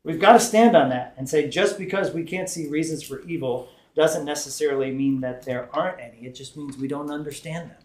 We've 0.04 0.20
got 0.20 0.34
to 0.34 0.40
stand 0.40 0.76
on 0.76 0.90
that 0.90 1.14
and 1.18 1.30
say 1.30 1.48
just 1.48 1.78
because 1.78 2.12
we 2.12 2.24
can't 2.24 2.50
see 2.50 2.68
reasons 2.68 3.04
for 3.04 3.22
evil 3.22 3.70
doesn't 3.96 4.26
necessarily 4.26 4.92
mean 4.92 5.22
that 5.22 5.44
there 5.44 5.70
aren't 5.74 6.00
any. 6.00 6.26
It 6.26 6.34
just 6.34 6.58
means 6.58 6.78
we 6.78 6.88
don't 6.88 7.12
understand 7.12 7.72
them. 7.72 7.78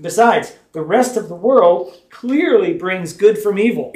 Besides, 0.00 0.56
the 0.72 0.82
rest 0.82 1.16
of 1.16 1.28
the 1.28 1.34
world 1.34 2.00
clearly 2.10 2.72
brings 2.72 3.12
good 3.12 3.38
from 3.38 3.58
evil. 3.58 3.92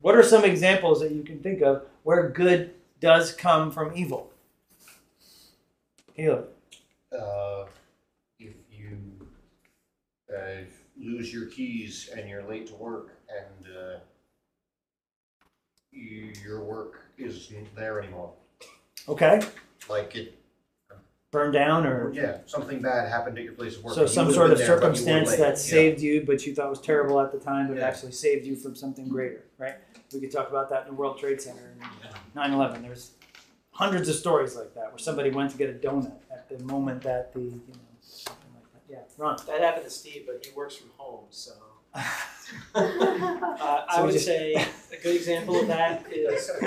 What 0.00 0.14
are 0.14 0.22
some 0.22 0.44
examples 0.44 1.00
that 1.00 1.10
you 1.12 1.22
can 1.22 1.40
think 1.40 1.62
of 1.62 1.82
where 2.04 2.28
good 2.28 2.74
does 3.00 3.32
come 3.32 3.70
from 3.72 3.92
evil? 3.96 4.30
Caleb. 6.14 6.48
Uh, 7.12 7.64
if 8.38 8.54
you 8.70 8.98
uh, 10.32 10.62
lose 10.96 11.32
your 11.32 11.46
keys 11.46 12.08
and 12.16 12.28
you're 12.28 12.44
late 12.48 12.68
to 12.68 12.74
work 12.74 13.16
and 13.28 13.76
uh, 13.76 13.98
you, 15.90 16.32
your 16.44 16.60
work 16.62 17.02
isn't 17.18 17.74
there 17.74 18.00
anymore, 18.00 18.32
Okay. 19.08 19.40
like 19.88 20.14
it, 20.14 20.39
Burned 21.32 21.52
down 21.52 21.86
or 21.86 22.12
yeah, 22.12 22.38
something 22.46 22.82
bad 22.82 23.08
happened 23.08 23.38
at 23.38 23.44
your 23.44 23.52
place 23.52 23.76
of 23.76 23.84
work. 23.84 23.94
so 23.94 24.00
and 24.00 24.08
you 24.10 24.14
some 24.14 24.26
would've 24.26 24.34
sort 24.36 24.50
of 24.50 24.58
there, 24.58 24.66
but 24.66 24.72
you 24.74 24.74
were 24.74 24.80
circumstance 24.96 25.30
late. 25.30 25.38
that 25.38 25.48
Yeah. 25.50 25.54
saved 25.54 26.00
you 26.00 26.24
but 26.26 26.44
you 26.44 26.52
thought 26.56 26.68
was 26.68 26.80
terrible 26.80 27.20
at 27.20 27.30
the 27.30 27.38
time 27.38 27.68
but 27.68 27.76
it 27.76 27.80
Yeah. 27.80 27.86
actually 27.86 28.10
saved 28.10 28.44
you 28.44 28.56
from 28.56 28.74
something 28.74 29.08
greater, 29.08 29.44
right? 29.56 29.76
We 30.12 30.18
could 30.18 30.32
talk 30.32 30.48
about 30.50 30.68
that 30.70 30.82
in 30.82 30.88
the 30.88 30.94
World 30.94 31.18
Trade 31.20 31.40
Center 31.40 31.72
and 31.80 31.82
9/11. 32.34 32.82
There's 32.82 33.12
hundreds 33.70 34.08
of 34.08 34.16
stories 34.16 34.56
like 34.56 34.74
that 34.74 34.90
where 34.90 34.98
somebody 34.98 35.30
went 35.30 35.52
to 35.52 35.56
get 35.56 35.70
a 35.70 35.74
donut 35.74 36.10
at 36.32 36.48
the 36.48 36.58
moment 36.64 37.02
that 37.02 37.32
the 37.32 37.42
you 37.42 37.50
know 37.50 37.78
something 38.00 38.50
like 38.52 38.64
that. 38.88 38.92
Yeah, 38.92 38.98
Ron. 39.16 39.36
That 39.46 39.60
happened 39.60 39.84
to 39.84 39.90
Steve, 39.90 40.24
but 40.26 40.44
he 40.44 40.50
works 40.56 40.74
from 40.74 40.90
home, 40.96 41.26
so. 41.30 41.52
Uh, 42.74 42.80
So 42.82 42.86
I 42.88 44.00
we 44.00 44.06
would 44.06 44.12
just- 44.14 44.26
say 44.26 44.54
a 44.54 44.96
good 45.00 45.14
example 45.14 45.60
of 45.60 45.68
that 45.68 46.12
is 46.12 46.50
I 46.62 46.64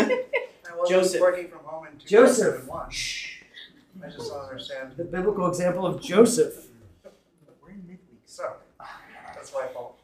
wasn't 0.78 0.89
Joseph. 0.89 1.20
working 1.22 1.49
from 1.49 1.59
home 1.66 1.88
in 1.88 1.97
two 1.99 2.07
Joseph. 2.07 2.38
thousand 2.45 2.59
and 2.61 2.68
one. 2.70 2.89
I 4.01 4.09
just 4.09 4.29
don't 4.29 4.41
understand. 4.41 4.93
The 4.97 5.03
biblical 5.03 5.47
example 5.47 5.85
of 5.85 6.01
Joseph. 6.01 6.67
So, 8.25 8.53
that's 9.35 9.53
my 9.53 9.67
fault. 9.67 9.99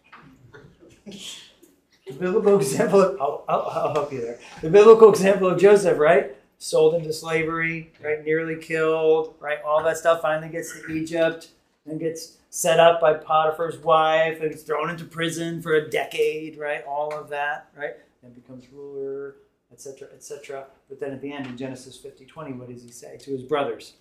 The 1.05 2.13
biblical 2.13 2.57
example 2.57 3.01
of, 3.01 3.21
I'll, 3.21 3.43
I'll, 3.47 3.61
I'll 3.69 3.93
help 3.93 4.13
you 4.13 4.21
there. 4.21 4.39
The 4.61 4.69
biblical 4.69 5.09
example 5.09 5.47
of 5.47 5.59
Joseph, 5.59 5.97
right? 5.97 6.35
Sold 6.59 6.93
into 6.95 7.13
slavery, 7.13 7.91
right? 8.03 8.23
Nearly 8.23 8.57
killed, 8.57 9.35
right? 9.39 9.59
All 9.65 9.83
that 9.83 9.97
stuff 9.97 10.21
finally 10.21 10.49
gets 10.49 10.73
to 10.73 10.91
Egypt 10.91 11.49
and 11.85 11.99
gets 11.99 12.37
set 12.49 12.79
up 12.79 12.99
by 12.99 13.13
Potiphar's 13.13 13.77
wife 13.79 14.41
and 14.41 14.59
thrown 14.59 14.89
into 14.89 15.05
prison 15.05 15.61
for 15.61 15.73
a 15.73 15.89
decade, 15.89 16.57
right? 16.57 16.83
All 16.85 17.13
of 17.13 17.29
that, 17.29 17.69
right? 17.75 17.95
And 18.23 18.35
becomes 18.35 18.65
ruler, 18.71 19.35
etc., 19.71 20.07
etc. 20.13 20.65
But 20.87 20.99
then 20.99 21.11
at 21.11 21.21
the 21.21 21.31
end 21.31 21.47
in 21.47 21.57
Genesis 21.57 21.97
50 21.97 22.25
20, 22.25 22.53
what 22.53 22.69
does 22.69 22.83
he 22.83 22.91
say 22.91 23.17
to 23.17 23.31
his 23.31 23.43
brothers? 23.43 23.93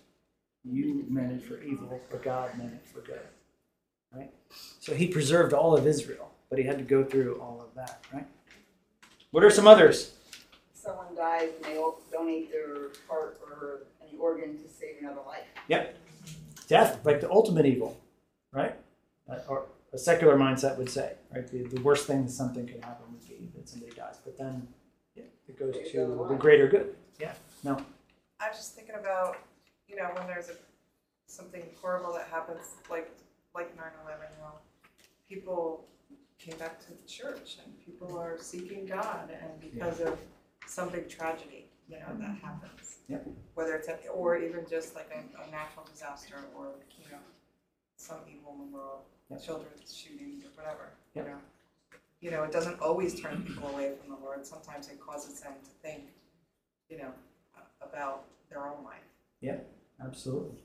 You 0.63 1.05
meant 1.07 1.31
it 1.31 1.43
for 1.43 1.61
evil, 1.61 2.01
but 2.11 2.21
God 2.21 2.57
meant 2.57 2.73
it 2.73 2.85
for 2.85 2.99
good, 3.01 3.21
right? 4.13 4.29
So 4.79 4.93
he 4.93 5.07
preserved 5.07 5.53
all 5.53 5.75
of 5.75 5.87
Israel, 5.87 6.31
but 6.49 6.59
he 6.59 6.65
had 6.65 6.77
to 6.79 6.83
go 6.83 7.03
through 7.03 7.39
all 7.39 7.61
of 7.61 7.73
that, 7.75 8.03
right? 8.13 8.27
What 9.31 9.43
are 9.43 9.49
some 9.49 9.67
others? 9.67 10.13
Someone 10.73 11.15
dies 11.15 11.49
and 11.55 11.65
they 11.65 11.77
all 11.77 12.01
donate 12.11 12.51
their 12.51 12.89
heart 13.07 13.39
or 13.45 13.81
any 14.01 14.17
organ 14.17 14.57
to 14.57 14.67
save 14.67 14.95
another 15.01 15.21
life. 15.25 15.45
Yep. 15.67 15.95
Death, 16.67 16.99
like 17.05 17.21
the 17.21 17.29
ultimate 17.29 17.65
evil, 17.65 17.97
right? 18.51 18.75
Uh, 19.29 19.37
or 19.47 19.65
a 19.93 19.97
secular 19.97 20.35
mindset 20.35 20.77
would 20.77 20.89
say, 20.89 21.13
right? 21.33 21.47
The, 21.47 21.63
the 21.63 21.81
worst 21.81 22.07
thing 22.07 22.25
that 22.25 22.31
something 22.31 22.67
could 22.67 22.83
happen 22.83 23.05
would 23.11 23.27
be 23.27 23.49
that 23.55 23.69
somebody 23.69 23.93
dies, 23.93 24.19
but 24.23 24.37
then 24.37 24.67
it 25.49 25.59
goes 25.59 25.75
to 25.91 26.25
the 26.29 26.35
greater 26.35 26.67
good. 26.67 26.95
Yeah, 27.19 27.33
no, 27.63 27.75
I'm 28.39 28.53
just 28.53 28.75
thinking 28.75 28.95
about, 28.95 29.37
you 29.87 29.95
know, 29.95 30.09
when 30.13 30.27
there's 30.27 30.49
a, 30.49 30.53
something 31.27 31.63
horrible 31.81 32.13
that 32.13 32.27
happens, 32.31 32.75
like, 32.89 33.11
like 33.53 33.75
nine 33.75 33.91
eleven, 34.05 34.27
well, 34.39 34.61
people 35.27 35.85
came 36.37 36.57
back 36.57 36.79
to 36.79 36.91
the 36.91 37.07
church 37.07 37.57
and 37.63 37.73
people 37.85 38.17
are 38.17 38.37
seeking 38.39 38.85
God 38.85 39.29
and 39.29 39.59
because 39.59 39.99
of 39.99 40.17
some 40.65 40.89
big 40.89 41.09
tragedy, 41.09 41.65
you 41.89 41.97
know, 41.99 42.05
that 42.19 42.29
mm-hmm. 42.29 42.45
happens. 42.45 42.99
Yep. 43.09 43.27
Whether 43.55 43.75
it's, 43.75 43.89
a- 43.89 44.07
or 44.09 44.37
even 44.37 44.65
just 44.69 44.95
like 44.95 45.09
a, 45.13 45.19
a 45.43 45.51
natural 45.51 45.85
disaster 45.91 46.35
or, 46.55 46.67
you 46.97 47.11
know, 47.11 47.17
some 47.97 48.19
evil 48.31 48.53
in 48.53 48.71
the 48.71 48.77
world, 48.77 49.01
Yep. 49.29 49.43
children's 49.43 49.93
shootings 49.93 50.43
or 50.43 50.49
whatever, 50.55 50.89
you 51.13 51.21
know. 51.21 51.37
You 52.21 52.31
know, 52.31 52.43
it 52.43 52.51
doesn't 52.51 52.81
always 52.81 53.19
turn 53.19 53.43
people 53.43 53.69
away 53.69 53.93
from 53.99 54.13
the 54.13 54.19
Lord, 54.21 54.45
sometimes 54.45 54.89
it 54.89 54.99
causes 54.99 55.39
them 55.39 55.53
to 55.63 55.69
think, 55.81 56.03
you 56.89 56.97
know, 56.97 57.11
about 57.81 58.25
their 58.49 58.65
own 58.65 58.83
life. 58.83 58.97
Yeah, 59.41 59.57
absolutely. 60.03 60.57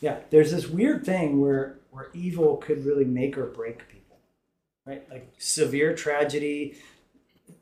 Yeah, 0.00 0.20
there's 0.30 0.50
this 0.50 0.68
weird 0.68 1.04
thing 1.04 1.40
where 1.40 1.78
where 1.90 2.08
evil 2.14 2.56
could 2.58 2.84
really 2.84 3.04
make 3.04 3.36
or 3.36 3.46
break 3.46 3.88
people, 3.88 4.18
right? 4.86 5.02
Like 5.10 5.28
severe 5.38 5.94
tragedy, 5.94 6.78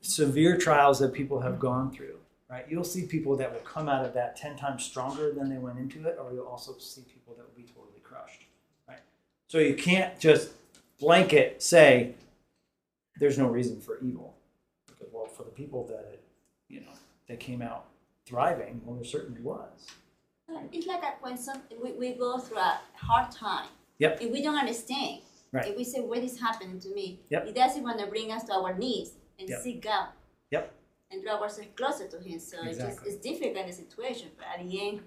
severe 0.02 0.58
trials 0.58 0.98
that 0.98 1.12
people 1.12 1.40
have 1.40 1.58
gone 1.58 1.90
through, 1.90 2.18
right? 2.50 2.66
You'll 2.68 2.84
see 2.84 3.06
people 3.06 3.36
that 3.36 3.52
will 3.52 3.60
come 3.60 3.88
out 3.88 4.04
of 4.04 4.12
that 4.14 4.36
ten 4.36 4.56
times 4.56 4.84
stronger 4.84 5.32
than 5.32 5.48
they 5.48 5.58
went 5.58 5.78
into 5.78 6.06
it, 6.06 6.18
or 6.20 6.32
you'll 6.32 6.46
also 6.46 6.76
see 6.78 7.02
people 7.02 7.34
that 7.36 7.46
will 7.46 7.56
be 7.56 7.68
totally 7.72 8.00
crushed, 8.02 8.44
right? 8.86 9.00
So 9.48 9.58
you 9.58 9.74
can't 9.74 10.18
just 10.20 10.50
blanket 11.00 11.62
say 11.62 12.14
there's 13.18 13.38
no 13.38 13.46
reason 13.48 13.80
for 13.80 13.98
evil. 14.00 14.34
Because, 14.86 15.08
well, 15.12 15.26
for 15.26 15.44
the 15.44 15.50
people 15.50 15.86
that 15.88 16.08
it, 16.12 16.22
you 16.68 16.80
know, 16.80 16.92
that 17.28 17.40
came 17.40 17.62
out 17.62 17.86
thriving, 18.26 18.80
well, 18.84 18.96
there 18.96 19.04
certainly 19.04 19.40
was. 19.40 19.86
It's 20.72 20.86
like 20.86 21.00
that 21.00 21.18
when 21.20 21.36
some 21.36 21.60
we, 21.82 21.92
we 21.92 22.12
go 22.12 22.38
through 22.38 22.58
a 22.58 22.80
hard 22.94 23.30
time. 23.32 23.66
Yep. 23.98 24.18
If 24.22 24.30
we 24.30 24.42
don't 24.42 24.56
understand, 24.58 25.20
Right. 25.52 25.66
if 25.68 25.76
we 25.76 25.84
say 25.84 26.00
what 26.00 26.18
is 26.18 26.38
happening 26.40 26.78
to 26.80 26.88
me, 26.94 27.20
Yep. 27.30 27.46
it 27.48 27.54
doesn't 27.54 27.82
want 27.82 27.98
to 28.00 28.06
bring 28.06 28.30
us 28.30 28.44
to 28.44 28.52
our 28.52 28.74
knees 28.76 29.14
and 29.38 29.48
Yep. 29.48 29.60
seek 29.62 29.82
God. 29.82 30.08
Yep. 30.50 30.72
And 31.10 31.22
draw 31.22 31.40
ourselves 31.40 31.70
closer 31.76 32.06
to 32.08 32.18
Him. 32.20 32.38
So 32.38 32.58
it's, 32.62 32.78
just, 32.78 32.80
Exactly. 32.80 33.12
it's 33.12 33.20
difficult 33.22 33.56
in 33.56 33.66
the 33.68 33.72
situation, 33.72 34.28
but 34.36 34.46
at 34.54 34.64
the 34.64 34.88
end, 34.88 35.00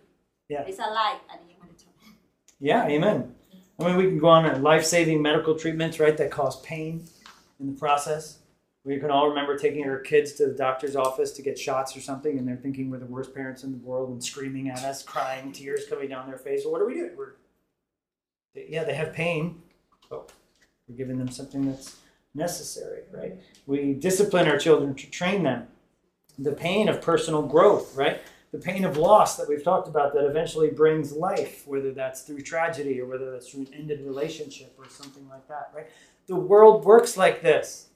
Yeah. 0.50 0.64
it's 0.64 0.80
a 0.80 0.90
light 0.90 1.20
at 1.32 1.40
the 1.46 1.54
end 1.54 1.62
of 1.62 1.68
the 1.78 1.84
tunnel. 1.84 2.16
Yeah, 2.60 2.88
amen. 2.88 3.36
I 3.80 3.86
mean, 3.86 3.96
we 3.98 4.04
can 4.06 4.18
go 4.18 4.28
on 4.30 4.44
to 4.44 4.58
life-saving 4.60 5.22
medical 5.22 5.56
treatments, 5.56 6.00
right, 6.00 6.16
that 6.18 6.32
cause 6.32 6.60
pain 6.62 7.06
in 7.60 7.68
the 7.68 7.80
process. 7.80 8.40
We 8.86 8.98
can 8.98 9.12
all 9.12 9.28
remember 9.30 9.58
taking 9.58 9.86
our 9.86 10.00
kids 10.00 10.34
to 10.34 10.48
the 10.48 10.54
doctor's 10.54 10.96
office 10.96 11.32
to 11.34 11.42
get 11.42 11.60
shots 11.60 11.96
or 11.96 12.02
something, 12.02 12.38
and 12.40 12.48
they're 12.48 12.56
thinking 12.56 12.90
we're 12.90 13.00
the 13.00 13.06
worst 13.06 13.36
parents 13.36 13.64
in 13.64 13.72
the 13.72 13.78
world 13.78 14.10
and 14.10 14.24
screaming 14.24 14.70
at 14.70 14.84
us, 14.84 15.04
crying, 15.04 15.52
tears 15.52 15.86
coming 15.90 16.10
down 16.10 16.28
their 16.28 16.38
face. 16.38 16.62
Well, 16.64 16.72
what 16.72 16.82
are 16.82 16.86
we 16.86 16.96
doing? 16.96 17.12
We're, 17.18 17.34
yeah, 18.56 18.84
they 18.86 18.96
have 18.96 19.14
pain, 19.14 19.62
but 20.10 20.32
we're 20.88 20.96
giving 20.96 21.18
them 21.18 21.30
something 21.30 21.70
that's 21.70 21.98
necessary, 22.34 23.02
right? 23.14 23.40
We 23.68 23.94
discipline 23.94 24.48
our 24.48 24.58
children 24.58 24.96
to 24.96 25.10
train 25.10 25.44
them. 25.44 25.68
The 26.38 26.54
pain 26.54 26.88
of 26.88 27.02
personal 27.02 27.42
growth, 27.42 27.96
right? 27.98 28.22
the 28.52 28.58
pain 28.58 28.84
of 28.84 28.98
loss 28.98 29.38
that 29.38 29.48
we've 29.48 29.64
talked 29.64 29.88
about 29.88 30.14
that 30.14 30.26
eventually 30.26 30.70
brings 30.70 31.12
life, 31.12 31.68
whether 31.68 31.92
that's 31.92 32.22
through 32.22 32.42
tragedy 32.42 33.00
or 33.00 33.06
whether 33.06 33.32
that's 33.32 33.52
through 33.52 33.62
an 33.62 33.74
ended 33.74 34.02
relationship 34.02 34.74
or 34.78 34.90
something 34.90 35.28
like 35.30 35.48
that, 35.48 35.72
right? 35.76 35.88
The 36.30 36.36
world 36.36 36.86
works 36.86 37.18
like 37.18 37.42
this. 37.42 37.88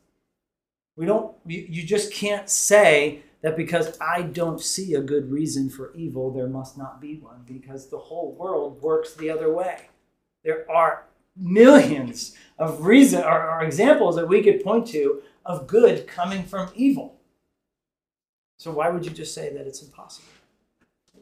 We 0.95 1.05
don't, 1.05 1.35
you, 1.45 1.65
you 1.69 1.83
just 1.83 2.11
can't 2.11 2.49
say 2.49 3.21
that 3.41 3.55
because 3.55 3.95
I 4.01 4.23
don't 4.23 4.59
see 4.59 4.95
a 4.95 5.01
good 5.01 5.31
reason 5.31 5.69
for 5.69 5.93
evil, 5.93 6.31
there 6.31 6.47
must 6.47 6.75
not 6.75 6.99
be 6.99 7.17
one, 7.17 7.43
because 7.45 7.89
the 7.89 7.99
whole 7.99 8.33
world 8.33 8.81
works 8.81 9.13
the 9.13 9.29
other 9.29 9.53
way. 9.53 9.89
There 10.43 10.69
are 10.71 11.05
millions 11.37 12.35
of 12.57 12.85
reason 12.85 13.23
or, 13.23 13.51
or 13.51 13.63
examples 13.63 14.15
that 14.15 14.27
we 14.27 14.41
could 14.41 14.63
point 14.63 14.87
to 14.87 15.21
of 15.45 15.67
good 15.67 16.07
coming 16.07 16.43
from 16.43 16.71
evil. 16.73 17.19
So 18.57 18.71
why 18.71 18.89
would 18.89 19.05
you 19.05 19.11
just 19.11 19.35
say 19.35 19.53
that 19.53 19.67
it's 19.67 19.83
impossible? 19.83 20.29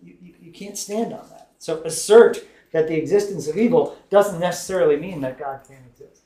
You, 0.01 0.16
you, 0.22 0.34
you 0.39 0.51
can't 0.53 0.78
stand 0.78 1.12
on 1.12 1.28
that. 1.30 1.51
So 1.57 1.82
assert 1.84 2.39
that 2.72 2.88
the 2.88 2.95
existence 2.95 3.49
of 3.49 3.57
evil 3.57 3.97
doesn't 4.09 4.39
necessarily 4.39 4.95
mean 4.95 5.20
that 5.22 5.38
God 5.38 5.62
can't 5.68 5.86
exist. 5.91 6.20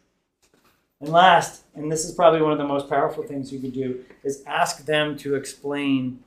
And 1.01 1.09
last, 1.09 1.63
and 1.75 1.91
this 1.91 2.05
is 2.05 2.13
probably 2.13 2.41
one 2.41 2.51
of 2.51 2.57
the 2.57 2.67
most 2.67 2.89
powerful 2.89 3.23
things 3.23 3.51
you 3.51 3.59
can 3.59 3.71
do, 3.71 4.05
is 4.23 4.43
ask 4.45 4.85
them 4.85 5.17
to 5.17 5.35
explain 5.35 6.23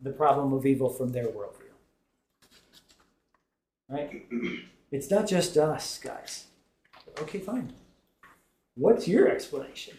the 0.00 0.10
problem 0.10 0.52
of 0.52 0.64
evil 0.66 0.88
from 0.88 1.12
their 1.12 1.26
worldview. 1.26 1.72
Right? 3.88 4.26
It's 4.92 5.10
not 5.10 5.26
just 5.26 5.56
us, 5.56 5.98
guys. 5.98 6.44
Okay, 7.20 7.40
fine. 7.40 7.72
What's 8.76 9.08
your 9.08 9.28
explanation? 9.28 9.96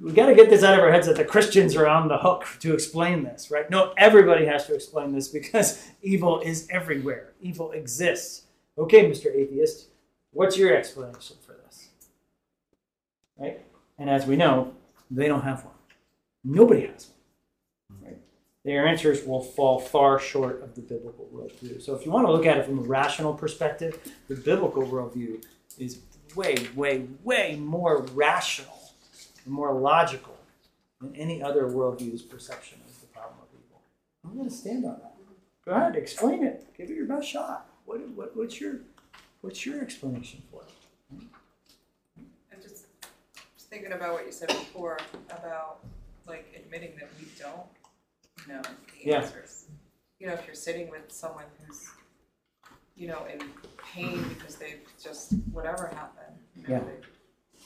we 0.00 0.12
got 0.12 0.26
to 0.26 0.34
get 0.34 0.50
this 0.50 0.62
out 0.62 0.78
of 0.78 0.84
our 0.84 0.90
heads 0.90 1.06
that 1.06 1.16
the 1.16 1.24
Christians 1.24 1.76
are 1.76 1.86
on 1.86 2.08
the 2.08 2.18
hook 2.18 2.44
to 2.60 2.74
explain 2.74 3.22
this, 3.22 3.50
right? 3.50 3.70
No, 3.70 3.94
everybody 3.96 4.46
has 4.46 4.66
to 4.66 4.74
explain 4.74 5.12
this 5.12 5.28
because 5.28 5.82
evil 6.02 6.40
is 6.40 6.66
everywhere. 6.70 7.32
Evil 7.40 7.72
exists. 7.72 8.42
Okay, 8.76 9.10
Mr. 9.10 9.34
Atheist, 9.34 9.88
what's 10.32 10.58
your 10.58 10.76
explanation? 10.76 11.36
Right? 13.38 13.60
And 13.98 14.08
as 14.10 14.26
we 14.26 14.36
know, 14.36 14.72
they 15.10 15.28
don't 15.28 15.42
have 15.42 15.64
one. 15.64 15.74
Nobody 16.44 16.86
has 16.86 17.10
one. 17.88 18.10
Right? 18.10 18.18
Their 18.64 18.86
answers 18.86 19.24
will 19.24 19.42
fall 19.42 19.78
far 19.78 20.18
short 20.18 20.62
of 20.62 20.74
the 20.74 20.80
biblical 20.80 21.28
worldview. 21.32 21.80
So 21.80 21.94
if 21.94 22.04
you 22.04 22.10
want 22.10 22.26
to 22.26 22.32
look 22.32 22.46
at 22.46 22.58
it 22.58 22.64
from 22.64 22.78
a 22.78 22.82
rational 22.82 23.34
perspective, 23.34 23.98
the 24.28 24.34
biblical 24.34 24.82
worldview 24.82 25.44
is 25.78 26.00
way, 26.34 26.56
way, 26.74 27.06
way 27.22 27.56
more 27.56 28.02
rational 28.14 28.92
and 29.44 29.54
more 29.54 29.72
logical 29.72 30.36
than 31.00 31.14
any 31.14 31.42
other 31.42 31.64
worldview's 31.64 32.22
perception 32.22 32.78
of 32.86 33.00
the 33.00 33.06
problem 33.06 33.38
of 33.40 33.48
evil. 33.52 33.80
I'm 34.24 34.36
going 34.36 34.48
to 34.48 34.54
stand 34.54 34.84
on 34.84 34.98
that. 35.02 35.12
Go 35.64 35.72
ahead, 35.72 35.96
explain 35.96 36.44
it. 36.44 36.66
Give 36.76 36.88
it 36.88 36.96
your 36.96 37.06
best 37.06 37.28
shot. 37.28 37.68
What, 37.86 38.00
what, 38.10 38.36
what's 38.36 38.60
your 38.60 38.80
what's 39.40 39.66
your 39.66 39.80
explanation 39.80 40.42
for 40.50 40.62
it? 40.62 40.68
I'm 42.52 42.62
just, 42.62 42.86
just 43.56 43.65
thinking 43.76 43.92
about 43.92 44.14
what 44.14 44.24
you 44.24 44.32
said 44.32 44.48
before 44.48 44.98
about 45.30 45.80
like 46.26 46.50
admitting 46.56 46.92
that 46.98 47.10
we 47.20 47.26
don't 47.38 47.66
know 48.48 48.62
the 48.62 49.10
Yeah. 49.10 49.20
answers. 49.20 49.66
You 50.18 50.28
know, 50.28 50.32
if 50.32 50.46
you're 50.46 50.54
sitting 50.54 50.88
with 50.90 51.12
someone 51.12 51.44
who's, 51.60 51.90
you 52.94 53.06
know, 53.06 53.26
in 53.26 53.38
pain 53.76 54.26
because 54.30 54.56
they've 54.56 54.80
just, 54.98 55.32
whatever 55.52 55.88
happened, 55.88 56.38
you 56.54 56.62
know, 56.62 56.68
Yeah. 57.54 57.62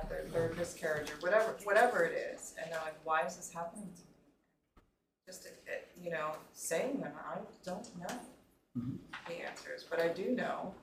had 0.00 0.08
their 0.10 0.28
third 0.28 0.54
miscarriage 0.58 1.10
or 1.10 1.16
whatever, 1.20 1.56
whatever 1.64 2.04
it 2.04 2.12
is, 2.12 2.54
and 2.60 2.70
they're 2.70 2.80
like, 2.82 3.02
why 3.04 3.22
is 3.24 3.36
this 3.36 3.50
happening 3.50 3.90
to 3.94 4.00
me? 4.02 4.82
Just, 5.24 5.46
it- 5.46 5.62
it, 5.66 5.88
you 5.96 6.10
know, 6.10 6.36
saying 6.52 7.00
them, 7.00 7.16
I 7.24 7.38
don't 7.64 7.96
know 7.96 8.20
Mhm. 8.76 8.98
the 9.26 9.34
answers, 9.36 9.84
but 9.84 9.98
I 9.98 10.08
do 10.08 10.32
know 10.32 10.74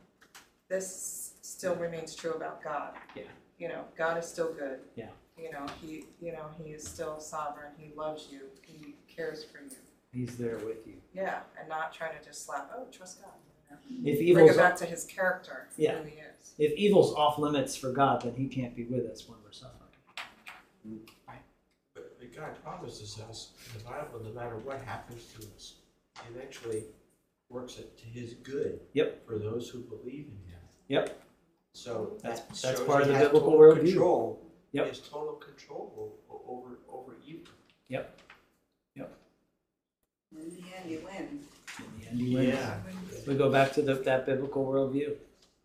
this 0.70 1.36
still 1.44 1.76
remains 1.76 2.16
true 2.16 2.34
about 2.34 2.64
God. 2.64 2.98
Yeah. 3.14 3.30
You 3.62 3.68
know, 3.68 3.84
God 3.96 4.18
is 4.18 4.26
still 4.26 4.52
good. 4.52 4.80
Yeah. 4.96 5.10
You 5.38 5.52
know, 5.52 5.68
he, 5.80 6.06
you 6.20 6.32
know, 6.32 6.48
he 6.58 6.72
is 6.72 6.84
still 6.84 7.20
sovereign, 7.20 7.72
he 7.78 7.92
loves 7.96 8.28
you, 8.32 8.40
he 8.66 8.96
cares 9.08 9.44
for 9.44 9.60
you. 9.62 9.70
He's 10.12 10.36
there 10.36 10.58
with 10.58 10.88
you. 10.88 10.96
Yeah, 11.14 11.42
and 11.60 11.70
not 11.70 11.94
trying 11.94 12.18
to 12.18 12.26
just 12.26 12.44
slap, 12.44 12.72
oh, 12.76 12.88
trust 12.92 13.22
God, 13.22 13.30
you 13.46 14.02
know. 14.02 14.12
If 14.12 14.18
Bring 14.18 14.28
evil's 14.30 14.52
it 14.52 14.58
back 14.58 14.76
to 14.78 14.86
his 14.86 15.04
character, 15.04 15.68
Yeah. 15.78 16.00
who 16.00 16.06
he 16.06 16.16
is. 16.16 16.54
if 16.58 16.74
evil's 16.74 17.14
off 17.14 17.38
limits 17.38 17.76
for 17.78 17.92
God, 17.92 18.24
then 18.24 18.34
He 18.34 18.48
can't 18.48 18.76
be 18.76 18.84
with 18.86 19.06
us 19.06 19.30
when 19.30 19.38
we're 19.44 19.52
suffering. 19.52 19.78
But, 21.94 22.18
but 22.20 22.36
God 22.36 22.64
promises 22.64 23.20
us 23.30 23.52
in 23.72 23.78
the 23.78 23.84
Bible, 23.88 24.22
no 24.24 24.32
matter 24.34 24.58
what 24.58 24.82
happens 24.82 25.26
to 25.40 25.48
us, 25.56 25.76
He 26.16 26.34
eventually 26.36 26.86
works 27.50 27.78
it 27.78 27.96
to 28.00 28.06
His 28.06 28.34
good. 28.34 28.80
Yep. 28.94 29.28
For 29.28 29.38
those 29.38 29.70
who 29.70 29.82
believe 29.82 30.26
in 30.26 30.52
Him. 30.52 30.60
Yep. 30.88 31.22
So 31.74 32.18
That's- 32.22 32.40
that 32.40 32.48
that's 32.50 32.62
shows 32.80 32.88
part 32.88 33.02
of 33.02 33.08
he 33.08 33.14
the 33.14 33.18
has 33.20 33.28
biblical 33.28 33.52
total 33.52 33.60
worldview. 33.76 33.86
Control. 33.92 34.40
Yep. 34.74 34.84
He 34.86 34.90
has 34.90 35.00
total 35.00 35.34
control 35.36 36.18
o- 36.30 36.42
over 36.48 36.78
over 36.90 37.16
evil. 37.26 37.48
In 40.34 40.50
the 40.56 40.64
end, 40.78 40.90
you 40.90 41.02
win. 41.06 41.46
In 41.80 42.00
the 42.00 42.08
end, 42.08 42.18
He 42.20 42.36
wins. 42.36 42.48
Yeah. 42.54 42.80
We 43.28 43.36
go 43.36 43.52
back 43.52 43.74
to 43.74 43.82
the, 43.82 43.96
that 43.96 44.26
biblical 44.26 44.66
worldview. 44.66 45.16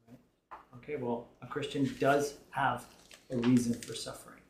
Right? 0.09 0.59
Okay, 0.79 0.97
well, 0.97 1.29
a 1.41 1.47
Christian 1.47 1.89
does 2.01 2.35
have 2.51 2.85
a 3.31 3.37
reason 3.37 3.75
for 3.75 3.95
suffering. 3.95 4.41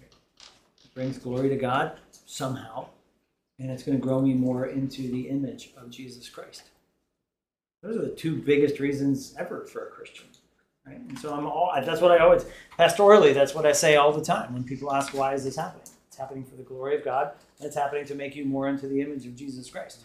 It 0.00 0.94
brings 0.94 1.16
glory 1.18 1.48
to 1.48 1.56
God 1.56 1.98
somehow, 2.26 2.88
and 3.60 3.70
it's 3.70 3.84
going 3.84 3.96
to 3.98 4.02
grow 4.02 4.20
me 4.20 4.34
more 4.34 4.66
into 4.66 5.02
the 5.02 5.28
image 5.28 5.70
of 5.76 5.90
Jesus 5.90 6.28
Christ. 6.28 6.64
Those 7.82 7.96
are 7.96 8.02
the 8.02 8.14
two 8.16 8.36
biggest 8.42 8.80
reasons 8.80 9.34
ever 9.38 9.64
for 9.64 9.86
a 9.86 9.90
Christian. 9.92 10.26
Right? 10.86 10.98
And 10.98 11.18
so 11.18 11.34
I'm 11.34 11.46
all 11.46 11.72
that's 11.84 12.00
what 12.00 12.12
I 12.12 12.18
always 12.18 12.44
pastorally, 12.78 13.34
that's 13.34 13.54
what 13.54 13.66
I 13.66 13.72
say 13.72 13.96
all 13.96 14.12
the 14.12 14.24
time 14.24 14.52
when 14.52 14.64
people 14.64 14.92
ask 14.92 15.14
why 15.14 15.34
is 15.34 15.44
this 15.44 15.56
happening? 15.56 15.88
It's 16.08 16.16
happening 16.16 16.44
for 16.44 16.56
the 16.56 16.62
glory 16.62 16.96
of 16.96 17.04
God, 17.04 17.32
and 17.58 17.66
it's 17.66 17.76
happening 17.76 18.04
to 18.06 18.14
make 18.14 18.36
you 18.36 18.44
more 18.44 18.68
into 18.68 18.86
the 18.86 19.00
image 19.00 19.26
of 19.26 19.34
Jesus 19.34 19.68
Christ 19.68 20.04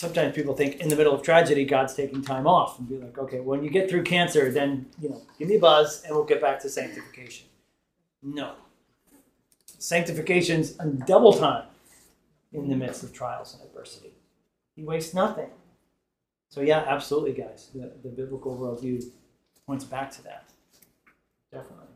sometimes 0.00 0.34
people 0.34 0.54
think 0.54 0.76
in 0.80 0.88
the 0.88 0.96
middle 0.96 1.14
of 1.14 1.22
tragedy, 1.22 1.64
God's 1.64 1.94
taking 1.94 2.22
time 2.22 2.46
off 2.46 2.78
and 2.78 2.88
be 2.88 2.96
like, 2.96 3.18
okay, 3.18 3.40
when 3.40 3.62
you 3.62 3.70
get 3.70 3.90
through 3.90 4.04
cancer, 4.04 4.50
then, 4.50 4.86
you 5.00 5.10
know, 5.10 5.22
give 5.38 5.48
me 5.48 5.56
a 5.56 5.60
buzz 5.60 6.02
and 6.04 6.14
we'll 6.14 6.24
get 6.24 6.40
back 6.40 6.60
to 6.60 6.68
sanctification. 6.68 7.46
No. 8.22 8.54
Sanctification's 9.78 10.76
a 10.78 10.86
double 10.86 11.32
time 11.32 11.64
in 12.52 12.68
the 12.68 12.76
midst 12.76 13.02
of 13.02 13.12
trials 13.12 13.54
and 13.54 13.68
adversity. 13.68 14.12
He 14.76 14.84
wastes 14.84 15.14
nothing. 15.14 15.50
So, 16.50 16.60
yeah, 16.60 16.84
absolutely, 16.86 17.32
guys. 17.32 17.70
The, 17.74 17.92
the 18.02 18.08
biblical 18.08 18.56
worldview 18.56 19.04
points 19.66 19.84
back 19.84 20.10
to 20.12 20.22
that. 20.24 20.44
Definitely. 21.52 21.86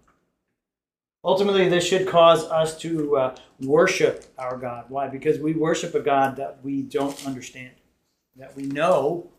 Ultimately, 1.24 1.68
this 1.68 1.86
should 1.86 2.06
cause 2.06 2.44
us 2.44 2.78
to 2.78 3.16
uh, 3.16 3.36
worship 3.60 4.26
our 4.38 4.56
God. 4.56 4.84
Why? 4.88 5.08
Because 5.08 5.38
we 5.38 5.54
worship 5.54 5.94
a 5.94 6.00
God 6.00 6.36
that 6.36 6.58
we 6.62 6.82
don't 6.82 7.26
understand 7.26 7.72
that 8.36 8.54
we 8.56 8.64
know 8.64 9.30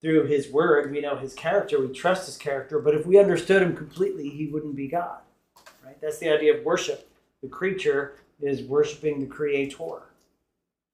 through 0.00 0.26
his 0.26 0.50
word, 0.50 0.90
we 0.90 1.00
know 1.00 1.16
his 1.16 1.34
character, 1.34 1.80
we 1.80 1.92
trust 1.92 2.26
his 2.26 2.36
character, 2.36 2.78
but 2.80 2.94
if 2.94 3.06
we 3.06 3.18
understood 3.18 3.62
him 3.62 3.76
completely, 3.76 4.28
he 4.28 4.46
wouldn't 4.46 4.76
be 4.76 4.88
God. 4.88 5.20
Right? 5.84 6.00
That's 6.00 6.18
the 6.18 6.28
idea 6.28 6.56
of 6.56 6.64
worship. 6.64 7.08
The 7.42 7.48
creature 7.48 8.16
is 8.40 8.62
worshiping 8.62 9.20
the 9.20 9.26
creator. 9.26 10.02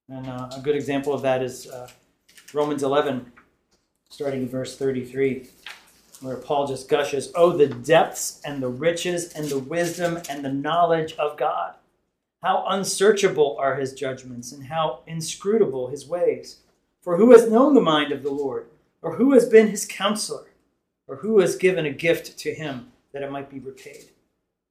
And 0.08 0.26
uh, 0.26 0.50
a 0.56 0.60
good 0.60 0.76
example 0.76 1.12
of 1.12 1.22
that 1.22 1.42
is 1.42 1.66
uh, 1.68 1.88
Romans 2.54 2.82
11, 2.82 3.30
starting 4.08 4.42
in 4.42 4.48
verse 4.48 4.76
33, 4.78 5.48
where 6.22 6.36
Paul 6.36 6.66
just 6.66 6.88
gushes, 6.88 7.30
Oh, 7.34 7.52
the 7.52 7.66
depths 7.66 8.40
and 8.42 8.62
the 8.62 8.68
riches 8.68 9.32
and 9.34 9.46
the 9.48 9.58
wisdom 9.58 10.18
and 10.30 10.42
the 10.42 10.52
knowledge 10.52 11.12
of 11.14 11.36
God. 11.36 11.74
How 12.42 12.64
unsearchable 12.68 13.56
are 13.58 13.74
his 13.76 13.92
judgments 13.92 14.52
and 14.52 14.64
how 14.64 15.00
inscrutable 15.06 15.88
his 15.88 16.06
ways. 16.06 16.60
For 17.02 17.18
who 17.18 17.32
has 17.32 17.50
known 17.50 17.74
the 17.74 17.80
mind 17.82 18.12
of 18.12 18.22
the 18.22 18.30
Lord? 18.30 18.66
Or 19.02 19.16
who 19.16 19.32
has 19.32 19.46
been 19.46 19.68
his 19.68 19.84
counselor? 19.84 20.46
Or 21.06 21.16
who 21.16 21.40
has 21.40 21.56
given 21.56 21.84
a 21.84 21.90
gift 21.90 22.38
to 22.38 22.54
him 22.54 22.92
that 23.12 23.22
it 23.22 23.30
might 23.30 23.50
be 23.50 23.58
repaid? 23.58 24.06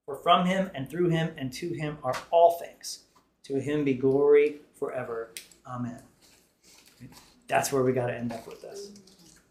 For 0.04 0.16
from 0.16 0.46
him 0.46 0.70
and 0.74 0.90
through 0.90 1.10
him 1.10 1.34
and 1.36 1.52
to 1.54 1.68
him 1.68 1.98
are 2.02 2.16
all 2.30 2.58
things. 2.58 3.04
To 3.44 3.60
him 3.60 3.84
be 3.84 3.94
glory 3.94 4.56
forever. 4.74 5.30
Amen. 5.66 6.02
That's 7.48 7.72
where 7.72 7.82
we 7.82 7.92
got 7.92 8.06
to 8.06 8.14
end 8.14 8.32
up 8.32 8.46
with 8.46 8.62
this. 8.62 8.90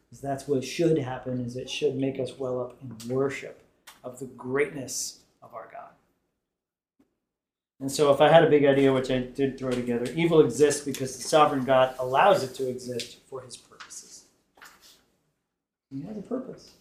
Because 0.06 0.22
that's 0.22 0.48
what 0.48 0.64
should 0.64 0.98
happen 0.98 1.42
is 1.42 1.58
it 1.58 1.70
should 1.70 1.96
make 1.96 2.20
us 2.20 2.38
well 2.38 2.62
up 2.62 2.78
in 2.82 3.14
worship 3.14 3.62
of 4.04 4.20
the 4.20 4.26
greatness 4.26 5.20
of 5.42 5.54
our 5.54 5.68
God. 5.72 5.90
And 7.80 7.92
so, 7.92 8.12
if 8.12 8.22
I 8.22 8.30
had 8.30 8.44
a 8.44 8.50
big 8.50 8.66
idea, 8.66 8.94
which 8.94 9.12
I 9.12 9.20
did 9.20 9.60
throw 9.60 9.72
together, 9.72 10.12
evil 10.16 10.40
exists 10.40 10.84
because 10.84 11.16
the 11.16 11.24
sovereign 11.24 11.64
God 11.64 11.94
allows 12.00 12.44
it 12.44 12.56
to 12.56 12.70
exist 12.70 13.18
for 13.30 13.42
his 13.42 13.58
purposes. 13.58 14.26
He 15.92 16.02
has 16.02 16.18
a 16.18 16.22
purpose. 16.22 16.72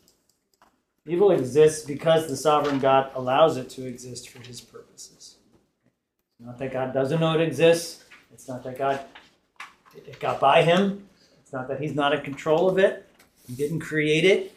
Evil 1.07 1.33
exists 1.33 1.85
because 1.85 2.29
the 2.29 2.37
sovereign 2.37 2.79
God 2.79 3.11
allows 3.15 3.57
it 3.57 3.69
to 3.71 3.87
exist 3.87 4.31
for 4.31 4.41
his 4.41 4.61
purposes. 4.61 5.37
It's 6.39 6.47
not 6.47 6.59
that 6.59 6.73
God 6.73 6.95
doesn't 6.95 7.21
know 7.21 7.35
it 7.35 7.41
exists. 7.41 8.05
It's 8.33 8.49
not 8.49 8.65
that 8.65 8.79
God 8.79 9.01
it 9.95 10.19
got 10.19 10.41
by 10.41 10.63
him. 10.63 11.06
It's 11.47 11.53
not 11.53 11.69
that 11.69 11.81
he's 11.81 11.95
not 11.95 12.13
in 12.13 12.23
control 12.23 12.69
of 12.69 12.77
it. 12.77 13.09
He 13.47 13.55
didn't 13.55 13.79
create 13.81 14.25
it, 14.25 14.55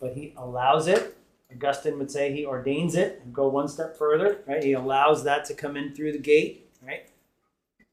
but 0.00 0.14
he 0.14 0.34
allows 0.36 0.88
it 0.88 1.16
Augustine 1.54 1.98
would 1.98 2.10
say 2.10 2.32
he 2.32 2.44
ordains 2.44 2.94
it 2.94 3.20
and 3.24 3.34
go 3.34 3.48
one 3.48 3.68
step 3.68 3.96
further, 3.96 4.38
right? 4.46 4.62
He 4.62 4.72
allows 4.72 5.24
that 5.24 5.44
to 5.46 5.54
come 5.54 5.76
in 5.76 5.94
through 5.94 6.12
the 6.12 6.18
gate, 6.18 6.68
right? 6.84 7.08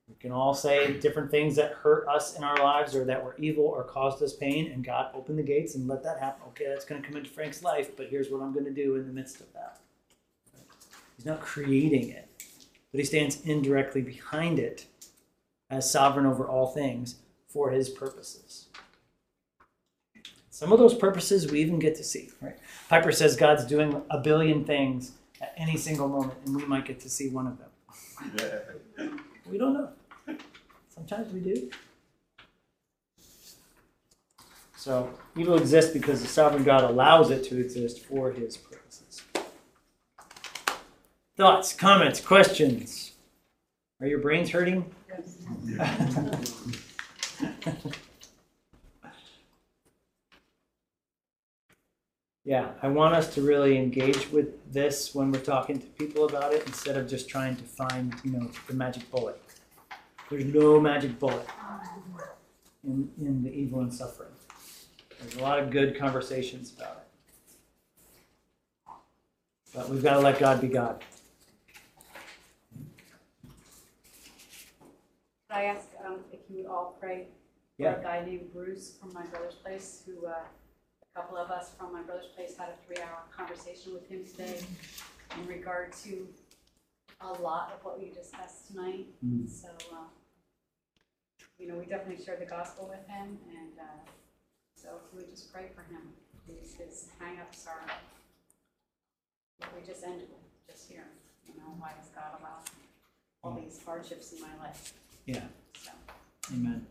We 0.07 0.15
can 0.15 0.31
all 0.31 0.53
say 0.53 0.93
different 0.99 1.31
things 1.31 1.55
that 1.55 1.73
hurt 1.73 2.07
us 2.07 2.35
in 2.35 2.43
our 2.43 2.57
lives 2.57 2.95
or 2.95 3.05
that 3.05 3.23
were 3.23 3.35
evil 3.37 3.65
or 3.65 3.83
caused 3.83 4.21
us 4.23 4.33
pain, 4.33 4.71
and 4.71 4.83
God 4.83 5.11
opened 5.13 5.39
the 5.39 5.43
gates 5.43 5.75
and 5.75 5.87
let 5.87 6.03
that 6.03 6.19
happen. 6.19 6.41
Okay, 6.49 6.65
that's 6.67 6.85
going 6.85 7.01
to 7.01 7.07
come 7.07 7.17
into 7.17 7.29
Frank's 7.29 7.63
life, 7.63 7.95
but 7.95 8.07
here's 8.09 8.29
what 8.29 8.41
I'm 8.41 8.51
going 8.51 8.65
to 8.65 8.71
do 8.71 8.95
in 8.95 9.05
the 9.05 9.13
midst 9.13 9.39
of 9.39 9.53
that. 9.53 9.79
He's 11.15 11.25
not 11.25 11.41
creating 11.41 12.09
it, 12.09 12.27
but 12.91 12.99
he 12.99 13.05
stands 13.05 13.41
indirectly 13.41 14.01
behind 14.01 14.59
it 14.59 14.85
as 15.69 15.89
sovereign 15.89 16.25
over 16.25 16.47
all 16.47 16.67
things 16.67 17.15
for 17.51 17.71
his 17.71 17.89
purposes. 17.89 18.67
Some 20.49 20.71
of 20.71 20.79
those 20.79 20.93
purposes 20.93 21.51
we 21.51 21.59
even 21.61 21.79
get 21.79 21.95
to 21.95 22.03
see, 22.03 22.29
right? 22.41 22.57
Piper 22.89 23.11
says 23.11 23.35
God's 23.35 23.65
doing 23.65 24.01
a 24.09 24.19
billion 24.19 24.63
things 24.63 25.13
at 25.41 25.53
any 25.57 25.75
single 25.75 26.07
moment, 26.07 26.37
and 26.45 26.55
we 26.55 26.65
might 26.65 26.85
get 26.85 26.99
to 27.01 27.09
see 27.09 27.29
one 27.29 27.47
of 27.47 27.57
them. 27.57 29.19
We 29.49 29.57
don't 29.57 29.73
know. 29.73 29.89
Sometimes 30.93 31.33
we 31.33 31.39
do. 31.39 31.71
So 34.75 35.09
evil 35.37 35.57
exists 35.57 35.91
because 35.91 36.21
the 36.21 36.27
sovereign 36.27 36.63
God 36.63 36.83
allows 36.83 37.31
it 37.31 37.43
to 37.45 37.59
exist 37.59 38.05
for 38.05 38.31
his 38.31 38.57
purposes. 38.57 39.23
Thoughts, 41.37 41.73
comments, 41.73 42.21
questions? 42.21 43.13
Are 43.99 44.07
your 44.07 44.19
brains 44.19 44.49
hurting? 44.51 44.85
yeah, 52.43 52.69
I 52.81 52.87
want 52.87 53.15
us 53.15 53.33
to 53.35 53.41
really 53.41 53.77
engage 53.77 54.31
with 54.31 54.71
this 54.71 55.13
when 55.15 55.31
we're 55.31 55.39
talking 55.39 55.79
to 55.79 55.85
people 55.87 56.25
about 56.25 56.53
it 56.53 56.65
instead 56.65 56.97
of 56.97 57.09
just 57.09 57.29
trying 57.29 57.55
to 57.55 57.63
find, 57.63 58.13
you 58.23 58.31
know, 58.31 58.49
the 58.67 58.73
magic 58.73 59.09
bullet. 59.11 59.41
There's 60.29 60.45
no 60.45 60.79
magic 60.79 61.19
bullet 61.19 61.45
in, 62.83 63.09
in 63.19 63.43
the 63.43 63.51
evil 63.51 63.81
and 63.81 63.93
suffering. 63.93 64.31
There's 65.19 65.35
a 65.35 65.41
lot 65.41 65.59
of 65.59 65.69
good 65.69 65.99
conversations 65.99 66.73
about 66.75 66.97
it. 66.97 67.07
But 69.73 69.89
we've 69.89 70.03
got 70.03 70.15
to 70.15 70.19
let 70.19 70.39
God 70.39 70.59
be 70.61 70.67
God. 70.67 71.03
Could 75.51 75.57
I 75.57 75.63
ask 75.65 75.89
um, 76.05 76.19
if 76.31 76.39
you 76.49 76.59
would 76.59 76.65
all 76.65 76.95
pray 76.97 77.27
for 77.75 77.83
Yeah. 77.83 77.99
a 77.99 78.01
guy 78.01 78.23
named 78.23 78.53
Bruce 78.53 78.95
from 78.95 79.11
my 79.11 79.25
brother's 79.25 79.55
place, 79.55 80.01
who 80.05 80.25
uh, 80.25 80.29
a 80.39 81.13
couple 81.13 81.35
of 81.35 81.51
us 81.51 81.73
from 81.77 81.91
my 81.91 82.01
brother's 82.01 82.27
place 82.27 82.55
had 82.55 82.69
a 82.69 82.77
three-hour 82.85 83.23
conversation 83.35 83.93
with 83.93 84.07
him 84.07 84.23
today 84.25 84.63
in 85.37 85.45
regard 85.47 85.91
to 86.03 86.29
a 87.19 87.33
lot 87.33 87.73
of 87.73 87.83
what 87.83 87.99
we 87.99 88.11
discussed 88.11 88.67
tonight. 88.67 89.07
Mm. 89.25 89.49
So, 89.49 89.67
uh, 89.91 90.07
you 91.59 91.67
know, 91.67 91.75
we 91.75 91.85
definitely 91.85 92.23
shared 92.23 92.39
the 92.39 92.45
gospel 92.45 92.87
with 92.87 93.05
him, 93.05 93.37
and 93.49 93.77
uh, 93.77 94.09
so 94.73 95.01
if 95.03 95.13
we 95.13 95.19
would 95.19 95.29
just 95.29 95.51
pray 95.51 95.67
for 95.75 95.81
him, 95.93 96.13
his, 96.47 96.75
his 96.75 97.09
hang-ups 97.19 97.67
are 97.67 97.91
what 99.57 99.69
we 99.75 99.85
just 99.85 100.05
ended 100.05 100.29
with, 100.29 100.73
just 100.73 100.89
here. 100.89 101.07
You 101.45 101.55
know, 101.57 101.75
why 101.77 101.91
has 101.99 102.07
God 102.15 102.39
allowed 102.39 102.69
all 103.43 103.59
these 103.61 103.83
hardships 103.83 104.31
in 104.31 104.39
my 104.39 104.55
life? 104.57 104.93
Yeah. 105.25 105.43
So. 105.73 105.91
Amen. 106.53 106.85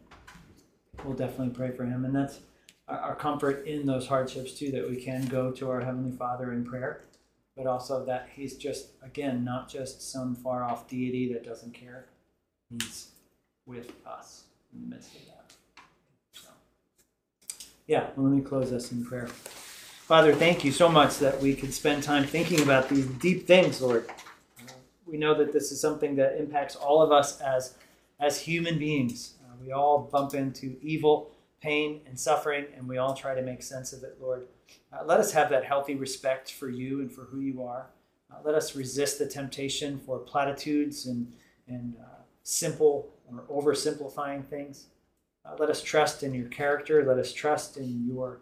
We'll 1.05 1.17
definitely 1.17 1.55
pray 1.55 1.71
for 1.71 1.85
him. 1.85 2.05
And 2.05 2.15
that's 2.15 2.41
our, 2.89 2.99
our 2.99 3.15
comfort 3.15 3.67
in 3.67 3.87
those 3.87 4.07
hardships, 4.07 4.53
too, 4.53 4.71
that 4.73 4.89
we 4.89 4.97
can 4.97 5.27
go 5.27 5.51
to 5.53 5.71
our 5.71 5.81
Heavenly 5.81 6.17
Father 6.17 6.53
in 6.53 6.65
prayer, 6.65 7.05
but 7.57 7.67
also 7.67 8.05
that 8.05 8.29
he's 8.35 8.57
just, 8.57 8.91
again, 9.03 9.45
not 9.45 9.69
just 9.69 10.11
some 10.11 10.35
far 10.35 10.63
off 10.65 10.89
deity 10.89 11.33
that 11.33 11.45
doesn't 11.45 11.75
care. 11.75 12.07
He's 12.71 13.09
with 13.67 13.93
us 14.07 14.45
in 14.73 14.83
the 14.83 14.87
midst 14.95 15.15
of 15.17 15.27
that. 15.27 15.53
So, 16.33 16.49
yeah, 17.87 18.09
well, 18.17 18.27
let 18.29 18.37
me 18.37 18.43
close 18.43 18.73
us 18.73 18.93
in 18.93 19.05
prayer. 19.05 19.27
Father, 19.27 20.35
thank 20.35 20.65
you 20.65 20.73
so 20.73 20.89
much 20.89 21.19
that 21.19 21.41
we 21.41 21.55
can 21.55 21.71
spend 21.71 22.03
time 22.03 22.25
thinking 22.25 22.63
about 22.63 22.89
these 22.89 23.07
deep 23.07 23.47
things, 23.47 23.81
Lord. 23.81 24.11
We 25.07 25.17
know 25.19 25.35
that 25.35 25.53
this 25.53 25.73
is 25.73 25.81
something 25.81 26.17
that 26.17 26.37
impacts 26.37 26.77
all 26.77 27.01
of 27.03 27.13
us 27.13 27.41
as 27.41 27.75
as 28.21 28.43
human 28.43 28.79
beings. 28.79 29.35
Uh, 29.43 29.55
we 29.65 29.73
all 29.73 30.09
bump 30.13 30.35
into 30.35 30.77
evil, 30.83 31.33
pain, 31.61 32.03
and 32.07 32.19
suffering, 32.19 32.67
and 32.77 32.87
we 32.87 32.99
all 32.99 33.15
try 33.15 33.35
to 33.35 33.43
make 33.43 33.63
sense 33.63 33.93
of 33.93 34.03
it, 34.03 34.19
Lord. 34.21 34.47
Uh, 34.93 35.05
let 35.05 35.19
us 35.19 35.33
have 35.33 35.49
that 35.51 35.65
healthy 35.65 35.95
respect 35.95 36.53
for 36.53 36.69
you 36.69 37.01
and 37.01 37.11
for 37.11 37.23
who 37.25 37.41
you 37.41 37.63
are. 37.63 37.91
Uh, 38.31 38.37
let 38.45 38.55
us 38.55 38.77
resist 38.77 39.19
the 39.19 39.27
temptation 39.27 39.99
for 39.99 40.19
platitudes 40.19 41.07
and, 41.07 41.33
and 41.67 41.97
uh, 42.01 42.23
simple 42.43 43.11
or 43.27 43.45
oversimplifying 43.51 44.47
things. 44.47 44.87
Uh, 45.45 45.57
let 45.59 45.71
us 45.71 45.83
trust 45.83 46.23
in 46.23 46.35
your 46.35 46.49
character. 46.49 47.05
Let 47.05 47.19
us 47.19 47.33
trust 47.33 47.77
in 47.79 48.07
your 48.07 48.41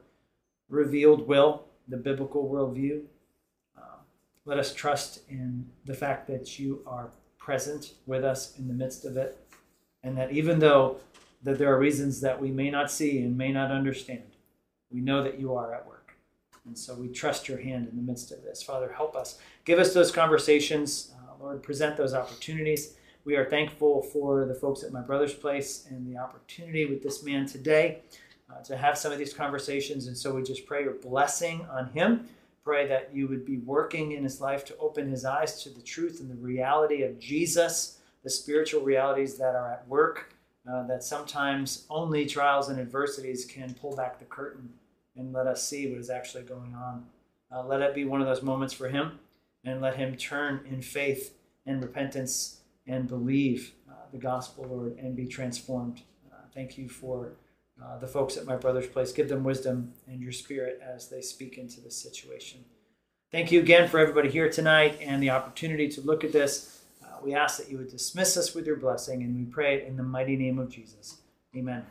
revealed 0.69 1.27
will, 1.27 1.65
the 1.87 1.97
biblical 1.97 2.49
worldview. 2.49 3.03
Um, 3.77 4.01
let 4.45 4.59
us 4.59 4.75
trust 4.75 5.21
in 5.29 5.67
the 5.87 5.95
fact 5.95 6.27
that 6.27 6.59
you 6.59 6.83
are 6.87 7.11
present 7.39 7.95
with 8.07 8.25
us 8.25 8.59
in 8.59 8.69
the 8.69 8.75
midst 8.75 9.05
of 9.05 9.17
it 9.17 9.48
and 10.03 10.17
that 10.17 10.33
even 10.33 10.59
though 10.59 10.97
that 11.43 11.59
there 11.59 11.73
are 11.73 11.79
reasons 11.79 12.21
that 12.21 12.41
we 12.41 12.51
may 12.51 12.71
not 12.71 12.91
see 12.91 13.19
and 13.21 13.37
may 13.37 13.53
not 13.53 13.71
understand 13.71 14.23
we 14.91 15.01
know 15.01 15.23
that 15.23 15.39
you 15.39 15.55
are 15.55 15.75
at 15.75 15.87
work. 15.87 16.15
And 16.65 16.77
so 16.77 16.95
we 16.95 17.09
trust 17.09 17.49
your 17.49 17.59
hand 17.59 17.89
in 17.89 17.97
the 17.97 18.03
midst 18.03 18.33
of 18.33 18.43
this. 18.43 18.63
Father 18.63 18.93
help 18.93 19.17
us. 19.17 19.39
Give 19.65 19.79
us 19.79 19.95
those 19.95 20.11
conversations. 20.11 21.13
Uh, 21.15 21.43
lord 21.43 21.63
present 21.63 21.97
those 21.97 22.15
opportunities. 22.15 22.95
We 23.25 23.37
are 23.37 23.45
thankful 23.45 24.03
for 24.03 24.47
the 24.47 24.55
folks 24.55 24.83
at 24.83 24.93
my 24.93 25.03
brother's 25.03 25.35
place 25.35 25.87
and 25.91 26.07
the 26.07 26.19
opportunity 26.19 26.87
with 26.87 27.03
this 27.03 27.23
man 27.23 27.47
today 27.47 28.01
uh, 28.51 28.63
to 28.63 28.77
have 28.77 28.97
some 28.97 29.13
of 29.13 29.19
these 29.19 29.35
conversations. 29.35 30.07
And 30.07 30.17
so 30.17 30.35
we 30.35 30.43
just 30.43 30.67
pray 30.67 30.85
your 30.85 30.95
blessing 30.95 31.67
on 31.71 31.89
him. 31.91 32.27
Pray 32.65 32.87
that 32.87 33.11
you 33.15 33.29
would 33.29 33.45
be 33.45 33.59
working 33.59 34.13
in 34.13 34.23
his 34.23 34.41
life 34.41 34.65
to 34.67 34.77
open 34.79 35.11
his 35.11 35.25
eyes 35.25 35.63
to 35.63 35.71
the 35.71 35.83
truth 35.83 36.21
and 36.21 36.31
the 36.31 36.35
reality 36.35 37.03
of 37.03 37.19
jesus 37.19 37.98
the 38.29 38.33
spiritual 38.33 38.83
realities 38.83 39.39
that 39.39 39.55
are 39.55 39.73
at 39.73 39.89
work, 39.89 40.35
uh, 40.71 40.87
that 40.87 41.03
sometimes 41.03 41.87
only 41.89 42.27
trials 42.27 42.69
and 42.69 42.79
adversities 42.79 43.47
can 43.47 43.73
pull 43.73 43.97
back 43.97 44.19
the 44.19 44.25
curtain 44.27 44.69
and 45.17 45.33
let 45.33 45.47
us 45.47 45.67
see 45.67 45.89
what 45.89 45.99
is 45.99 46.11
actually 46.11 46.43
going 46.43 46.75
on. 46.75 47.07
Uh, 47.51 47.65
let 47.65 47.81
it 47.81 47.95
be 47.95 48.05
one 48.05 48.21
of 48.21 48.27
those 48.27 48.43
moments 48.43 48.75
for 48.75 48.91
him, 48.91 49.19
and 49.65 49.81
let 49.81 49.97
him 49.97 50.15
turn 50.15 50.61
in 50.69 50.83
faith 50.83 51.39
and 51.65 51.83
repentance 51.83 52.61
and 52.87 53.09
believe 53.09 53.73
uh, 53.89 53.95
the 54.13 54.19
gospel, 54.19 54.67
Lord, 54.69 54.99
and 54.99 55.17
be 55.17 55.27
transformed. 55.27 56.03
Uh, 56.31 56.37
thank 56.55 56.77
you 56.77 56.87
for 56.87 57.33
uh, 57.83 57.97
the 57.97 58.07
folks 58.07 58.37
at 58.37 58.45
my 58.45 58.57
brother's 58.57 58.89
place. 58.89 59.11
Give 59.11 59.31
them 59.31 59.43
wisdom 59.43 59.95
and 60.07 60.21
your 60.21 60.33
spirit 60.33 60.83
as 60.87 61.09
they 61.09 61.23
speak 61.23 61.57
into 61.57 61.81
this 61.81 61.97
situation. 61.97 62.67
Thank 63.33 63.51
you 63.53 63.61
again 63.61 63.89
for 63.89 63.99
everybody 63.99 64.29
here 64.29 64.51
tonight 64.51 64.99
and 65.01 65.23
the 65.23 65.31
opportunity 65.31 65.89
to 65.89 66.03
look 66.03 66.25
at 66.25 66.33
this 66.33 66.78
we 67.25 67.35
ask 67.35 67.59
that 67.59 67.71
you 67.71 67.79
would 67.79 67.91
dismiss 67.91 68.37
us 68.37 68.55
with 68.55 68.67
your 68.67 68.77
blessing, 68.77 69.23
and 69.23 69.37
we 69.37 69.45
pray 69.45 69.77
it 69.77 69.87
in 69.87 69.97
the 69.97 70.03
mighty 70.03 70.37
name 70.37 70.59
of 70.59 70.71
Jesus. 70.71 71.19
Amen. 71.57 71.85